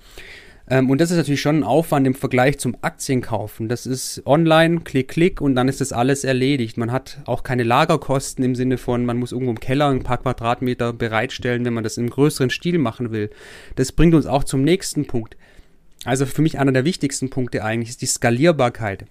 Ähm, 0.69 0.89
und 0.89 1.01
das 1.01 1.11
ist 1.11 1.17
natürlich 1.17 1.41
schon 1.41 1.57
ein 1.57 1.63
Aufwand 1.63 2.05
im 2.05 2.13
Vergleich 2.13 2.59
zum 2.59 2.77
Aktienkaufen. 2.81 3.67
Das 3.67 3.85
ist 3.85 4.21
online, 4.25 4.81
klick, 4.81 5.07
klick 5.07 5.41
und 5.41 5.55
dann 5.55 5.67
ist 5.67 5.81
das 5.81 5.91
alles 5.91 6.23
erledigt. 6.23 6.77
Man 6.77 6.91
hat 6.91 7.19
auch 7.25 7.43
keine 7.43 7.63
Lagerkosten 7.63 8.43
im 8.43 8.55
Sinne 8.55 8.77
von, 8.77 9.05
man 9.05 9.17
muss 9.17 9.31
irgendwo 9.31 9.51
im 9.51 9.59
Keller 9.59 9.89
ein 9.89 10.03
paar 10.03 10.17
Quadratmeter 10.17 10.93
bereitstellen, 10.93 11.65
wenn 11.65 11.73
man 11.73 11.83
das 11.83 11.97
im 11.97 12.09
größeren 12.09 12.49
Stil 12.49 12.77
machen 12.77 13.11
will. 13.11 13.29
Das 13.75 13.91
bringt 13.91 14.13
uns 14.13 14.27
auch 14.27 14.43
zum 14.43 14.63
nächsten 14.63 15.07
Punkt. 15.07 15.35
Also 16.05 16.25
für 16.25 16.41
mich 16.41 16.59
einer 16.59 16.71
der 16.71 16.85
wichtigsten 16.85 17.29
Punkte 17.29 17.63
eigentlich 17.63 17.89
ist 17.89 18.01
die 18.01 18.05
Skalierbarkeit 18.05 19.05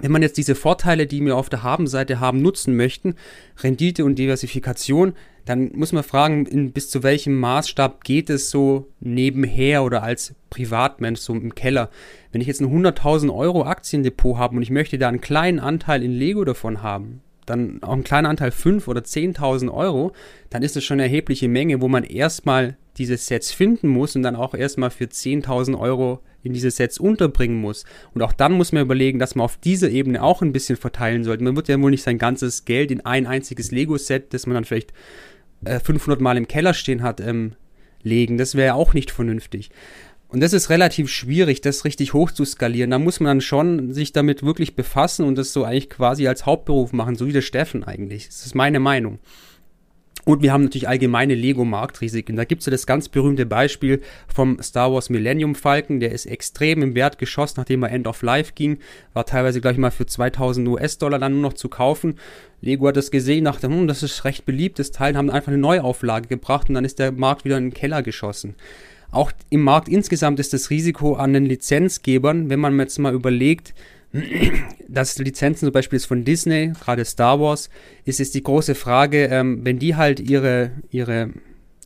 wenn 0.00 0.12
man 0.12 0.22
jetzt 0.22 0.36
diese 0.36 0.54
Vorteile, 0.54 1.06
die 1.06 1.24
wir 1.24 1.36
auf 1.36 1.48
der 1.48 1.62
Habenseite 1.62 2.20
haben, 2.20 2.42
nutzen 2.42 2.76
möchten, 2.76 3.14
Rendite 3.58 4.04
und 4.04 4.16
Diversifikation, 4.16 5.14
dann 5.48 5.70
muss 5.74 5.92
man 5.92 6.02
fragen, 6.02 6.44
in, 6.46 6.72
bis 6.72 6.90
zu 6.90 7.02
welchem 7.02 7.38
Maßstab 7.38 8.04
geht 8.04 8.28
es 8.28 8.50
so 8.50 8.88
nebenher 9.00 9.82
oder 9.82 10.02
als 10.02 10.34
Privatmensch 10.50 11.20
so 11.20 11.32
im 11.34 11.54
Keller. 11.54 11.90
Wenn 12.32 12.42
ich 12.42 12.46
jetzt 12.46 12.60
ein 12.60 12.70
100.000 12.70 13.34
Euro 13.34 13.64
Aktiendepot 13.64 14.36
habe 14.36 14.56
und 14.56 14.62
ich 14.62 14.70
möchte 14.70 14.98
da 14.98 15.08
einen 15.08 15.22
kleinen 15.22 15.58
Anteil 15.58 16.02
in 16.02 16.12
Lego 16.12 16.44
davon 16.44 16.82
haben, 16.82 17.22
dann 17.46 17.82
auch 17.82 17.94
ein 17.94 18.04
kleiner 18.04 18.28
Anteil 18.28 18.50
5 18.50 18.88
oder 18.88 19.00
10.000 19.00 19.72
Euro, 19.72 20.12
dann 20.50 20.62
ist 20.62 20.76
das 20.76 20.84
schon 20.84 20.96
eine 20.96 21.04
erhebliche 21.04 21.48
Menge, 21.48 21.80
wo 21.80 21.88
man 21.88 22.04
erstmal 22.04 22.76
diese 22.98 23.16
Sets 23.16 23.50
finden 23.52 23.88
muss 23.88 24.16
und 24.16 24.22
dann 24.22 24.36
auch 24.36 24.54
erstmal 24.54 24.90
für 24.90 25.04
10.000 25.04 25.78
Euro 25.78 26.20
in 26.42 26.52
diese 26.52 26.70
Sets 26.70 26.98
unterbringen 26.98 27.60
muss. 27.60 27.84
Und 28.14 28.22
auch 28.22 28.32
dann 28.32 28.52
muss 28.52 28.72
man 28.72 28.82
überlegen, 28.82 29.18
dass 29.18 29.34
man 29.34 29.44
auf 29.44 29.56
dieser 29.56 29.88
Ebene 29.88 30.22
auch 30.22 30.42
ein 30.42 30.52
bisschen 30.52 30.76
verteilen 30.76 31.24
sollte. 31.24 31.44
Man 31.44 31.56
wird 31.56 31.68
ja 31.68 31.80
wohl 31.80 31.90
nicht 31.90 32.02
sein 32.02 32.18
ganzes 32.18 32.64
Geld 32.64 32.90
in 32.90 33.04
ein 33.04 33.26
einziges 33.26 33.70
Lego-Set, 33.70 34.34
das 34.34 34.46
man 34.46 34.54
dann 34.54 34.64
vielleicht 34.64 34.92
äh, 35.64 35.80
500 35.80 36.20
Mal 36.20 36.36
im 36.36 36.48
Keller 36.48 36.74
stehen 36.74 37.02
hat, 37.02 37.20
ähm, 37.20 37.52
legen. 38.02 38.38
Das 38.38 38.54
wäre 38.54 38.74
auch 38.74 38.94
nicht 38.94 39.10
vernünftig. 39.10 39.70
Und 40.28 40.40
das 40.40 40.52
ist 40.52 40.68
relativ 40.68 41.08
schwierig, 41.08 41.62
das 41.62 41.86
richtig 41.86 42.12
hoch 42.12 42.30
zu 42.30 42.44
skalieren. 42.44 42.90
Da 42.90 42.98
muss 42.98 43.18
man 43.18 43.28
dann 43.28 43.40
schon 43.40 43.94
sich 43.94 44.12
damit 44.12 44.42
wirklich 44.42 44.76
befassen 44.76 45.24
und 45.24 45.38
das 45.38 45.54
so 45.54 45.64
eigentlich 45.64 45.88
quasi 45.88 46.28
als 46.28 46.44
Hauptberuf 46.44 46.92
machen, 46.92 47.16
so 47.16 47.26
wie 47.26 47.32
der 47.32 47.40
Steffen 47.40 47.82
eigentlich. 47.82 48.26
Das 48.26 48.44
ist 48.44 48.54
meine 48.54 48.78
Meinung. 48.78 49.20
Und 50.28 50.42
wir 50.42 50.52
haben 50.52 50.64
natürlich 50.64 50.86
allgemeine 50.86 51.34
Lego-Marktrisiken. 51.34 52.36
Da 52.36 52.44
gibt 52.44 52.60
es 52.60 52.66
ja 52.66 52.70
das 52.70 52.86
ganz 52.86 53.08
berühmte 53.08 53.46
Beispiel 53.46 54.02
vom 54.26 54.60
Star 54.62 54.92
Wars 54.92 55.08
Millennium 55.08 55.54
Falcon. 55.54 56.00
Der 56.00 56.12
ist 56.12 56.26
extrem 56.26 56.82
im 56.82 56.94
Wert 56.94 57.18
geschossen, 57.18 57.54
nachdem 57.56 57.82
er 57.82 57.92
End 57.92 58.06
of 58.06 58.20
Life 58.20 58.52
ging. 58.54 58.76
War 59.14 59.24
teilweise, 59.24 59.62
glaube 59.62 59.72
ich, 59.72 59.78
mal 59.78 59.90
für 59.90 60.04
2000 60.04 60.68
US-Dollar 60.68 61.18
dann 61.18 61.32
nur 61.32 61.40
noch 61.40 61.54
zu 61.54 61.70
kaufen. 61.70 62.16
Lego 62.60 62.88
hat 62.88 62.98
das 62.98 63.10
gesehen, 63.10 63.46
dachte, 63.46 63.68
hm, 63.68 63.88
das 63.88 64.02
ist 64.02 64.26
recht 64.26 64.44
beliebtes 64.44 64.90
Teil, 64.90 65.16
haben 65.16 65.30
einfach 65.30 65.48
eine 65.48 65.56
Neuauflage 65.56 66.28
gebracht 66.28 66.68
und 66.68 66.74
dann 66.74 66.84
ist 66.84 66.98
der 66.98 67.10
Markt 67.10 67.46
wieder 67.46 67.56
in 67.56 67.70
den 67.70 67.74
Keller 67.74 68.02
geschossen. 68.02 68.54
Auch 69.10 69.32
im 69.48 69.62
Markt 69.62 69.88
insgesamt 69.88 70.40
ist 70.40 70.52
das 70.52 70.68
Risiko 70.68 71.14
an 71.14 71.32
den 71.32 71.46
Lizenzgebern, 71.46 72.50
wenn 72.50 72.60
man 72.60 72.78
jetzt 72.78 72.98
mal 72.98 73.14
überlegt, 73.14 73.72
dass 74.88 75.18
Lizenzen 75.18 75.66
zum 75.66 75.72
Beispiel 75.72 76.00
von 76.00 76.24
Disney, 76.24 76.72
gerade 76.80 77.04
Star 77.04 77.40
Wars, 77.40 77.68
ist 78.04 78.18
jetzt 78.18 78.34
die 78.34 78.42
große 78.42 78.74
Frage, 78.74 79.26
ähm, 79.26 79.60
wenn 79.64 79.78
die 79.78 79.96
halt 79.96 80.20
ihre, 80.20 80.72
ihre, 80.90 81.30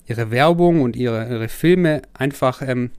ihre 0.06 0.30
Werbung 0.30 0.82
und 0.82 0.96
ihre, 0.96 1.28
ihre 1.28 1.48
Filme 1.48 2.02
einfach 2.14 2.62
ähm, 2.62 2.90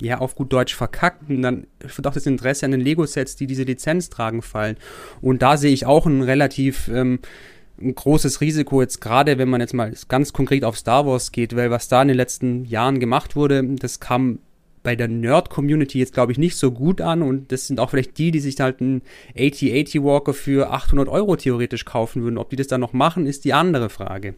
ja, 0.00 0.18
auf 0.18 0.34
gut 0.34 0.52
Deutsch 0.52 0.74
verkacken, 0.74 1.42
dann 1.42 1.66
wird 1.78 2.06
auch 2.06 2.14
das 2.14 2.26
Interesse 2.26 2.66
an 2.66 2.72
den 2.72 2.80
Lego-Sets, 2.80 3.36
die 3.36 3.46
diese 3.46 3.62
Lizenz 3.62 4.10
tragen, 4.10 4.42
fallen. 4.42 4.76
Und 5.20 5.42
da 5.42 5.56
sehe 5.56 5.72
ich 5.72 5.86
auch 5.86 6.06
ein 6.06 6.22
relativ 6.22 6.88
ähm, 6.88 7.20
ein 7.80 7.94
großes 7.94 8.40
Risiko, 8.40 8.80
jetzt 8.80 9.00
gerade 9.00 9.38
wenn 9.38 9.48
man 9.48 9.60
jetzt 9.60 9.74
mal 9.74 9.92
ganz 10.08 10.32
konkret 10.32 10.64
auf 10.64 10.78
Star 10.78 11.06
Wars 11.06 11.32
geht, 11.32 11.56
weil 11.56 11.70
was 11.70 11.88
da 11.88 12.02
in 12.02 12.08
den 12.08 12.16
letzten 12.16 12.64
Jahren 12.64 13.00
gemacht 13.00 13.36
wurde, 13.36 13.62
das 13.76 14.00
kam 14.00 14.38
bei 14.82 14.96
der 14.96 15.08
Nerd-Community 15.08 15.98
jetzt, 15.98 16.14
glaube 16.14 16.32
ich, 16.32 16.38
nicht 16.38 16.56
so 16.56 16.70
gut 16.72 17.00
an. 17.00 17.22
Und 17.22 17.52
das 17.52 17.66
sind 17.66 17.80
auch 17.80 17.90
vielleicht 17.90 18.18
die, 18.18 18.30
die 18.30 18.40
sich 18.40 18.58
halt 18.60 18.80
einen 18.80 19.02
8080 19.36 20.02
Walker 20.02 20.34
für 20.34 20.70
800 20.70 21.08
Euro 21.08 21.36
theoretisch 21.36 21.84
kaufen 21.84 22.22
würden. 22.22 22.38
Ob 22.38 22.50
die 22.50 22.56
das 22.56 22.66
dann 22.66 22.80
noch 22.80 22.92
machen, 22.92 23.26
ist 23.26 23.44
die 23.44 23.52
andere 23.52 23.88
Frage. 23.88 24.34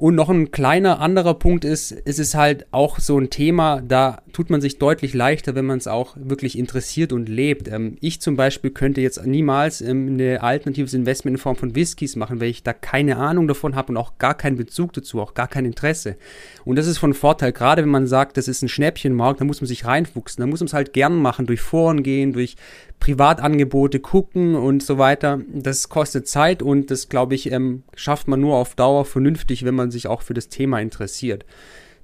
Und 0.00 0.14
noch 0.14 0.30
ein 0.30 0.50
kleiner 0.50 0.98
anderer 1.00 1.34
Punkt 1.34 1.62
ist, 1.62 1.92
es 2.06 2.18
ist 2.18 2.34
halt 2.34 2.64
auch 2.70 3.00
so 3.00 3.18
ein 3.18 3.28
Thema, 3.28 3.82
da 3.82 4.22
tut 4.32 4.48
man 4.48 4.62
sich 4.62 4.78
deutlich 4.78 5.12
leichter, 5.12 5.54
wenn 5.54 5.66
man 5.66 5.76
es 5.76 5.86
auch 5.86 6.16
wirklich 6.18 6.56
interessiert 6.56 7.12
und 7.12 7.28
lebt. 7.28 7.68
Ähm, 7.68 7.98
ich 8.00 8.18
zum 8.22 8.34
Beispiel 8.34 8.70
könnte 8.70 9.02
jetzt 9.02 9.22
niemals 9.26 9.82
ähm, 9.82 10.08
eine 10.14 10.42
alternatives 10.42 10.94
Investment 10.94 11.36
in 11.36 11.38
Form 11.38 11.56
von 11.56 11.74
Whiskys 11.74 12.16
machen, 12.16 12.40
weil 12.40 12.48
ich 12.48 12.62
da 12.62 12.72
keine 12.72 13.18
Ahnung 13.18 13.46
davon 13.46 13.76
habe 13.76 13.92
und 13.92 13.98
auch 13.98 14.16
gar 14.16 14.32
keinen 14.34 14.56
Bezug 14.56 14.94
dazu, 14.94 15.20
auch 15.20 15.34
gar 15.34 15.48
kein 15.48 15.66
Interesse. 15.66 16.16
Und 16.64 16.76
das 16.76 16.86
ist 16.86 16.96
von 16.96 17.12
Vorteil, 17.12 17.52
gerade 17.52 17.82
wenn 17.82 17.90
man 17.90 18.06
sagt, 18.06 18.38
das 18.38 18.48
ist 18.48 18.62
ein 18.62 18.70
Schnäppchenmarkt, 18.70 19.42
da 19.42 19.44
muss 19.44 19.60
man 19.60 19.68
sich 19.68 19.84
reinfuchsen, 19.84 20.40
da 20.40 20.46
muss 20.46 20.60
man 20.60 20.68
es 20.68 20.72
halt 20.72 20.94
gern 20.94 21.16
machen, 21.20 21.44
durch 21.44 21.60
Foren 21.60 22.02
gehen, 22.02 22.32
durch 22.32 22.56
Privatangebote 23.00 23.98
gucken 23.98 24.54
und 24.54 24.82
so 24.82 24.98
weiter. 24.98 25.40
Das 25.52 25.88
kostet 25.88 26.28
Zeit 26.28 26.62
und 26.62 26.90
das, 26.90 27.08
glaube 27.08 27.34
ich, 27.34 27.50
ähm, 27.50 27.82
schafft 27.96 28.28
man 28.28 28.40
nur 28.40 28.56
auf 28.56 28.74
Dauer 28.74 29.04
vernünftig, 29.06 29.64
wenn 29.64 29.74
man 29.74 29.90
sich 29.90 30.06
auch 30.06 30.22
für 30.22 30.34
das 30.34 30.48
Thema 30.48 30.80
interessiert. 30.80 31.44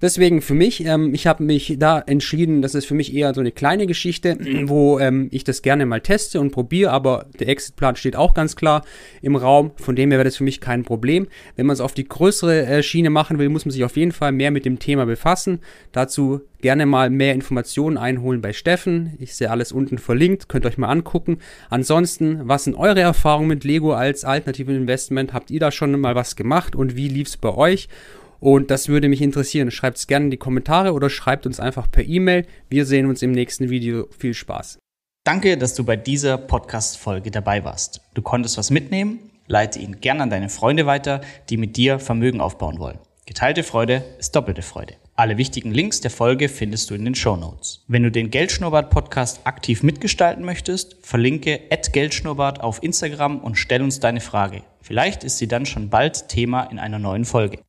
Deswegen 0.03 0.43
für 0.43 0.53
mich, 0.53 0.85
ähm, 0.85 1.15
ich 1.15 1.27
habe 1.27 1.43
mich 1.43 1.77
da 1.79 1.99
entschieden, 1.99 2.61
das 2.61 2.75
ist 2.75 2.85
für 2.85 2.95
mich 2.95 3.15
eher 3.15 3.33
so 3.33 3.41
eine 3.41 3.51
kleine 3.51 3.87
Geschichte, 3.87 4.37
wo 4.65 4.99
ähm, 4.99 5.29
ich 5.31 5.43
das 5.43 5.63
gerne 5.63 5.87
mal 5.87 6.03
teste 6.03 6.39
und 6.39 6.51
probiere, 6.51 6.91
aber 6.91 7.27
der 7.39 7.49
Exitplan 7.49 7.97
steht 7.97 8.15
auch 8.15 8.35
ganz 8.35 8.57
klar 8.57 8.85
im 9.23 9.37
Raum, 9.37 9.71
von 9.77 9.97
dem 9.97 10.11
her 10.11 10.19
wäre 10.19 10.29
das 10.29 10.37
für 10.37 10.45
mich 10.45 10.61
kein 10.61 10.85
Problem. 10.85 11.29
Wenn 11.57 11.67
man 11.67 11.75
es 11.75 11.81
auf 11.81 11.95
die 11.95 12.07
größere 12.07 12.67
äh, 12.67 12.83
Schiene 12.83 13.09
machen 13.09 13.39
will, 13.39 13.49
muss 13.49 13.65
man 13.65 13.73
sich 13.73 13.85
auf 13.85 13.97
jeden 13.97 14.13
Fall 14.13 14.33
mehr 14.33 14.51
mit 14.51 14.67
dem 14.67 14.79
Thema 14.79 15.07
befassen. 15.07 15.61
Dazu 15.93 16.43
gerne 16.61 16.85
mal 16.85 17.09
mehr 17.09 17.33
Informationen 17.33 17.97
einholen 17.97 18.43
bei 18.43 18.53
Steffen. 18.53 19.15
Ich 19.19 19.35
sehe 19.35 19.51
alles 19.51 19.73
unten 19.73 19.97
verlinkt, 19.97 20.49
könnt 20.49 20.67
ihr 20.67 20.69
euch 20.69 20.79
mal 20.79 20.89
angucken. 20.89 21.39
Ansonsten, 21.71 22.41
was 22.49 22.65
sind 22.65 22.75
eure 22.75 23.01
Erfahrungen 23.01 23.49
mit 23.49 23.65
Lego 23.65 23.95
als 23.95 24.25
alternativen 24.25 24.77
Investment? 24.77 25.33
Habt 25.33 25.51
ihr 25.51 25.61
da 25.61 25.71
schon 25.71 25.99
mal 25.99 26.15
was 26.15 26.37
gemacht 26.37 26.77
und 26.77 26.97
wie 26.97 27.09
lief 27.09 27.29
es 27.29 27.37
bei 27.39 27.55
euch? 27.55 27.89
Und 28.41 28.71
das 28.71 28.89
würde 28.89 29.09
mich 29.09 29.23
interessieren. 29.23 29.71
Schreibt 29.71 29.99
es 29.99 30.07
gerne 30.07 30.27
in 30.27 30.31
die 30.31 30.37
Kommentare 30.37 30.93
oder 30.93 31.11
schreibt 31.11 31.47
uns 31.47 31.61
einfach 31.61 31.91
per 31.91 32.05
E-Mail. 32.05 32.47
Wir 32.69 32.85
sehen 32.85 33.07
uns 33.07 33.23
im 33.23 33.33
nächsten 33.33 33.71
Video. 33.71 34.09
Viel 34.19 34.35
Spaß. 34.35 34.79
Danke, 35.25 35.59
dass 35.59 35.75
du 35.75 35.85
bei 35.85 35.97
dieser 35.97 36.39
Podcast-Folge 36.39 37.31
dabei 37.31 37.65
warst. 37.65 38.01
Du 38.15 38.23
konntest 38.23 38.59
was 38.59 38.71
mitnehmen? 38.71 39.19
Leite 39.49 39.79
ihn 39.79 40.01
gerne 40.01 40.23
an 40.23 40.31
deine 40.31 40.49
Freunde 40.49 40.87
weiter, 40.87 41.21
die 41.51 41.57
mit 41.57 41.77
dir 41.77 41.99
Vermögen 41.99 42.41
aufbauen 42.41 42.79
wollen. 42.79 42.99
Geteilte 43.27 43.65
Freude 43.65 44.05
ist 44.21 44.37
doppelte 44.37 44.63
Freude. 44.63 44.95
Alle 45.17 45.37
wichtigen 45.37 45.73
Links 45.73 46.01
der 46.01 46.13
Folge 46.13 46.49
findest 46.49 46.91
du 46.91 46.95
in 46.95 47.05
den 47.05 47.17
Show 47.17 47.37
Notes. 47.37 47.85
Wenn 47.89 48.05
du 48.05 48.13
den 48.13 48.31
Geldschnurrbart 48.31 48.91
Podcast 48.91 49.41
aktiv 49.45 49.83
mitgestalten 49.83 50.45
möchtest, 50.45 50.97
verlinke 51.05 51.61
@geldschnurrbart 51.93 52.61
auf 52.61 52.83
Instagram 52.85 53.41
und 53.41 53.57
stell 53.57 53.83
uns 53.83 53.99
deine 53.99 54.21
Frage. 54.21 54.63
Vielleicht 54.81 55.25
ist 55.25 55.39
sie 55.39 55.49
dann 55.49 55.67
schon 55.67 55.91
bald 55.91 56.29
Thema 56.29 56.65
in 56.65 56.79
einer 56.79 57.01
neuen 57.01 57.25
Folge. 57.25 57.66